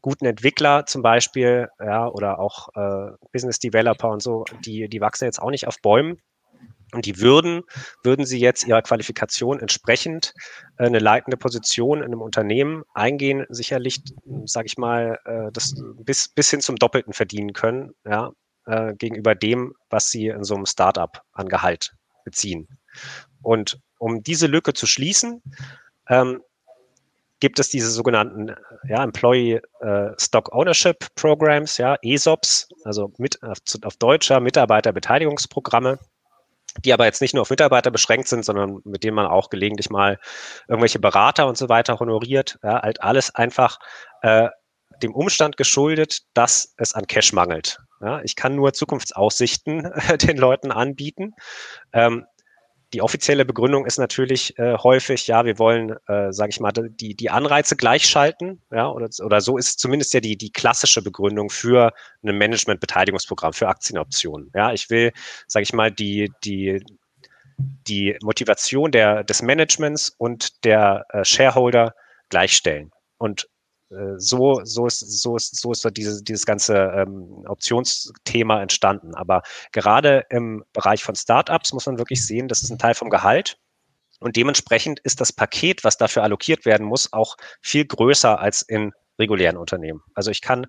guten 0.00 0.26
Entwickler 0.26 0.86
zum 0.86 1.02
Beispiel, 1.02 1.68
ja, 1.80 2.06
oder 2.06 2.38
auch 2.38 2.68
äh, 2.76 3.16
Business 3.32 3.58
Developer 3.58 4.10
und 4.10 4.22
so, 4.22 4.44
die, 4.64 4.88
die 4.88 5.00
wachsen 5.00 5.24
jetzt 5.24 5.40
auch 5.40 5.50
nicht 5.50 5.66
auf 5.66 5.80
Bäumen. 5.80 6.20
Und 6.94 7.06
die 7.06 7.20
würden, 7.20 7.62
würden 8.02 8.24
sie 8.24 8.38
jetzt 8.38 8.64
ihrer 8.64 8.82
Qualifikation 8.82 9.60
entsprechend 9.60 10.32
äh, 10.78 10.86
eine 10.86 11.00
leitende 11.00 11.36
Position 11.36 11.98
in 11.98 12.04
einem 12.04 12.22
Unternehmen 12.22 12.84
eingehen, 12.94 13.44
sicherlich, 13.48 14.00
sage 14.44 14.66
ich 14.66 14.78
mal, 14.78 15.18
äh, 15.24 15.50
das 15.52 15.74
bis, 15.96 16.28
bis 16.28 16.50
hin 16.50 16.60
zum 16.60 16.76
Doppelten 16.76 17.12
verdienen 17.12 17.52
können, 17.52 17.94
ja, 18.06 18.30
äh, 18.66 18.94
gegenüber 18.94 19.34
dem, 19.34 19.74
was 19.90 20.10
sie 20.10 20.28
in 20.28 20.44
so 20.44 20.54
einem 20.54 20.66
Startup 20.66 21.22
an 21.32 21.48
Gehalt 21.48 21.94
beziehen. 22.24 22.68
Und 23.42 23.80
um 23.98 24.22
diese 24.22 24.46
Lücke 24.46 24.72
zu 24.72 24.86
schließen, 24.86 25.42
ähm, 26.08 26.40
gibt 27.40 27.58
es 27.58 27.68
diese 27.68 27.90
sogenannten 27.90 28.54
ja, 28.88 29.02
Employee 29.02 29.60
äh, 29.80 30.10
Stock 30.18 30.52
Ownership 30.54 31.14
Programs, 31.14 31.76
ja, 31.76 31.96
ESOPs, 32.02 32.68
also 32.84 33.12
mit, 33.18 33.42
auf, 33.42 33.58
auf 33.82 33.96
Deutscher 33.96 34.40
Mitarbeiterbeteiligungsprogramme 34.40 35.98
die 36.84 36.92
aber 36.92 37.04
jetzt 37.04 37.20
nicht 37.20 37.34
nur 37.34 37.42
auf 37.42 37.50
Mitarbeiter 37.50 37.90
beschränkt 37.90 38.28
sind, 38.28 38.44
sondern 38.44 38.80
mit 38.84 39.04
denen 39.04 39.14
man 39.14 39.26
auch 39.26 39.50
gelegentlich 39.50 39.90
mal 39.90 40.18
irgendwelche 40.68 40.98
Berater 40.98 41.46
und 41.46 41.56
so 41.56 41.68
weiter 41.68 41.98
honoriert. 42.00 42.58
Ja, 42.62 42.82
halt 42.82 43.02
alles 43.02 43.34
einfach 43.34 43.78
äh, 44.22 44.48
dem 45.02 45.14
Umstand 45.14 45.56
geschuldet, 45.56 46.20
dass 46.34 46.74
es 46.76 46.94
an 46.94 47.06
Cash 47.06 47.32
mangelt. 47.32 47.78
Ja, 48.00 48.20
ich 48.22 48.36
kann 48.36 48.54
nur 48.54 48.72
Zukunftsaussichten 48.72 49.84
äh, 49.84 50.18
den 50.18 50.36
Leuten 50.36 50.70
anbieten. 50.72 51.32
Ähm, 51.92 52.26
die 52.94 53.02
offizielle 53.02 53.44
Begründung 53.44 53.86
ist 53.86 53.98
natürlich 53.98 54.56
äh, 54.56 54.78
häufig, 54.78 55.26
ja, 55.26 55.44
wir 55.44 55.58
wollen, 55.58 55.96
äh, 56.06 56.32
sage 56.32 56.50
ich 56.50 56.60
mal, 56.60 56.70
die, 56.72 57.16
die 57.16 57.28
Anreize 57.28 57.74
gleichschalten, 57.74 58.62
ja, 58.70 58.88
oder, 58.88 59.08
oder 59.20 59.40
so 59.40 59.58
ist 59.58 59.80
zumindest 59.80 60.14
ja 60.14 60.20
die, 60.20 60.36
die 60.36 60.52
klassische 60.52 61.02
Begründung 61.02 61.50
für 61.50 61.92
ein 62.22 62.38
Management-Beteiligungsprogramm, 62.38 63.52
für 63.52 63.66
Aktienoptionen. 63.66 64.52
Ja, 64.54 64.72
ich 64.72 64.90
will, 64.90 65.12
sage 65.48 65.64
ich 65.64 65.72
mal, 65.72 65.90
die, 65.90 66.30
die, 66.44 66.84
die 67.58 68.16
Motivation 68.22 68.92
der, 68.92 69.24
des 69.24 69.42
Managements 69.42 70.10
und 70.16 70.64
der 70.64 71.04
äh, 71.08 71.24
Shareholder 71.24 71.94
gleichstellen. 72.28 72.92
Und 73.18 73.48
so, 74.18 74.60
so 74.64 74.86
ist, 74.86 75.00
so 75.00 75.36
ist, 75.36 75.56
so 75.60 75.72
ist 75.72 75.86
dieses, 75.96 76.22
dieses 76.24 76.46
ganze 76.46 76.74
ähm, 76.74 77.44
Optionsthema 77.46 78.60
entstanden. 78.62 79.14
Aber 79.14 79.42
gerade 79.72 80.24
im 80.30 80.64
Bereich 80.72 81.04
von 81.04 81.14
Startups 81.14 81.72
muss 81.72 81.86
man 81.86 81.98
wirklich 81.98 82.26
sehen, 82.26 82.48
das 82.48 82.62
ist 82.62 82.70
ein 82.70 82.78
Teil 82.78 82.94
vom 82.94 83.10
Gehalt. 83.10 83.58
Und 84.20 84.36
dementsprechend 84.36 85.00
ist 85.00 85.20
das 85.20 85.32
Paket, 85.32 85.84
was 85.84 85.98
dafür 85.98 86.22
allokiert 86.22 86.64
werden 86.64 86.86
muss, 86.86 87.12
auch 87.12 87.36
viel 87.60 87.84
größer 87.84 88.38
als 88.38 88.62
in 88.62 88.92
regulären 89.18 89.56
Unternehmen. 89.56 90.02
Also 90.14 90.30
ich 90.30 90.40
kann 90.40 90.66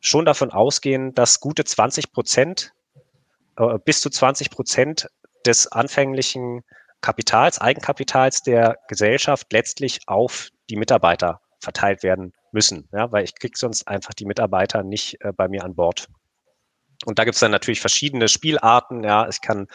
schon 0.00 0.24
davon 0.24 0.50
ausgehen, 0.50 1.14
dass 1.14 1.40
gute 1.40 1.64
20 1.64 2.12
Prozent, 2.12 2.72
äh, 3.56 3.78
bis 3.84 4.00
zu 4.00 4.10
20 4.10 4.50
Prozent 4.50 5.08
des 5.46 5.66
anfänglichen 5.70 6.64
Kapitals, 7.00 7.60
Eigenkapitals 7.60 8.42
der 8.42 8.78
Gesellschaft 8.88 9.52
letztlich 9.52 10.00
auf 10.06 10.48
die 10.68 10.76
Mitarbeiter 10.76 11.40
verteilt 11.60 12.02
werden 12.02 12.32
müssen, 12.52 12.88
ja, 12.92 13.10
weil 13.12 13.24
ich 13.24 13.34
kriege 13.34 13.58
sonst 13.58 13.86
einfach 13.88 14.14
die 14.14 14.26
Mitarbeiter 14.26 14.82
nicht 14.82 15.20
äh, 15.20 15.32
bei 15.32 15.48
mir 15.48 15.64
an 15.64 15.74
Bord. 15.74 16.08
Und 17.04 17.18
da 17.18 17.24
gibt 17.24 17.36
es 17.36 17.40
dann 17.40 17.52
natürlich 17.52 17.80
verschiedene 17.80 18.26
Spielarten. 18.26 19.04
Ja, 19.04 19.28
ich 19.28 19.40
kann 19.40 19.68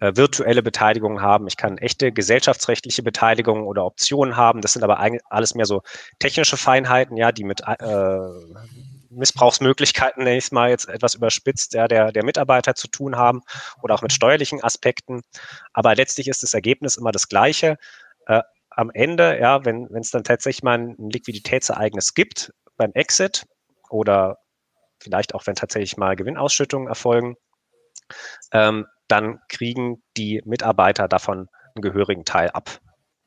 äh, 0.00 0.12
virtuelle 0.14 0.62
Beteiligung 0.62 1.20
haben, 1.20 1.48
ich 1.48 1.56
kann 1.56 1.76
echte 1.78 2.12
gesellschaftsrechtliche 2.12 3.02
Beteiligung 3.02 3.66
oder 3.66 3.84
Optionen 3.84 4.36
haben. 4.36 4.60
Das 4.60 4.74
sind 4.74 4.84
aber 4.84 5.00
eigentlich 5.00 5.22
alles 5.28 5.56
mehr 5.56 5.66
so 5.66 5.82
technische 6.20 6.56
Feinheiten, 6.56 7.16
ja, 7.16 7.32
die 7.32 7.42
mit 7.42 7.62
äh, 7.66 8.18
Missbrauchsmöglichkeiten, 9.10 10.22
nenne 10.22 10.38
ich 10.38 10.44
es 10.44 10.52
mal 10.52 10.70
jetzt 10.70 10.88
etwas 10.88 11.16
überspitzt, 11.16 11.74
ja, 11.74 11.88
der, 11.88 12.12
der 12.12 12.24
Mitarbeiter 12.24 12.76
zu 12.76 12.86
tun 12.86 13.16
haben 13.16 13.42
oder 13.82 13.94
auch 13.94 14.02
mit 14.02 14.12
steuerlichen 14.12 14.62
Aspekten. 14.62 15.22
Aber 15.72 15.96
letztlich 15.96 16.28
ist 16.28 16.44
das 16.44 16.54
Ergebnis 16.54 16.96
immer 16.96 17.10
das 17.10 17.28
gleiche. 17.28 17.76
Äh, 18.26 18.42
am 18.70 18.90
Ende, 18.92 19.38
ja, 19.40 19.64
wenn 19.64 19.88
es 19.94 20.10
dann 20.10 20.24
tatsächlich 20.24 20.62
mal 20.62 20.78
ein 20.78 21.10
Liquiditätsereignis 21.10 22.14
gibt 22.14 22.52
beim 22.76 22.92
Exit 22.92 23.44
oder 23.90 24.38
vielleicht 25.00 25.34
auch, 25.34 25.46
wenn 25.46 25.54
tatsächlich 25.54 25.96
mal 25.96 26.16
Gewinnausschüttungen 26.16 26.88
erfolgen, 26.88 27.36
ähm, 28.52 28.86
dann 29.08 29.40
kriegen 29.48 30.02
die 30.16 30.42
Mitarbeiter 30.44 31.08
davon 31.08 31.48
einen 31.74 31.82
gehörigen 31.82 32.24
Teil 32.24 32.50
ab. 32.50 32.78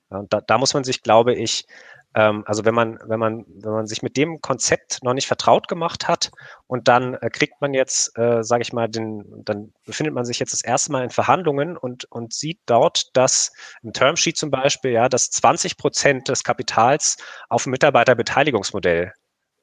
Ja, 0.09 0.23
da, 0.29 0.41
da, 0.41 0.57
muss 0.57 0.73
man 0.73 0.83
sich, 0.83 1.01
glaube 1.01 1.33
ich, 1.33 1.65
also 2.13 2.65
wenn 2.65 2.75
man, 2.75 2.99
wenn 3.05 3.19
man, 3.19 3.45
wenn 3.47 3.71
man 3.71 3.87
sich 3.87 4.01
mit 4.01 4.17
dem 4.17 4.41
Konzept 4.41 5.01
noch 5.01 5.13
nicht 5.13 5.27
vertraut 5.27 5.67
gemacht 5.69 6.07
hat 6.07 6.31
und 6.67 6.87
dann 6.87 7.13
äh, 7.15 7.29
kriegt 7.29 7.61
man 7.61 7.73
jetzt, 7.73 8.17
äh, 8.17 8.43
sage 8.43 8.63
ich 8.63 8.73
mal, 8.73 8.89
den, 8.89 9.23
dann 9.45 9.73
befindet 9.85 10.13
man 10.13 10.25
sich 10.25 10.39
jetzt 10.39 10.51
das 10.51 10.61
erste 10.61 10.91
Mal 10.91 11.05
in 11.05 11.09
Verhandlungen 11.09 11.77
und, 11.77 12.05
und 12.11 12.33
sieht 12.33 12.59
dort, 12.65 13.15
dass 13.15 13.53
im 13.81 13.93
Termsheet 13.93 14.37
zum 14.37 14.51
Beispiel, 14.51 14.91
ja, 14.91 15.07
dass 15.07 15.29
20 15.29 15.77
Prozent 15.77 16.27
des 16.27 16.43
Kapitals 16.43 17.17
auf 17.47 17.65
ein 17.65 17.71
Mitarbeiterbeteiligungsmodell 17.71 19.13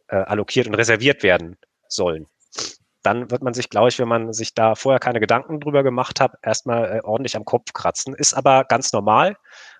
äh, 0.08 0.16
allokiert 0.16 0.66
und 0.66 0.74
reserviert 0.74 1.22
werden 1.22 1.58
sollen 1.88 2.26
dann 3.02 3.30
wird 3.30 3.42
man 3.42 3.54
sich, 3.54 3.70
glaube 3.70 3.88
ich, 3.88 3.98
wenn 3.98 4.08
man 4.08 4.32
sich 4.32 4.54
da 4.54 4.74
vorher 4.74 4.98
keine 4.98 5.20
Gedanken 5.20 5.60
drüber 5.60 5.82
gemacht 5.82 6.20
hat, 6.20 6.32
erstmal 6.42 6.96
äh, 6.96 7.00
ordentlich 7.02 7.36
am 7.36 7.44
Kopf 7.44 7.72
kratzen. 7.72 8.14
Ist 8.14 8.34
aber 8.34 8.64
ganz 8.64 8.92
normal 8.92 9.36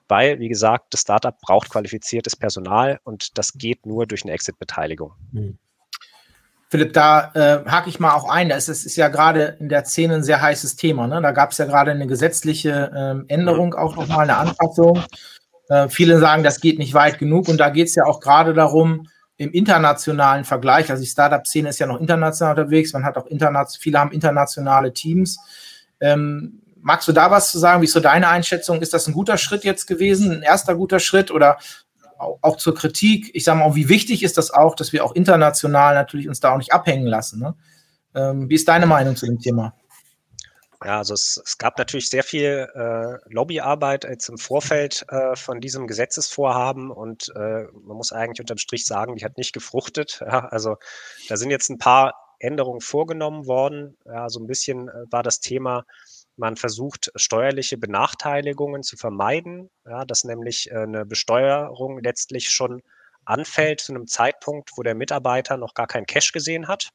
weil, 0.09 0.41
wie 0.41 0.49
gesagt, 0.49 0.95
das 0.95 1.01
Startup 1.01 1.39
braucht 1.41 1.71
qualifiziertes 1.71 2.37
Personal 2.37 3.01
und 3.05 3.39
das 3.39 3.53
geht 3.55 3.87
nur 3.87 4.07
durch 4.07 4.25
eine 4.25 4.33
Exit-Beteiligung. 4.33 5.13
Mhm. 5.33 5.59
Philipp, 6.71 6.93
da 6.93 7.33
äh, 7.35 7.65
hake 7.71 7.89
ich 7.89 7.99
mal 7.99 8.13
auch 8.13 8.29
ein. 8.29 8.51
Das 8.51 8.69
ist, 8.69 8.85
ist 8.85 8.97
ja 8.97 9.09
gerade 9.09 9.57
in 9.59 9.71
der 9.71 9.85
Szene 9.87 10.17
ein 10.17 10.23
sehr 10.23 10.43
heißes 10.43 10.77
Thema. 10.77 11.07
Ne? 11.07 11.23
Da 11.23 11.33
gab 11.33 11.53
es 11.53 11.59
ja 11.59 11.65
gerade 11.65 11.93
eine 11.93 12.07
gesetzliche 12.07 12.93
ähm, 12.95 13.25
Änderung, 13.29 13.75
auch 13.75 13.97
nochmal 13.97 14.25
eine 14.25 14.37
Anpassung. 14.37 15.03
Äh, 15.71 15.89
viele 15.89 16.19
sagen, 16.19 16.43
das 16.43 16.61
geht 16.61 16.79
nicht 16.79 16.93
weit 16.93 17.19
genug. 17.19 17.49
Und 17.49 17.59
da 17.59 17.71
geht 17.71 17.89
es 17.89 17.95
ja 17.95 18.05
auch 18.05 18.21
gerade 18.21 18.53
darum, 18.53 19.09
im 19.39 19.53
internationalen 19.53 20.45
Vergleich, 20.45 20.91
also 20.91 21.03
die 21.03 21.09
Startup-Szene 21.09 21.69
ist 21.69 21.79
ja 21.79 21.87
noch 21.87 22.01
international 22.01 22.59
unterwegs, 22.59 22.93
man 22.93 23.05
hat 23.05 23.17
auch 23.17 23.27
international, 23.27 23.81
viele 23.81 24.01
haben 24.01 24.11
internationale 24.11 24.93
Teams. 24.93 25.39
Ähm, 26.01 26.61
Magst 26.81 27.09
du 27.09 27.13
da 27.13 27.31
was 27.31 27.51
zu 27.51 27.59
sagen? 27.59 27.83
Wie 27.83 27.87
ist 27.87 27.93
so 27.93 28.01
deine 28.01 28.29
Einschätzung? 28.29 28.81
Ist 28.81 28.95
das 28.95 29.07
ein 29.07 29.15
guter 29.15 29.39
Schritt 29.39 29.65
jetzt 29.65 29.87
gewesen, 29.87 30.31
ein 30.31 30.43
erster 30.43 30.75
guter 30.75 31.01
Schritt 31.01 31.31
oder 31.31 31.59
auch 32.19 32.57
zur 32.57 32.75
Kritik? 32.75 33.31
Ich 33.35 33.45
sage 33.45 33.59
mal, 33.59 33.75
wie 33.75 33.89
wichtig 33.89 34.23
ist 34.23 34.39
das 34.39 34.51
auch, 34.51 34.75
dass 34.75 34.93
wir 34.93 35.05
auch 35.05 35.15
international 35.15 35.95
natürlich 35.95 36.29
uns 36.29 36.41
da 36.41 36.53
auch 36.53 36.59
nicht 36.59 36.73
abhängen 36.73 37.07
lassen? 37.07 37.41
Ne? 37.41 37.55
Ähm, 38.15 38.49
wie 38.49 38.55
ist 38.55 38.69
deine 38.69 38.87
Meinung 38.87 39.17
zu 39.17 39.27
dem 39.27 39.39
Thema? 39.39 39.75
Ja, 40.85 40.99
also 40.99 41.15
es, 41.15 41.41
es 41.45 41.59
gab 41.59 41.77
natürlich 41.77 42.09
sehr 42.09 42.23
viel 42.23 42.69
äh, 42.73 43.33
Lobbyarbeit 43.33 44.05
jetzt 44.05 44.29
im 44.29 44.39
Vorfeld 44.39 45.05
äh, 45.09 45.35
von 45.35 45.61
diesem 45.61 45.89
Gesetzesvorhaben 45.89 46.93
und 46.93 47.33
äh, 47.35 47.65
man 47.73 47.97
muss 47.97 48.13
eigentlich 48.13 48.41
unterm 48.41 48.59
Strich 48.59 48.87
sagen, 48.87 49.17
die 49.17 49.25
hat 49.25 49.39
nicht 49.39 49.53
gefruchtet. 49.53 50.23
Ja, 50.29 50.47
also 50.47 50.77
da 51.29 51.37
sind 51.37 51.51
jetzt 51.51 51.71
ein 51.71 51.79
paar 51.79 52.15
Änderungen 52.39 52.81
vorgenommen 52.81 53.47
worden. 53.47 53.97
Ja, 54.05 54.29
so 54.29 54.41
ein 54.41 54.47
bisschen 54.47 54.89
äh, 54.89 55.11
war 55.11 55.23
das 55.23 55.41
Thema, 55.41 55.85
man 56.39 56.57
versucht, 56.57 57.11
steuerliche 57.17 57.79
Benachteiligungen 57.79 58.83
zu 58.83 58.97
vermeiden, 58.97 59.71
ja, 59.87 60.05
dass 60.05 60.25
nämlich 60.25 60.71
äh, 60.71 60.79
eine 60.79 61.05
Besteuerung 61.05 62.03
letztlich 62.03 62.51
schon 62.51 62.83
anfällt 63.25 63.81
zu 63.81 63.93
einem 63.93 64.07
Zeitpunkt, 64.07 64.71
wo 64.77 64.83
der 64.83 64.95
Mitarbeiter 64.95 65.57
noch 65.57 65.75
gar 65.75 65.87
kein 65.87 66.07
Cash 66.07 66.33
gesehen 66.33 66.69
hat. 66.69 66.91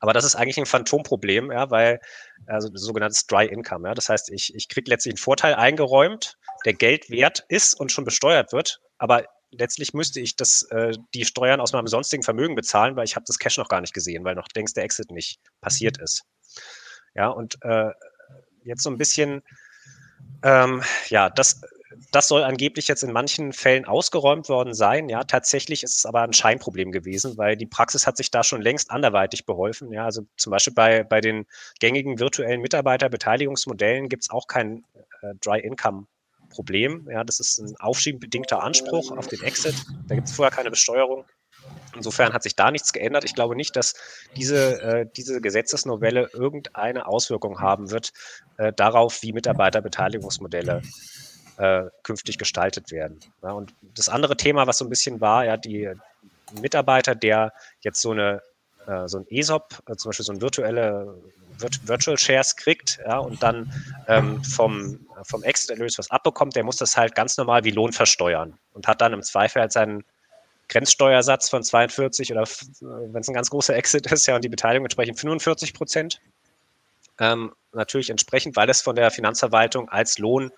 Aber 0.00 0.12
das 0.12 0.24
ist 0.24 0.34
eigentlich 0.34 0.58
ein 0.58 0.66
Phantomproblem, 0.66 1.52
ja, 1.52 1.70
weil 1.70 2.00
also 2.46 2.68
sogenanntes 2.74 3.26
Dry 3.26 3.46
Income, 3.46 3.88
ja, 3.88 3.94
das 3.94 4.08
heißt, 4.08 4.30
ich, 4.30 4.54
ich 4.54 4.68
kriege 4.68 4.90
letztlich 4.90 5.12
einen 5.12 5.18
Vorteil 5.18 5.54
eingeräumt, 5.54 6.36
der 6.64 6.74
Geld 6.74 7.10
wert 7.10 7.44
ist 7.48 7.74
und 7.74 7.92
schon 7.92 8.04
besteuert 8.04 8.52
wird, 8.52 8.80
aber 8.98 9.24
letztlich 9.50 9.94
müsste 9.94 10.20
ich 10.20 10.36
das, 10.36 10.62
äh, 10.70 10.92
die 11.14 11.24
Steuern 11.24 11.60
aus 11.60 11.72
meinem 11.72 11.86
sonstigen 11.86 12.22
Vermögen 12.22 12.54
bezahlen, 12.54 12.96
weil 12.96 13.04
ich 13.04 13.16
habe 13.16 13.24
das 13.26 13.38
Cash 13.38 13.56
noch 13.56 13.68
gar 13.68 13.80
nicht 13.80 13.94
gesehen, 13.94 14.24
weil 14.24 14.34
noch 14.34 14.48
denkst 14.48 14.74
der 14.74 14.84
Exit 14.84 15.10
nicht 15.10 15.40
passiert 15.60 15.98
ist. 15.98 16.24
Ja, 17.14 17.28
und 17.28 17.58
äh, 17.62 17.90
jetzt 18.68 18.82
so 18.82 18.90
ein 18.90 18.98
bisschen, 18.98 19.42
ähm, 20.42 20.82
ja, 21.08 21.30
das, 21.30 21.60
das 22.12 22.28
soll 22.28 22.42
angeblich 22.44 22.88
jetzt 22.88 23.02
in 23.02 23.12
manchen 23.12 23.52
Fällen 23.52 23.84
ausgeräumt 23.84 24.48
worden 24.48 24.74
sein. 24.74 25.08
Ja, 25.08 25.24
tatsächlich 25.24 25.82
ist 25.82 25.96
es 25.96 26.06
aber 26.06 26.22
ein 26.22 26.32
Scheinproblem 26.32 26.92
gewesen, 26.92 27.36
weil 27.36 27.56
die 27.56 27.66
Praxis 27.66 28.06
hat 28.06 28.16
sich 28.16 28.30
da 28.30 28.44
schon 28.44 28.62
längst 28.62 28.90
anderweitig 28.90 29.46
beholfen. 29.46 29.92
Ja, 29.92 30.04
also 30.04 30.26
zum 30.36 30.50
Beispiel 30.50 30.74
bei, 30.74 31.02
bei 31.02 31.20
den 31.20 31.46
gängigen 31.80 32.18
virtuellen 32.18 32.60
Mitarbeiterbeteiligungsmodellen 32.60 34.08
gibt 34.08 34.24
es 34.24 34.30
auch 34.30 34.46
kein 34.46 34.84
äh, 35.22 35.34
Dry 35.40 35.60
Income 35.60 36.06
Problem. 36.48 37.08
Ja, 37.10 37.24
das 37.24 37.40
ist 37.40 37.58
ein 37.58 37.76
aufschiebenbedingter 37.78 38.62
Anspruch 38.62 39.10
auf 39.16 39.28
den 39.28 39.42
Exit. 39.42 39.74
Da 40.06 40.14
gibt 40.14 40.28
es 40.28 40.34
vorher 40.34 40.54
keine 40.54 40.70
Besteuerung. 40.70 41.24
Insofern 41.94 42.32
hat 42.32 42.42
sich 42.42 42.56
da 42.56 42.70
nichts 42.70 42.92
geändert. 42.92 43.24
Ich 43.24 43.34
glaube 43.34 43.56
nicht, 43.56 43.76
dass 43.76 43.94
diese, 44.36 44.82
äh, 44.82 45.06
diese 45.16 45.40
Gesetzesnovelle 45.40 46.30
irgendeine 46.32 47.06
Auswirkung 47.06 47.60
haben 47.60 47.90
wird 47.90 48.12
äh, 48.56 48.72
darauf, 48.72 49.22
wie 49.22 49.32
Mitarbeiterbeteiligungsmodelle 49.32 50.82
äh, 51.56 51.84
künftig 52.02 52.38
gestaltet 52.38 52.90
werden. 52.92 53.20
Ja, 53.42 53.52
und 53.52 53.74
das 53.94 54.08
andere 54.08 54.36
Thema, 54.36 54.66
was 54.66 54.78
so 54.78 54.84
ein 54.84 54.90
bisschen 54.90 55.20
war, 55.20 55.44
ja, 55.44 55.56
die 55.56 55.90
Mitarbeiter, 56.60 57.14
der 57.14 57.52
jetzt 57.80 58.00
so 58.00 58.12
eine 58.12 58.42
äh, 58.88 59.06
so 59.06 59.18
ein 59.18 59.26
ESOP, 59.30 59.82
äh, 59.86 59.96
zum 59.96 60.08
Beispiel 60.08 60.24
so 60.24 60.32
ein 60.32 60.40
virtuelle 60.40 61.14
Virtual 61.84 62.16
Shares 62.16 62.56
kriegt 62.56 63.00
ja, 63.04 63.18
und 63.18 63.42
dann 63.42 63.72
ähm, 64.06 64.42
vom, 64.44 65.00
vom 65.24 65.42
Exit-Erlös 65.42 65.98
was 65.98 66.10
abbekommt, 66.10 66.54
der 66.54 66.62
muss 66.62 66.76
das 66.76 66.96
halt 66.96 67.14
ganz 67.16 67.36
normal 67.36 67.64
wie 67.64 67.72
Lohn 67.72 67.92
versteuern 67.92 68.58
und 68.74 68.86
hat 68.86 69.00
dann 69.00 69.12
im 69.12 69.22
Zweifel 69.22 69.60
halt 69.62 69.72
seinen 69.72 70.04
Grenzsteuersatz 70.68 71.48
von 71.48 71.62
42 71.62 72.32
oder 72.32 72.46
wenn 72.80 73.20
es 73.20 73.28
ein 73.28 73.34
ganz 73.34 73.50
großer 73.50 73.74
Exit 73.74 74.10
ist, 74.10 74.26
ja, 74.26 74.36
und 74.36 74.44
die 74.44 74.48
Beteiligung 74.48 74.84
entsprechend 74.84 75.18
45 75.18 75.74
Prozent. 75.74 76.20
Ähm, 77.20 77.52
natürlich 77.72 78.10
entsprechend, 78.10 78.56
weil 78.56 78.70
es 78.70 78.80
von 78.80 78.94
der 78.94 79.10
Finanzverwaltung 79.10 79.88
als 79.88 80.18
Lohn, 80.18 80.52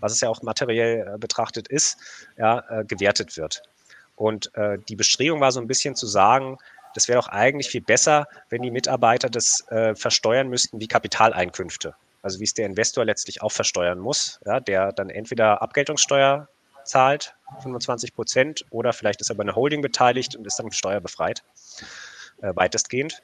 was 0.00 0.12
es 0.12 0.20
ja 0.20 0.28
auch 0.28 0.42
materiell 0.42 1.14
äh, 1.14 1.18
betrachtet 1.18 1.68
ist, 1.68 1.98
ja, 2.36 2.64
äh, 2.68 2.84
gewertet 2.84 3.36
wird. 3.36 3.62
Und 4.16 4.54
äh, 4.54 4.78
die 4.88 4.96
Bestrebung 4.96 5.40
war 5.40 5.52
so 5.52 5.60
ein 5.60 5.66
bisschen 5.66 5.94
zu 5.94 6.06
sagen, 6.06 6.58
das 6.94 7.08
wäre 7.08 7.20
doch 7.20 7.28
eigentlich 7.28 7.70
viel 7.70 7.80
besser, 7.80 8.26
wenn 8.48 8.62
die 8.62 8.70
Mitarbeiter 8.70 9.30
das 9.30 9.66
äh, 9.68 9.94
versteuern 9.94 10.48
müssten 10.48 10.80
wie 10.80 10.88
Kapitaleinkünfte. 10.88 11.94
Also 12.22 12.40
wie 12.40 12.44
es 12.44 12.54
der 12.54 12.66
Investor 12.66 13.04
letztlich 13.04 13.42
auch 13.42 13.52
versteuern 13.52 13.98
muss, 13.98 14.40
ja, 14.44 14.60
der 14.60 14.92
dann 14.92 15.08
entweder 15.08 15.62
Abgeltungssteuer 15.62 16.48
zahlt, 16.90 17.34
25 17.62 18.14
Prozent, 18.14 18.64
oder 18.70 18.92
vielleicht 18.92 19.20
ist 19.20 19.30
er 19.30 19.36
bei 19.36 19.42
einer 19.42 19.54
Holding 19.54 19.80
beteiligt 19.80 20.36
und 20.36 20.46
ist 20.46 20.58
dann 20.58 20.70
steuerbefreit, 20.72 21.42
äh, 22.42 22.54
weitestgehend. 22.54 23.22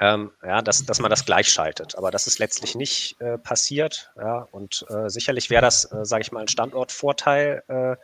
Ähm, 0.00 0.32
ja, 0.42 0.62
dass, 0.62 0.84
dass 0.84 1.00
man 1.00 1.10
das 1.10 1.24
gleichschaltet. 1.24 1.96
Aber 1.96 2.10
das 2.10 2.26
ist 2.26 2.38
letztlich 2.38 2.74
nicht 2.74 3.20
äh, 3.20 3.36
passiert. 3.36 4.10
Ja, 4.16 4.48
und 4.50 4.86
äh, 4.88 5.08
sicherlich 5.08 5.50
wäre 5.50 5.62
das, 5.62 5.84
äh, 5.92 6.04
sage 6.04 6.22
ich 6.22 6.32
mal, 6.32 6.40
ein 6.40 6.48
Standortvorteil, 6.48 7.62
äh, 7.68 7.96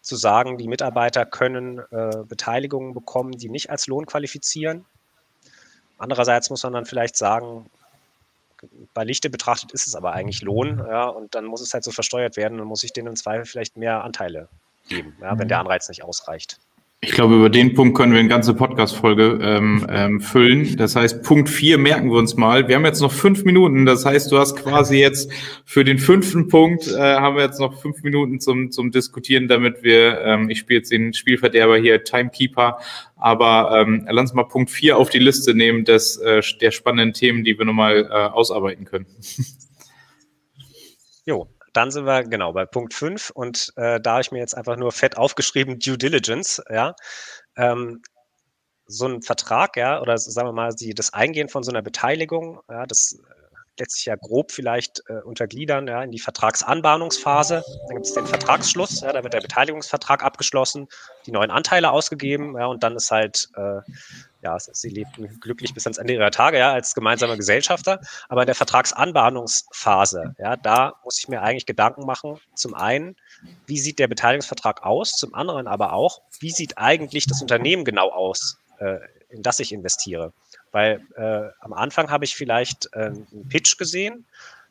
zu 0.00 0.14
sagen, 0.14 0.56
die 0.56 0.68
Mitarbeiter 0.68 1.26
können 1.26 1.80
äh, 1.90 2.24
Beteiligungen 2.26 2.94
bekommen, 2.94 3.32
die 3.32 3.48
nicht 3.48 3.70
als 3.70 3.88
Lohn 3.88 4.06
qualifizieren. 4.06 4.86
Andererseits 5.98 6.48
muss 6.48 6.62
man 6.62 6.74
dann 6.74 6.86
vielleicht 6.86 7.16
sagen, 7.16 7.68
bei 8.94 9.04
Lichte 9.04 9.30
betrachtet 9.30 9.72
ist 9.72 9.86
es 9.86 9.94
aber 9.94 10.12
eigentlich 10.12 10.42
Lohn, 10.42 10.78
ja, 10.78 11.06
und 11.06 11.34
dann 11.34 11.44
muss 11.44 11.60
es 11.60 11.74
halt 11.74 11.84
so 11.84 11.90
versteuert 11.90 12.36
werden 12.36 12.60
und 12.60 12.66
muss 12.66 12.82
ich 12.82 12.92
denen 12.92 13.08
im 13.08 13.16
Zweifel 13.16 13.44
vielleicht 13.44 13.76
mehr 13.76 14.04
Anteile 14.04 14.48
geben, 14.88 15.16
ja, 15.20 15.38
wenn 15.38 15.48
der 15.48 15.58
mhm. 15.58 15.66
Anreiz 15.66 15.88
nicht 15.88 16.02
ausreicht. 16.02 16.58
Ich 17.06 17.12
glaube, 17.12 17.36
über 17.36 17.48
den 17.48 17.72
Punkt 17.72 17.96
können 17.96 18.12
wir 18.12 18.18
eine 18.18 18.28
ganze 18.28 18.52
Podcast-Folge 18.52 19.38
ähm, 19.40 19.86
ähm, 19.88 20.20
füllen. 20.20 20.76
Das 20.76 20.96
heißt, 20.96 21.22
Punkt 21.22 21.48
vier 21.48 21.78
merken 21.78 22.10
wir 22.10 22.18
uns 22.18 22.36
mal. 22.36 22.66
Wir 22.66 22.74
haben 22.74 22.84
jetzt 22.84 23.00
noch 23.00 23.12
fünf 23.12 23.44
Minuten. 23.44 23.86
Das 23.86 24.04
heißt, 24.04 24.32
du 24.32 24.38
hast 24.38 24.56
quasi 24.56 24.98
jetzt 24.98 25.30
für 25.64 25.84
den 25.84 26.00
fünften 26.00 26.48
Punkt 26.48 26.88
äh, 26.88 26.98
haben 26.98 27.36
wir 27.36 27.44
jetzt 27.44 27.60
noch 27.60 27.80
fünf 27.80 28.02
Minuten 28.02 28.40
zum, 28.40 28.72
zum 28.72 28.90
Diskutieren, 28.90 29.46
damit 29.46 29.84
wir, 29.84 30.20
ähm, 30.22 30.50
ich 30.50 30.58
spiele 30.58 30.80
jetzt 30.80 30.90
den 30.90 31.14
Spielverderber 31.14 31.78
hier, 31.78 32.02
Timekeeper, 32.02 32.80
aber 33.14 33.80
ähm, 33.80 34.04
lass 34.10 34.22
uns 34.22 34.34
mal 34.34 34.42
Punkt 34.42 34.70
vier 34.70 34.96
auf 34.96 35.08
die 35.08 35.20
Liste 35.20 35.54
nehmen 35.54 35.84
des, 35.84 36.16
äh, 36.16 36.42
der 36.60 36.72
spannenden 36.72 37.14
Themen, 37.14 37.44
die 37.44 37.56
wir 37.56 37.66
nochmal 37.66 38.10
äh, 38.10 38.14
ausarbeiten 38.14 38.84
können. 38.84 39.06
Jo, 41.24 41.46
dann 41.76 41.90
sind 41.90 42.06
wir 42.06 42.24
genau 42.24 42.52
bei 42.52 42.66
Punkt 42.66 42.94
5 42.94 43.30
und 43.30 43.72
äh, 43.76 44.00
da 44.00 44.12
habe 44.12 44.20
ich 44.22 44.32
mir 44.32 44.38
jetzt 44.38 44.56
einfach 44.56 44.76
nur 44.76 44.92
fett 44.92 45.16
aufgeschrieben, 45.16 45.78
Due 45.78 45.98
Diligence, 45.98 46.62
ja. 46.70 46.94
Ähm, 47.56 48.02
so 48.86 49.06
ein 49.06 49.22
Vertrag, 49.22 49.76
ja, 49.76 50.00
oder 50.00 50.16
sagen 50.16 50.48
wir 50.48 50.52
mal, 50.52 50.72
die, 50.74 50.94
das 50.94 51.12
Eingehen 51.12 51.48
von 51.48 51.62
so 51.64 51.70
einer 51.72 51.82
Beteiligung, 51.82 52.60
ja, 52.70 52.86
das 52.86 53.18
lässt 53.78 53.96
sich 53.96 54.06
ja 54.06 54.16
grob 54.16 54.52
vielleicht 54.52 55.02
äh, 55.08 55.20
untergliedern 55.22 55.86
ja, 55.86 56.02
in 56.02 56.10
die 56.10 56.18
Vertragsanbahnungsphase. 56.18 57.62
Dann 57.86 57.96
gibt 57.96 58.06
es 58.06 58.14
den 58.14 58.26
Vertragsschluss, 58.26 59.00
ja, 59.00 59.12
da 59.12 59.22
wird 59.22 59.34
der 59.34 59.40
Beteiligungsvertrag 59.40 60.22
abgeschlossen, 60.22 60.88
die 61.26 61.32
neuen 61.32 61.50
Anteile 61.50 61.90
ausgegeben, 61.90 62.56
ja, 62.56 62.66
und 62.66 62.82
dann 62.82 62.96
ist 62.96 63.10
halt 63.10 63.48
äh, 63.56 63.80
ja, 64.46 64.56
sie 64.60 64.88
lebten 64.88 65.40
glücklich 65.40 65.74
bis 65.74 65.86
ans 65.86 65.98
Ende 65.98 66.14
ihrer 66.14 66.30
Tage, 66.30 66.58
ja, 66.58 66.72
als 66.72 66.94
gemeinsame 66.94 67.36
Gesellschafter. 67.36 68.00
Aber 68.28 68.42
in 68.42 68.46
der 68.46 68.54
Vertragsanbahnungsphase, 68.54 70.36
ja, 70.38 70.56
da 70.56 70.94
muss 71.02 71.18
ich 71.18 71.26
mir 71.26 71.42
eigentlich 71.42 71.66
Gedanken 71.66 72.06
machen. 72.06 72.38
Zum 72.54 72.74
einen, 72.74 73.16
wie 73.66 73.78
sieht 73.78 73.98
der 73.98 74.06
Beteiligungsvertrag 74.06 74.84
aus? 74.84 75.12
Zum 75.16 75.34
anderen 75.34 75.66
aber 75.66 75.92
auch, 75.92 76.22
wie 76.38 76.52
sieht 76.52 76.78
eigentlich 76.78 77.26
das 77.26 77.42
Unternehmen 77.42 77.84
genau 77.84 78.10
aus, 78.10 78.58
äh, 78.78 78.98
in 79.30 79.42
das 79.42 79.58
ich 79.58 79.72
investiere? 79.72 80.32
Weil 80.76 81.00
äh, 81.16 81.48
am 81.60 81.72
Anfang 81.72 82.10
habe 82.10 82.26
ich 82.26 82.36
vielleicht 82.36 82.90
äh, 82.92 83.06
einen 83.06 83.48
Pitch 83.48 83.78
gesehen, 83.78 84.26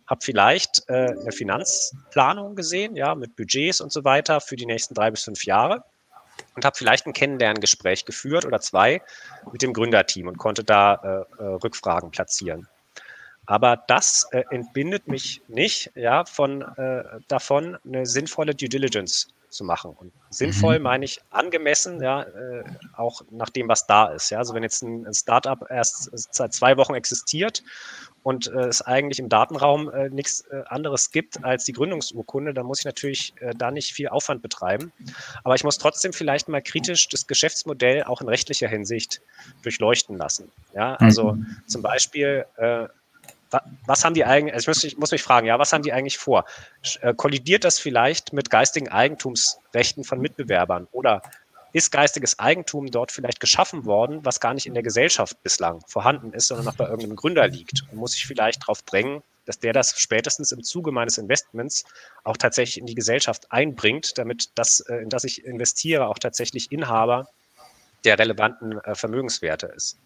habe 0.06 0.24
vielleicht 0.24 0.88
äh, 0.88 1.16
eine 1.20 1.32
Finanzplanung 1.32 2.56
gesehen, 2.56 2.96
ja, 2.96 3.16
mit 3.16 3.36
Budgets 3.36 3.82
und 3.82 3.92
so 3.92 4.04
weiter 4.04 4.40
für 4.40 4.56
die 4.56 4.68
nächsten 4.68 4.94
drei 4.94 5.10
bis 5.10 5.24
fünf 5.24 5.46
Jahre 5.46 5.84
und 6.56 6.64
habe 6.64 6.78
vielleicht 6.78 7.08
ein 7.08 7.14
Kennenlerngespräch 7.14 8.06
geführt 8.06 8.46
oder 8.46 8.62
zwei 8.62 9.02
mit 9.52 9.64
dem 9.64 9.74
Gründerteam 9.74 10.28
und 10.28 10.38
konnte 10.38 10.64
da 10.64 10.94
äh, 10.94 11.44
äh, 11.44 11.48
Rückfragen 11.64 12.12
platzieren. 12.12 12.68
Aber 13.48 13.76
das 13.88 14.28
äh, 14.30 14.44
entbindet 14.52 15.08
mich 15.08 15.42
nicht 15.48 15.90
ja, 15.96 16.24
von, 16.26 16.62
äh, 16.62 17.04
davon, 17.28 17.80
eine 17.84 18.06
sinnvolle 18.06 18.54
Due 18.54 18.70
Diligence 18.70 19.30
zu 19.56 19.64
machen. 19.64 19.96
Und 19.98 20.12
sinnvoll 20.30 20.78
mhm. 20.78 20.84
meine 20.84 21.06
ich 21.06 21.22
angemessen, 21.32 22.02
ja, 22.02 22.24
äh, 22.24 22.64
auch 22.96 23.22
nach 23.32 23.50
dem, 23.50 23.68
was 23.68 23.88
da 23.88 24.08
ist. 24.08 24.30
Ja. 24.30 24.38
Also 24.40 24.54
wenn 24.54 24.64
jetzt 24.64 24.84
ein, 24.84 25.06
ein 25.08 25.14
Startup 25.14 25.66
erst 25.70 26.10
seit 26.14 26.54
zwei 26.54 26.78
Wochen 26.78 26.94
existiert 26.94 27.64
und 28.24 28.48
äh, 28.48 28.68
es 28.68 28.82
eigentlich 28.82 29.20
im 29.20 29.30
Datenraum 29.30 29.90
äh, 29.90 30.10
nichts 30.10 30.42
äh, 30.52 30.64
anderes 30.68 31.12
gibt 31.12 31.44
als 31.44 31.64
die 31.64 31.74
Gründungsurkunde, 31.74 32.54
dann 32.54 32.66
muss 32.66 32.80
ich 32.80 32.86
natürlich 32.86 33.34
äh, 33.40 33.54
da 33.56 33.72
nicht 33.72 33.94
viel 33.94 34.10
Aufwand 34.10 34.42
betreiben. 34.42 34.92
Aber 35.44 35.56
ich 35.56 35.64
muss 35.64 35.78
trotzdem 35.78 36.14
vielleicht 36.14 36.48
mal 36.48 36.62
kritisch 36.62 37.08
das 37.10 37.28
Geschäftsmodell 37.28 38.04
auch 38.04 38.22
in 38.22 38.28
rechtlicher 38.28 38.68
Hinsicht 38.68 39.22
durchleuchten 39.62 40.18
lassen. 40.18 40.52
Ja, 40.74 40.96
also 40.96 41.34
mhm. 41.34 41.58
zum 41.68 41.82
Beispiel, 41.82 42.46
äh, 42.58 42.88
was 43.86 44.04
haben 44.04 44.14
die 44.14 44.26
eigentlich, 44.26 44.54
also 44.54 44.64
ich 44.64 44.68
muss, 44.68 44.84
ich 44.84 44.98
muss 44.98 45.12
mich 45.12 45.24
fragen, 45.24 45.48
ja, 45.48 45.60
was 45.60 45.74
haben 45.74 45.84
die 45.84 45.94
eigentlich 45.94 46.18
vor? 46.18 46.46
Äh, 47.02 47.14
kollidiert 47.14 47.64
das 47.64 47.80
vielleicht 47.80 48.34
mit 48.34 48.50
geistigen 48.50 48.90
Eigentumsrechten 48.90 50.04
von 50.04 50.20
Mitbewerbern 50.20 50.88
oder 50.92 51.22
ist 51.76 51.92
geistiges 51.92 52.40
Eigentum 52.40 52.90
dort 52.90 53.12
vielleicht 53.12 53.42
geschaffen 53.42 53.84
worden, 53.84 54.24
was 54.24 54.40
gar 54.40 54.54
nicht 54.54 54.66
in 54.66 54.74
der 54.74 54.84
Gesellschaft 54.84 55.44
bislang 55.44 55.82
vorhanden 55.88 56.32
ist, 56.32 56.48
sondern 56.48 56.66
noch 56.66 56.76
bei 56.76 56.86
irgendeinem 56.86 57.18
Gründer 57.18 57.50
liegt. 57.50 57.84
Und 57.92 57.98
muss 57.98 58.16
ich 58.16 58.26
vielleicht 58.26 58.62
darauf 58.62 58.82
drängen, 58.84 59.24
dass 59.46 59.60
der 59.60 59.74
das 59.74 60.00
spätestens 60.00 60.54
im 60.54 60.64
Zuge 60.64 60.94
meines 60.94 61.18
Investments 61.18 61.84
auch 62.24 62.38
tatsächlich 62.38 62.78
in 62.78 62.86
die 62.86 62.96
Gesellschaft 62.96 63.52
einbringt, 63.52 64.18
damit 64.18 64.52
das, 64.56 64.80
äh, 64.80 64.96
in 64.98 65.10
das 65.10 65.26
ich 65.26 65.44
investiere, 65.44 66.08
auch 66.08 66.18
tatsächlich 66.18 66.72
Inhaber 66.72 67.28
der 68.06 68.18
relevanten 68.20 68.80
äh, 68.80 68.96
Vermögenswerte 68.96 69.68
ist. 69.68 69.98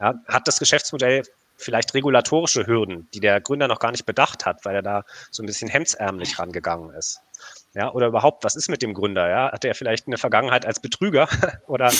Ja, 0.00 0.14
hat 0.28 0.46
das 0.46 0.58
Geschäftsmodell 0.58 1.22
vielleicht 1.56 1.94
regulatorische 1.94 2.66
Hürden, 2.66 3.08
die 3.14 3.20
der 3.20 3.40
Gründer 3.40 3.68
noch 3.68 3.78
gar 3.78 3.90
nicht 3.90 4.06
bedacht 4.06 4.46
hat, 4.46 4.64
weil 4.64 4.74
er 4.74 4.82
da 4.82 5.04
so 5.30 5.42
ein 5.42 5.46
bisschen 5.46 5.68
hemdsärmlich 5.68 6.38
rangegangen 6.38 6.90
ist? 6.94 7.20
Ja, 7.74 7.92
oder 7.92 8.06
überhaupt, 8.06 8.44
was 8.44 8.54
ist 8.54 8.68
mit 8.68 8.82
dem 8.82 8.94
Gründer? 8.94 9.28
Ja? 9.28 9.52
Hat 9.52 9.64
er 9.64 9.74
vielleicht 9.74 10.06
eine 10.06 10.16
Vergangenheit 10.16 10.64
als 10.64 10.78
Betrüger 10.78 11.28
oder 11.66 11.92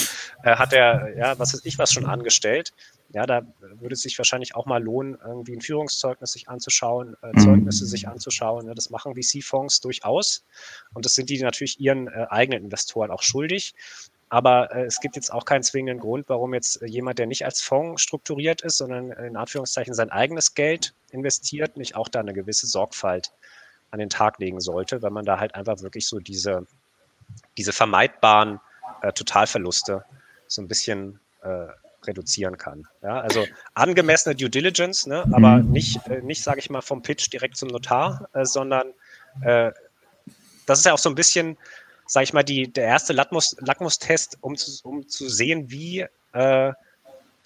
äh, 0.43 0.55
hat 0.55 0.71
er, 0.71 1.17
ja, 1.17 1.37
was 1.37 1.53
ist 1.53 1.65
ich 1.65 1.77
was 1.77 1.91
schon 1.91 2.05
angestellt? 2.05 2.73
Ja, 3.09 3.25
da 3.25 3.41
würde 3.61 3.93
es 3.93 4.01
sich 4.01 4.17
wahrscheinlich 4.17 4.55
auch 4.55 4.65
mal 4.65 4.81
lohnen, 4.81 5.17
irgendwie 5.23 5.53
ein 5.53 5.61
Führungszeugnis 5.61 6.31
sich 6.31 6.49
anzuschauen, 6.49 7.15
äh, 7.21 7.27
mhm. 7.27 7.39
Zeugnisse 7.39 7.85
sich 7.85 8.07
anzuschauen. 8.07 8.67
Ja, 8.67 8.73
das 8.73 8.89
machen 8.89 9.15
VC-Fonds 9.15 9.81
durchaus. 9.81 10.45
Und 10.93 11.05
das 11.05 11.15
sind 11.15 11.29
die 11.29 11.41
natürlich 11.41 11.79
ihren 11.79 12.07
äh, 12.07 12.25
eigenen 12.29 12.63
Investoren 12.63 13.11
auch 13.11 13.21
schuldig. 13.21 13.73
Aber 14.29 14.73
äh, 14.75 14.85
es 14.85 14.99
gibt 14.99 15.15
jetzt 15.15 15.31
auch 15.31 15.45
keinen 15.45 15.63
zwingenden 15.63 15.99
Grund, 15.99 16.29
warum 16.29 16.53
jetzt 16.53 16.81
jemand, 16.81 17.19
der 17.19 17.27
nicht 17.27 17.45
als 17.45 17.61
Fonds 17.61 18.01
strukturiert 18.01 18.61
ist, 18.61 18.77
sondern 18.77 19.11
in 19.11 19.37
Anführungszeichen 19.37 19.93
sein 19.93 20.09
eigenes 20.09 20.55
Geld 20.55 20.93
investiert, 21.11 21.77
nicht 21.77 21.95
auch 21.95 22.09
da 22.09 22.19
eine 22.19 22.33
gewisse 22.33 22.67
Sorgfalt 22.67 23.31
an 23.91 23.99
den 23.99 24.09
Tag 24.09 24.39
legen 24.39 24.59
sollte, 24.59 25.01
weil 25.01 25.11
man 25.11 25.25
da 25.25 25.39
halt 25.39 25.55
einfach 25.55 25.81
wirklich 25.81 26.07
so 26.07 26.19
diese, 26.19 26.65
diese 27.57 27.71
vermeidbaren 27.71 28.59
äh, 29.01 29.13
Totalverluste 29.13 30.03
so 30.47 30.61
ein 30.61 30.67
bisschen 30.67 31.19
äh, 31.43 31.67
reduzieren 32.05 32.57
kann. 32.57 32.87
Ja, 33.01 33.19
also 33.21 33.45
angemessene 33.73 34.35
Due 34.35 34.49
Diligence, 34.49 35.07
ne, 35.07 35.23
aber 35.31 35.57
mhm. 35.57 35.71
nicht, 35.71 36.05
äh, 36.07 36.21
nicht 36.21 36.43
sage 36.43 36.59
ich 36.59 36.69
mal, 36.69 36.81
vom 36.81 37.01
Pitch 37.01 37.31
direkt 37.31 37.57
zum 37.57 37.69
Notar, 37.69 38.29
äh, 38.33 38.45
sondern 38.45 38.93
äh, 39.41 39.71
das 40.65 40.79
ist 40.79 40.85
ja 40.85 40.93
auch 40.93 40.99
so 40.99 41.09
ein 41.09 41.15
bisschen, 41.15 41.57
sage 42.05 42.25
ich 42.25 42.33
mal, 42.33 42.43
die, 42.43 42.71
der 42.71 42.85
erste 42.85 43.13
Lackmus, 43.13 43.55
Lackmustest, 43.59 44.37
um 44.41 44.55
zu, 44.55 44.71
um 44.83 45.07
zu 45.07 45.29
sehen, 45.29 45.71
wie 45.71 46.05
äh, 46.33 46.73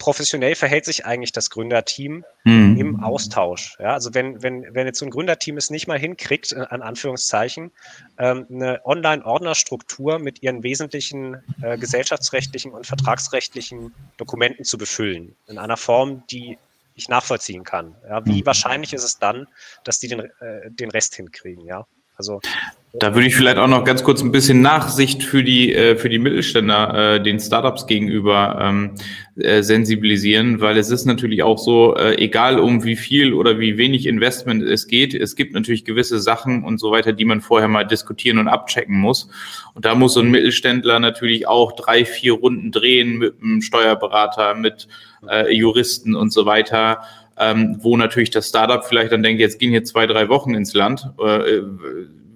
professionell 0.00 0.54
verhält 0.54 0.86
sich 0.86 1.06
eigentlich 1.06 1.30
das 1.30 1.50
Gründerteam 1.50 2.24
mhm. 2.44 2.76
im 2.76 3.04
Austausch? 3.04 3.76
Ja, 3.78 3.92
also 3.92 4.12
wenn, 4.14 4.42
wenn, 4.42 4.74
wenn 4.74 4.86
jetzt 4.86 4.98
so 4.98 5.04
ein 5.04 5.10
Gründerteam 5.10 5.56
es 5.56 5.70
nicht 5.70 5.86
mal 5.86 5.98
hinkriegt, 5.98 6.52
äh, 6.52 6.66
an 6.68 6.82
Anführungszeichen, 6.82 7.70
ähm, 8.18 8.46
eine 8.50 8.80
Online-Ordnerstruktur 8.84 10.18
mit 10.18 10.42
ihren 10.42 10.64
wesentlichen 10.64 11.36
äh, 11.62 11.78
gesellschaftsrechtlichen 11.78 12.72
und 12.72 12.86
vertragsrechtlichen 12.86 13.94
Dokumenten 14.16 14.64
zu 14.64 14.78
befüllen, 14.78 15.36
in 15.46 15.58
einer 15.58 15.76
Form, 15.76 16.24
die 16.30 16.58
ich 16.94 17.08
nachvollziehen 17.08 17.62
kann. 17.62 17.94
Ja, 18.08 18.24
wie 18.26 18.40
mhm. 18.40 18.46
wahrscheinlich 18.46 18.92
ist 18.92 19.04
es 19.04 19.18
dann, 19.18 19.46
dass 19.84 20.00
die 20.00 20.08
den, 20.08 20.20
äh, 20.20 20.70
den 20.70 20.90
Rest 20.90 21.14
hinkriegen? 21.14 21.64
Ja? 21.66 21.86
Also 22.16 22.40
da 22.92 23.14
würde 23.14 23.28
ich 23.28 23.36
vielleicht 23.36 23.58
auch 23.58 23.68
noch 23.68 23.84
ganz 23.84 24.02
kurz 24.02 24.20
ein 24.20 24.32
bisschen 24.32 24.62
Nachsicht 24.62 25.22
für 25.22 25.44
die, 25.44 25.72
äh, 25.72 25.94
für 25.94 26.08
die 26.08 26.18
Mittelständler, 26.18 27.14
äh, 27.14 27.22
den 27.22 27.38
Startups 27.38 27.86
gegenüber 27.86 28.58
ähm, 28.60 28.90
äh, 29.36 29.62
sensibilisieren, 29.62 30.60
weil 30.60 30.76
es 30.76 30.90
ist 30.90 31.04
natürlich 31.04 31.44
auch 31.44 31.58
so, 31.58 31.94
äh, 31.94 32.16
egal 32.16 32.58
um 32.58 32.82
wie 32.82 32.96
viel 32.96 33.32
oder 33.32 33.60
wie 33.60 33.78
wenig 33.78 34.06
Investment 34.06 34.64
es 34.64 34.88
geht, 34.88 35.14
es 35.14 35.36
gibt 35.36 35.54
natürlich 35.54 35.84
gewisse 35.84 36.18
Sachen 36.18 36.64
und 36.64 36.78
so 36.78 36.90
weiter, 36.90 37.12
die 37.12 37.24
man 37.24 37.40
vorher 37.40 37.68
mal 37.68 37.84
diskutieren 37.84 38.38
und 38.38 38.48
abchecken 38.48 38.98
muss. 38.98 39.28
Und 39.74 39.84
da 39.84 39.94
muss 39.94 40.14
so 40.14 40.20
ein 40.20 40.30
Mittelständler 40.30 40.98
natürlich 40.98 41.46
auch 41.46 41.72
drei, 41.72 42.04
vier 42.04 42.32
Runden 42.32 42.72
drehen 42.72 43.18
mit 43.18 43.34
einem 43.40 43.62
Steuerberater, 43.62 44.56
mit 44.56 44.88
äh, 45.28 45.54
Juristen 45.54 46.16
und 46.16 46.32
so 46.32 46.44
weiter. 46.44 47.02
Ähm, 47.38 47.78
wo 47.80 47.96
natürlich 47.96 48.28
das 48.28 48.48
Startup 48.48 48.84
vielleicht 48.84 49.12
dann 49.12 49.22
denkt, 49.22 49.40
jetzt 49.40 49.58
gehen 49.58 49.70
hier 49.70 49.84
zwei, 49.84 50.06
drei 50.06 50.28
Wochen 50.28 50.52
ins 50.52 50.74
Land. 50.74 51.08
Äh, 51.24 51.62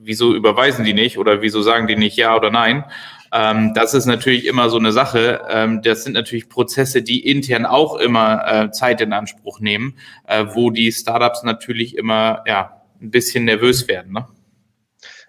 wieso 0.04 0.34
überweisen 0.34 0.84
die 0.84 0.94
nicht 0.94 1.18
oder 1.18 1.42
wieso 1.42 1.62
sagen 1.62 1.86
die 1.86 1.96
nicht 1.96 2.16
ja 2.16 2.36
oder 2.36 2.50
nein? 2.50 2.84
Ähm, 3.32 3.74
das 3.74 3.94
ist 3.94 4.06
natürlich 4.06 4.46
immer 4.46 4.70
so 4.70 4.78
eine 4.78 4.92
Sache. 4.92 5.42
Ähm, 5.48 5.82
das 5.82 6.04
sind 6.04 6.12
natürlich 6.12 6.48
Prozesse, 6.48 7.02
die 7.02 7.28
intern 7.28 7.66
auch 7.66 7.96
immer 7.96 8.46
äh, 8.46 8.70
Zeit 8.70 9.00
in 9.00 9.12
Anspruch 9.12 9.60
nehmen, 9.60 9.98
äh, 10.28 10.46
wo 10.52 10.70
die 10.70 10.92
Startups 10.92 11.42
natürlich 11.42 11.96
immer 11.96 12.44
ja, 12.46 12.82
ein 13.00 13.10
bisschen 13.10 13.44
nervös 13.44 13.88
werden. 13.88 14.12
Ne? 14.12 14.28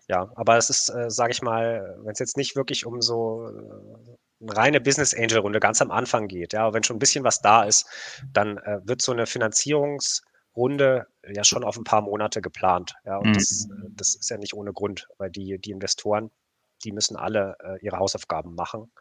Ja, 0.07 0.29
aber 0.35 0.57
es 0.57 0.69
ist, 0.69 0.89
äh, 0.89 1.09
sage 1.09 1.31
ich 1.31 1.41
mal, 1.41 1.97
wenn 2.03 2.11
es 2.11 2.19
jetzt 2.19 2.37
nicht 2.37 2.55
wirklich 2.55 2.85
um 2.85 3.01
so 3.01 3.47
äh, 3.47 4.43
eine 4.43 4.55
reine 4.55 4.81
Business 4.81 5.15
Angel 5.15 5.39
Runde 5.39 5.59
ganz 5.59 5.81
am 5.81 5.89
Anfang 5.89 6.27
geht, 6.27 6.53
ja, 6.53 6.73
wenn 6.73 6.83
schon 6.83 6.97
ein 6.97 6.99
bisschen 6.99 7.23
was 7.23 7.41
da 7.41 7.63
ist, 7.63 7.87
dann 8.31 8.57
äh, 8.57 8.79
wird 8.83 9.01
so 9.01 9.13
eine 9.13 9.23
Finanzierungs- 9.23 10.21
Runde 10.55 11.07
ja 11.27 11.43
schon 11.43 11.63
auf 11.63 11.77
ein 11.77 11.83
paar 11.83 12.01
Monate 12.01 12.41
geplant. 12.41 12.95
Ja, 13.05 13.17
und 13.17 13.29
mhm. 13.29 13.33
das, 13.33 13.67
äh, 13.69 13.89
das 13.91 14.15
ist 14.15 14.29
ja 14.29 14.37
nicht 14.37 14.53
ohne 14.53 14.73
Grund, 14.73 15.07
weil 15.17 15.29
die, 15.29 15.59
die 15.59 15.71
Investoren, 15.71 16.31
die 16.83 16.91
müssen 16.91 17.15
alle 17.15 17.57
äh, 17.63 17.85
ihre 17.85 17.97
Hausaufgaben 17.97 18.55
machen. 18.55 18.91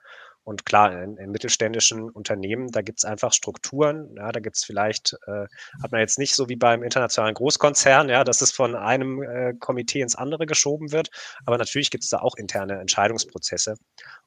Und 0.45 0.67
klar, 0.67 1.03
in, 1.03 1.17
in 1.17 1.31
mittelständischen 1.31 2.11
Unternehmen, 2.11 2.71
da 2.71 2.83
gibt 2.83 2.99
es 2.99 3.07
einfach 3.07 3.33
Strukturen. 3.33 4.15
Ja, 4.15 4.31
da 4.31 4.41
gibt 4.41 4.57
es 4.57 4.65
vielleicht, 4.65 5.17
äh, 5.27 5.47
hat 5.83 5.91
man 5.91 6.01
jetzt 6.01 6.19
nicht 6.19 6.35
so 6.35 6.51
wie 6.51 6.57
beim 6.57 6.83
internationalen 6.83 7.35
Großkonzern, 7.35 8.11
ja, 8.11 8.25
dass 8.25 8.43
es 8.43 8.53
von 8.53 8.77
einem 8.77 9.23
äh, 9.23 9.55
Komitee 9.59 10.03
ins 10.03 10.15
andere 10.15 10.45
geschoben 10.45 10.93
wird. 10.93 11.09
Aber 11.47 11.57
natürlich 11.57 11.91
gibt 11.91 12.05
es 12.05 12.11
da 12.11 12.19
auch 12.19 12.37
interne 12.37 12.79
Entscheidungsprozesse. 12.79 13.77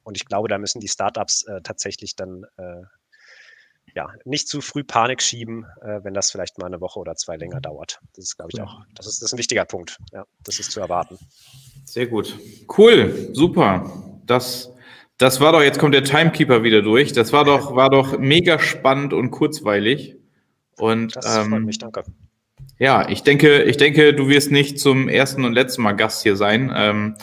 Und 0.04 0.18
ich 0.18 0.26
glaube, 0.26 0.48
da 0.48 0.58
müssen 0.58 0.80
die 0.80 0.88
Startups 0.88 1.44
äh, 1.44 1.62
tatsächlich 1.62 2.16
dann 2.16 2.46
äh, 2.58 2.82
ja, 3.96 4.10
nicht 4.26 4.48
zu 4.48 4.62
früh 4.62 4.84
Panik 4.84 5.22
schieben, 5.22 5.66
äh, 5.82 6.04
wenn 6.04 6.14
das 6.14 6.32
vielleicht 6.32 6.58
mal 6.58 6.68
eine 6.68 6.82
Woche 6.82 7.00
oder 7.00 7.16
zwei 7.16 7.38
länger 7.38 7.62
dauert. 7.62 8.00
Das 8.16 8.26
ist, 8.26 8.38
glaube 8.38 8.52
ich, 8.54 8.62
auch, 8.62 8.82
das 8.96 9.08
ist, 9.08 9.22
das 9.22 9.30
ist 9.30 9.34
ein 9.34 9.40
wichtiger 9.40 9.66
Punkt. 9.66 9.98
Ja, 10.12 10.26
das 10.44 10.60
ist 10.60 10.72
zu 10.72 10.80
erwarten. 10.80 11.18
Sehr 11.86 12.08
gut. 12.08 12.38
Cool, 12.78 13.30
super. 13.34 13.92
Das, 14.26 14.72
das 15.18 15.40
war 15.40 15.52
doch, 15.52 15.62
jetzt 15.62 15.80
kommt 15.80 15.96
der 15.96 16.04
Timekeeper 16.04 16.64
wieder 16.64 16.82
durch. 16.82 17.14
Das 17.14 17.34
war 17.34 17.46
doch, 17.46 17.76
war 17.76 17.90
doch 17.90 18.18
mega 18.18 18.60
spannend 18.60 19.14
und 19.14 19.32
kurzweilig. 19.32 20.16
Und, 20.78 21.16
das 21.16 21.26
freut 21.26 21.46
ähm, 21.46 21.66
mich, 21.66 21.80
danke. 21.80 22.04
Ja, 22.80 23.10
ich 23.10 23.24
denke, 23.24 23.64
ich 23.64 23.78
denke, 23.78 24.14
du 24.14 24.28
wirst 24.28 24.52
nicht 24.52 24.80
zum 24.80 25.10
ersten 25.10 25.46
und 25.46 25.54
letzten 25.54 25.82
Mal 25.82 25.94
Gast 25.94 26.22
hier 26.22 26.36
sein. 26.36 26.72
Ähm, 26.76 27.16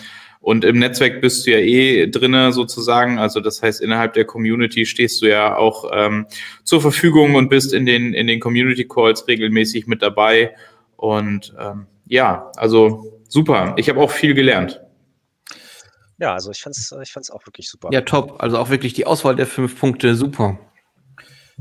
und 0.44 0.62
im 0.62 0.78
Netzwerk 0.78 1.22
bist 1.22 1.46
du 1.46 1.52
ja 1.52 1.58
eh 1.58 2.06
drinne 2.06 2.52
sozusagen. 2.52 3.18
Also 3.18 3.40
das 3.40 3.62
heißt, 3.62 3.80
innerhalb 3.80 4.12
der 4.12 4.26
Community 4.26 4.84
stehst 4.84 5.22
du 5.22 5.26
ja 5.26 5.56
auch 5.56 5.90
ähm, 5.90 6.26
zur 6.64 6.82
Verfügung 6.82 7.34
und 7.34 7.48
bist 7.48 7.72
in 7.72 7.86
den, 7.86 8.12
in 8.12 8.26
den 8.26 8.40
Community 8.40 8.86
Calls 8.86 9.26
regelmäßig 9.26 9.86
mit 9.86 10.02
dabei. 10.02 10.54
Und 10.96 11.54
ähm, 11.58 11.86
ja, 12.06 12.52
also 12.56 13.22
super. 13.26 13.72
Ich 13.78 13.88
habe 13.88 14.00
auch 14.00 14.10
viel 14.10 14.34
gelernt. 14.34 14.82
Ja, 16.18 16.34
also 16.34 16.50
ich 16.50 16.60
fand 16.60 16.76
es 16.76 16.94
ich 17.02 17.12
fand's 17.12 17.30
auch 17.30 17.46
wirklich 17.46 17.70
super. 17.70 17.88
Ja, 17.90 18.02
top. 18.02 18.36
Also 18.42 18.58
auch 18.58 18.68
wirklich 18.68 18.92
die 18.92 19.06
Auswahl 19.06 19.36
der 19.36 19.46
fünf 19.46 19.80
Punkte 19.80 20.14
super. 20.14 20.58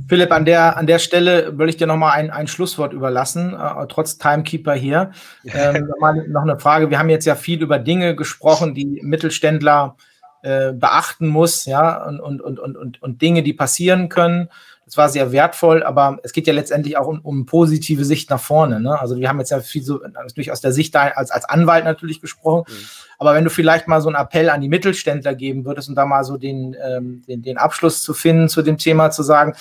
Philipp, 0.07 0.31
an 0.31 0.45
der, 0.45 0.77
an 0.77 0.87
der 0.87 0.99
Stelle 0.99 1.57
will 1.57 1.69
ich 1.69 1.77
dir 1.77 1.87
nochmal 1.87 2.13
ein, 2.13 2.31
ein 2.31 2.47
Schlusswort 2.47 2.93
überlassen, 2.93 3.53
äh, 3.53 3.87
trotz 3.87 4.17
Timekeeper 4.17 4.73
hier. 4.73 5.11
Ähm, 5.53 5.91
noch 6.29 6.41
eine 6.41 6.59
Frage. 6.59 6.89
Wir 6.89 6.99
haben 6.99 7.09
jetzt 7.09 7.25
ja 7.25 7.35
viel 7.35 7.61
über 7.61 7.77
Dinge 7.77 8.15
gesprochen, 8.15 8.73
die 8.73 9.01
Mittelständler 9.03 9.95
äh, 10.41 10.73
beachten 10.73 11.27
muss, 11.27 11.65
ja, 11.65 12.03
und, 12.05 12.19
und, 12.19 12.41
und, 12.41 12.59
und, 12.59 13.01
und 13.01 13.21
Dinge, 13.21 13.43
die 13.43 13.53
passieren 13.53 14.09
können. 14.09 14.49
Das 14.93 14.97
war 14.97 15.09
sehr 15.09 15.31
wertvoll, 15.31 15.81
aber 15.81 16.19
es 16.21 16.33
geht 16.33 16.45
ja 16.45 16.53
letztendlich 16.53 16.97
auch 16.97 17.07
um, 17.07 17.19
um 17.21 17.47
positive 17.47 18.05
Sicht 18.05 18.29
nach 18.29 18.39
vorne. 18.39 18.79
Ne? 18.79 18.99
Also 18.99 19.17
wir 19.17 19.27
haben 19.27 19.39
jetzt 19.39 19.49
ja 19.49 19.59
viel 19.59 19.81
so 19.81 19.99
natürlich 20.13 20.51
aus 20.51 20.61
der 20.61 20.71
Sicht 20.71 20.95
als, 20.95 21.31
als 21.31 21.45
Anwalt 21.45 21.83
natürlich 21.83 22.21
gesprochen. 22.21 22.71
Mhm. 22.71 22.85
Aber 23.17 23.33
wenn 23.33 23.43
du 23.43 23.49
vielleicht 23.49 23.87
mal 23.87 24.01
so 24.01 24.09
einen 24.09 24.17
Appell 24.17 24.51
an 24.51 24.61
die 24.61 24.69
Mittelständler 24.69 25.33
geben 25.33 25.65
würdest 25.65 25.89
und 25.89 25.95
da 25.95 26.05
mal 26.05 26.23
so 26.23 26.37
den, 26.37 26.77
ähm, 26.79 27.23
den, 27.27 27.41
den 27.41 27.57
Abschluss 27.57 28.03
zu 28.03 28.13
finden 28.13 28.49
zu 28.49 28.61
dem 28.61 28.77
Thema, 28.77 29.09
zu 29.09 29.23
sagen, 29.23 29.55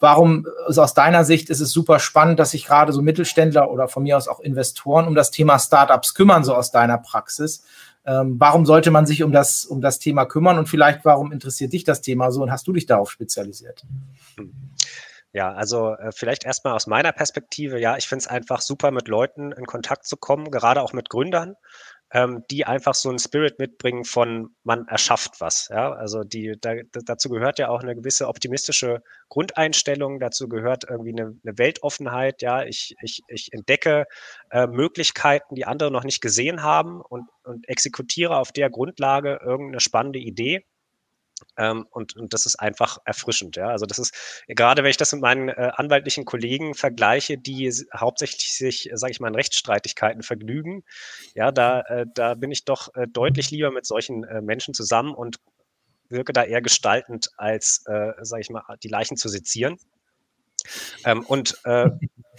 warum 0.00 0.46
ist 0.68 0.78
aus 0.78 0.94
deiner 0.94 1.26
Sicht 1.26 1.50
ist 1.50 1.60
es 1.60 1.70
super 1.70 1.98
spannend, 1.98 2.38
dass 2.38 2.52
sich 2.52 2.64
gerade 2.64 2.94
so 2.94 3.02
Mittelständler 3.02 3.70
oder 3.70 3.88
von 3.88 4.04
mir 4.04 4.16
aus 4.16 4.26
auch 4.26 4.40
Investoren 4.40 5.06
um 5.06 5.14
das 5.14 5.30
Thema 5.30 5.58
Startups 5.58 6.14
kümmern, 6.14 6.44
so 6.44 6.54
aus 6.54 6.70
deiner 6.70 6.96
Praxis? 6.96 7.62
Ähm, 8.08 8.36
warum 8.38 8.64
sollte 8.64 8.90
man 8.90 9.04
sich 9.04 9.22
um 9.22 9.32
das, 9.32 9.66
um 9.66 9.82
das 9.82 9.98
Thema 9.98 10.24
kümmern 10.24 10.58
und 10.58 10.66
vielleicht 10.66 11.04
warum 11.04 11.30
interessiert 11.30 11.74
dich 11.74 11.84
das 11.84 12.00
Thema 12.00 12.30
so 12.30 12.42
und 12.42 12.50
hast 12.50 12.66
du 12.66 12.72
dich 12.72 12.86
darauf 12.86 13.10
spezialisiert? 13.10 13.84
Ja, 15.34 15.52
also 15.52 15.94
äh, 15.94 16.10
vielleicht 16.10 16.44
erstmal 16.44 16.72
aus 16.72 16.86
meiner 16.86 17.12
Perspektive, 17.12 17.78
ja, 17.78 17.98
ich 17.98 18.08
finde 18.08 18.22
es 18.22 18.26
einfach 18.26 18.62
super, 18.62 18.92
mit 18.92 19.08
Leuten 19.08 19.52
in 19.52 19.66
Kontakt 19.66 20.06
zu 20.06 20.16
kommen, 20.16 20.50
gerade 20.50 20.80
auch 20.80 20.94
mit 20.94 21.10
Gründern, 21.10 21.54
ähm, 22.12 22.44
die 22.50 22.64
einfach 22.64 22.94
so 22.94 23.08
einen 23.08 23.18
Spirit 23.18 23.58
mitbringen 23.58 24.04
von 24.04 24.54
man 24.64 24.86
erschafft 24.88 25.40
was. 25.40 25.68
Ja? 25.70 25.92
Also 25.92 26.24
die, 26.24 26.56
da, 26.60 26.74
dazu 27.04 27.28
gehört 27.28 27.58
ja 27.58 27.68
auch 27.68 27.82
eine 27.82 27.94
gewisse 27.94 28.28
optimistische 28.28 29.02
Grundeinstellung, 29.28 30.18
dazu 30.18 30.48
gehört 30.48 30.84
irgendwie 30.88 31.12
eine, 31.12 31.38
eine 31.44 31.58
Weltoffenheit. 31.58 32.40
Ja, 32.40 32.64
ich, 32.64 32.94
ich, 33.02 33.22
ich 33.28 33.52
entdecke 33.52 34.06
äh, 34.50 34.66
Möglichkeiten, 34.66 35.54
die 35.54 35.66
andere 35.66 35.90
noch 35.90 36.04
nicht 36.04 36.20
gesehen 36.20 36.62
haben 36.62 37.00
und, 37.00 37.28
und 37.44 37.68
exekutiere 37.68 38.36
auf 38.36 38.52
der 38.52 38.70
Grundlage 38.70 39.40
irgendeine 39.44 39.80
spannende 39.80 40.18
Idee 40.18 40.64
und, 41.56 42.16
und 42.16 42.32
das 42.32 42.46
ist 42.46 42.56
einfach 42.56 42.98
erfrischend. 43.04 43.56
Ja? 43.56 43.68
Also 43.68 43.86
das 43.86 43.98
ist, 43.98 44.14
gerade 44.48 44.82
wenn 44.82 44.90
ich 44.90 44.96
das 44.96 45.12
mit 45.12 45.22
meinen 45.22 45.48
äh, 45.48 45.70
anwaltlichen 45.74 46.24
Kollegen 46.24 46.74
vergleiche, 46.74 47.38
die 47.38 47.72
hauptsächlich 47.94 48.52
sich, 48.54 48.90
sage 48.94 49.12
ich 49.12 49.20
mal, 49.20 49.28
in 49.28 49.34
Rechtsstreitigkeiten 49.34 50.22
vergnügen, 50.22 50.84
ja, 51.34 51.52
da, 51.52 51.80
äh, 51.82 52.06
da 52.14 52.34
bin 52.34 52.50
ich 52.50 52.64
doch 52.64 52.94
äh, 52.94 53.06
deutlich 53.06 53.50
lieber 53.50 53.70
mit 53.70 53.86
solchen 53.86 54.24
äh, 54.24 54.40
Menschen 54.40 54.74
zusammen 54.74 55.14
und 55.14 55.38
wirke 56.08 56.32
da 56.32 56.44
eher 56.44 56.62
gestaltend, 56.62 57.30
als, 57.36 57.84
äh, 57.86 58.12
sage 58.22 58.40
ich 58.40 58.50
mal, 58.50 58.64
die 58.82 58.88
Leichen 58.88 59.16
zu 59.16 59.28
sezieren. 59.28 59.78
Ähm, 61.04 61.24
und 61.24 61.58
äh, 61.64 61.90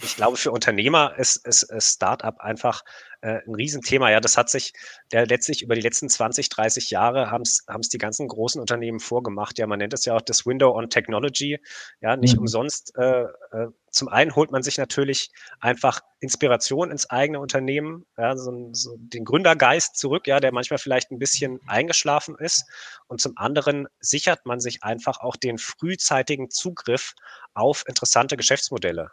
ich 0.02 0.16
glaube, 0.16 0.36
für 0.36 0.50
Unternehmer 0.50 1.14
ist, 1.18 1.36
ist, 1.46 1.62
ist 1.64 1.94
Startup 1.94 2.38
einfach 2.40 2.82
äh, 3.22 3.40
ein 3.46 3.54
Riesenthema. 3.54 4.10
Ja, 4.10 4.20
das 4.20 4.36
hat 4.36 4.50
sich 4.50 4.72
ja 5.12 5.22
letztlich 5.22 5.62
über 5.62 5.74
die 5.74 5.80
letzten 5.80 6.08
20, 6.08 6.48
30 6.48 6.90
Jahre 6.90 7.30
haben 7.30 7.42
es 7.42 7.88
die 7.92 7.98
ganzen 7.98 8.28
großen 8.28 8.60
Unternehmen 8.60 9.00
vorgemacht. 9.00 9.58
Ja, 9.58 9.66
man 9.66 9.78
nennt 9.78 9.92
es 9.92 10.04
ja 10.04 10.14
auch 10.14 10.22
das 10.22 10.46
Window 10.46 10.76
on 10.76 10.90
Technology. 10.90 11.58
Ja, 12.00 12.16
nicht 12.16 12.34
mhm. 12.34 12.42
umsonst. 12.42 12.96
Äh, 12.96 13.24
äh, 13.52 13.68
zum 13.90 14.08
einen 14.08 14.34
holt 14.36 14.52
man 14.52 14.62
sich 14.62 14.78
natürlich 14.78 15.30
einfach 15.58 16.00
Inspiration 16.20 16.90
ins 16.90 17.10
eigene 17.10 17.40
Unternehmen, 17.40 18.06
ja, 18.16 18.36
so, 18.36 18.70
so 18.72 18.96
den 18.98 19.24
Gründergeist 19.24 19.96
zurück, 19.96 20.26
ja, 20.26 20.38
der 20.38 20.52
manchmal 20.52 20.78
vielleicht 20.78 21.10
ein 21.10 21.18
bisschen 21.18 21.60
eingeschlafen 21.66 22.36
ist. 22.38 22.64
Und 23.08 23.20
zum 23.20 23.32
anderen 23.36 23.88
sichert 24.00 24.46
man 24.46 24.60
sich 24.60 24.82
einfach 24.82 25.20
auch 25.20 25.36
den 25.36 25.58
frühzeitigen 25.58 26.50
Zugriff 26.50 27.14
auf 27.54 27.84
interessante 27.86 28.36
Geschäftsmodelle. 28.36 29.10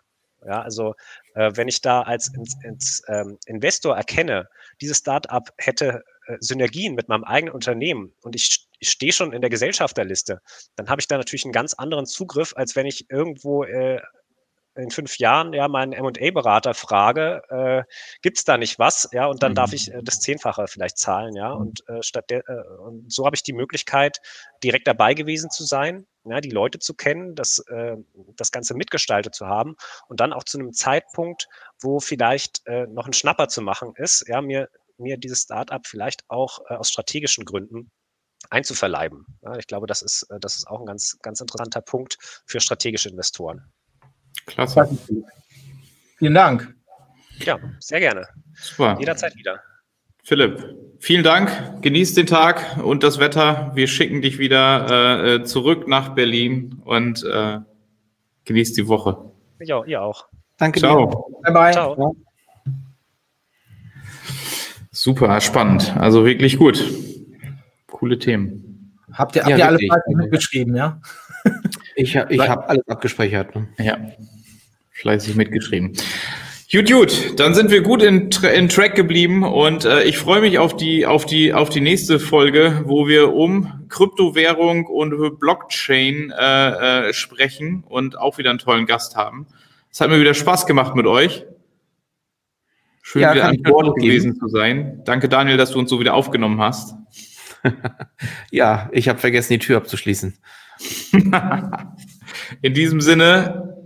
Ja, 0.47 0.61
also 0.61 0.95
äh, 1.35 1.51
wenn 1.55 1.67
ich 1.67 1.81
da 1.81 2.03
als 2.03 2.33
ins, 2.33 2.55
ins, 2.63 3.03
ähm, 3.09 3.37
Investor 3.47 3.97
erkenne, 3.97 4.47
dieses 4.79 4.99
Startup 4.99 5.43
hätte 5.57 6.05
äh, 6.27 6.37
Synergien 6.39 6.95
mit 6.95 7.09
meinem 7.09 7.25
eigenen 7.25 7.53
Unternehmen 7.53 8.13
und 8.21 8.33
ich, 8.33 8.65
ich 8.79 8.89
stehe 8.89 9.11
schon 9.11 9.33
in 9.33 9.41
der 9.41 9.49
Gesellschafterliste, 9.49 10.41
dann 10.77 10.87
habe 10.87 11.01
ich 11.01 11.07
da 11.09 11.17
natürlich 11.17 11.43
einen 11.43 11.51
ganz 11.51 11.73
anderen 11.73 12.05
Zugriff, 12.05 12.53
als 12.55 12.77
wenn 12.77 12.85
ich 12.85 13.09
irgendwo 13.09 13.65
äh, 13.65 13.99
in 14.77 14.91
fünf 14.91 15.17
Jahren 15.17 15.53
ja 15.53 15.67
meinen 15.67 15.93
M&A-Berater 15.93 16.73
frage, 16.73 17.41
äh, 17.49 17.83
gibt 18.21 18.37
es 18.37 18.43
da 18.43 18.57
nicht 18.57 18.79
was? 18.79 19.09
Ja, 19.11 19.25
und 19.25 19.43
dann 19.43 19.51
mhm. 19.51 19.55
darf 19.55 19.73
ich 19.73 19.91
äh, 19.91 20.01
das 20.03 20.19
Zehnfache 20.19 20.67
vielleicht 20.67 20.97
zahlen, 20.97 21.35
ja. 21.35 21.53
Mhm. 21.53 21.61
Und 21.61 21.89
äh, 21.89 22.03
statt 22.03 22.29
der, 22.29 22.47
äh, 22.47 22.77
und 22.79 23.11
so 23.11 23.25
habe 23.25 23.35
ich 23.35 23.43
die 23.43 23.53
Möglichkeit, 23.53 24.19
direkt 24.63 24.87
dabei 24.87 25.13
gewesen 25.13 25.49
zu 25.49 25.63
sein, 25.63 26.05
ja, 26.25 26.41
die 26.41 26.49
Leute 26.49 26.79
zu 26.79 26.93
kennen, 26.93 27.35
das, 27.35 27.59
äh, 27.67 27.95
das 28.35 28.51
Ganze 28.51 28.75
mitgestaltet 28.75 29.35
zu 29.35 29.47
haben 29.47 29.75
und 30.07 30.19
dann 30.19 30.33
auch 30.33 30.43
zu 30.43 30.59
einem 30.59 30.73
Zeitpunkt, 30.73 31.47
wo 31.81 31.99
vielleicht 31.99 32.65
äh, 32.67 32.87
noch 32.87 33.07
ein 33.07 33.13
Schnapper 33.13 33.47
zu 33.47 33.61
machen 33.61 33.93
ist, 33.95 34.27
ja, 34.27 34.41
mir, 34.41 34.69
mir 34.97 35.17
dieses 35.17 35.41
Startup 35.41 35.85
vielleicht 35.85 36.23
auch 36.29 36.59
äh, 36.69 36.75
aus 36.75 36.89
strategischen 36.89 37.45
Gründen 37.45 37.91
einzuverleiben. 38.49 39.25
Ja, 39.41 39.57
ich 39.57 39.67
glaube, 39.67 39.87
das 39.87 40.01
ist, 40.01 40.23
äh, 40.29 40.39
das 40.39 40.55
ist 40.55 40.67
auch 40.67 40.79
ein 40.79 40.85
ganz, 40.85 41.17
ganz 41.21 41.41
interessanter 41.41 41.81
Punkt 41.81 42.17
für 42.45 42.59
strategische 42.59 43.09
Investoren. 43.09 43.71
Klasse. 44.47 44.89
Vielen 46.17 46.33
Dank. 46.33 46.73
Ja, 47.45 47.59
sehr 47.79 47.99
gerne. 47.99 48.27
Super. 48.55 48.97
Jederzeit 48.99 49.35
wieder. 49.35 49.61
Philipp, 50.23 50.75
vielen 50.99 51.23
Dank. 51.23 51.81
Genieß 51.81 52.15
den 52.15 52.25
Tag 52.25 52.83
und 52.83 53.03
das 53.03 53.19
Wetter. 53.19 53.71
Wir 53.75 53.87
schicken 53.87 54.21
dich 54.21 54.39
wieder 54.39 55.35
äh, 55.35 55.43
zurück 55.43 55.87
nach 55.87 56.15
Berlin 56.15 56.81
und 56.83 57.23
äh, 57.23 57.59
genieß 58.45 58.73
die 58.73 58.87
Woche. 58.87 59.31
Ja, 59.59 59.83
ihr 59.85 60.01
auch. 60.01 60.27
Danke 60.57 60.79
Ciao. 60.79 61.05
dir. 61.05 61.43
Bye 61.43 61.53
bye. 61.53 61.71
Ciao. 61.71 62.15
Super, 64.91 65.39
spannend. 65.41 65.95
Also 65.97 66.25
wirklich 66.25 66.57
gut. 66.57 66.83
Coole 67.85 68.17
Themen. 68.17 68.95
Habt 69.13 69.35
ihr, 69.35 69.43
habt 69.43 69.51
ja, 69.51 69.71
ihr 69.71 69.91
alle 69.91 70.15
mitgeschrieben, 70.15 70.75
ja? 70.75 70.99
Ich, 71.95 72.15
ich 72.15 72.49
habe 72.49 72.67
alles 72.67 72.87
abgespeichert. 72.87 73.55
Ne? 73.55 73.67
Ja, 73.77 73.97
fleißig 74.97 75.35
mitgeschrieben. 75.35 75.93
Gut, 76.69 76.91
gut, 76.91 77.39
dann 77.39 77.53
sind 77.53 77.71
wir 77.71 77.81
gut 77.81 78.03
in, 78.03 78.29
in 78.53 78.67
Track 78.67 78.95
geblieben 78.95 79.43
und 79.43 79.85
äh, 79.85 80.03
ich 80.03 80.17
freue 80.17 80.41
mich 80.41 80.59
auf 80.59 80.75
die, 80.75 81.05
auf, 81.05 81.25
die, 81.25 81.53
auf 81.53 81.69
die 81.69 81.79
nächste 81.79 82.19
Folge, 82.19 82.83
wo 82.85 83.07
wir 83.07 83.33
um 83.33 83.85
Kryptowährung 83.87 84.85
und 84.85 85.39
Blockchain 85.39 86.33
äh, 86.37 87.07
äh, 87.07 87.13
sprechen 87.13 87.85
und 87.87 88.17
auch 88.17 88.37
wieder 88.37 88.49
einen 88.49 88.59
tollen 88.59 88.85
Gast 88.85 89.15
haben. 89.15 89.47
Es 89.89 90.01
hat 90.01 90.09
mir 90.09 90.19
wieder 90.19 90.33
Spaß 90.33 90.65
gemacht 90.65 90.93
mit 90.93 91.05
euch. 91.05 91.45
Schön, 93.01 93.21
ja, 93.21 93.33
wieder 93.33 93.45
an 93.45 93.61
Bord 93.61 93.95
gewesen 93.95 94.35
zu 94.35 94.49
sein. 94.49 95.03
Danke, 95.05 95.29
Daniel, 95.29 95.55
dass 95.55 95.71
du 95.71 95.79
uns 95.79 95.89
so 95.89 96.01
wieder 96.01 96.15
aufgenommen 96.15 96.59
hast. 96.59 96.95
ja, 98.51 98.89
ich 98.91 99.07
habe 99.07 99.19
vergessen, 99.19 99.53
die 99.53 99.59
Tür 99.59 99.77
abzuschließen. 99.77 100.37
In 102.61 102.73
diesem 102.73 102.99
Sinne, 102.99 103.76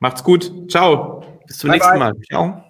macht's 0.00 0.22
gut. 0.24 0.70
Ciao. 0.70 1.22
Bis 1.46 1.58
zum 1.58 1.68
bye 1.68 1.76
nächsten 1.76 1.90
bye. 1.92 1.98
Mal. 1.98 2.20
Ciao. 2.28 2.65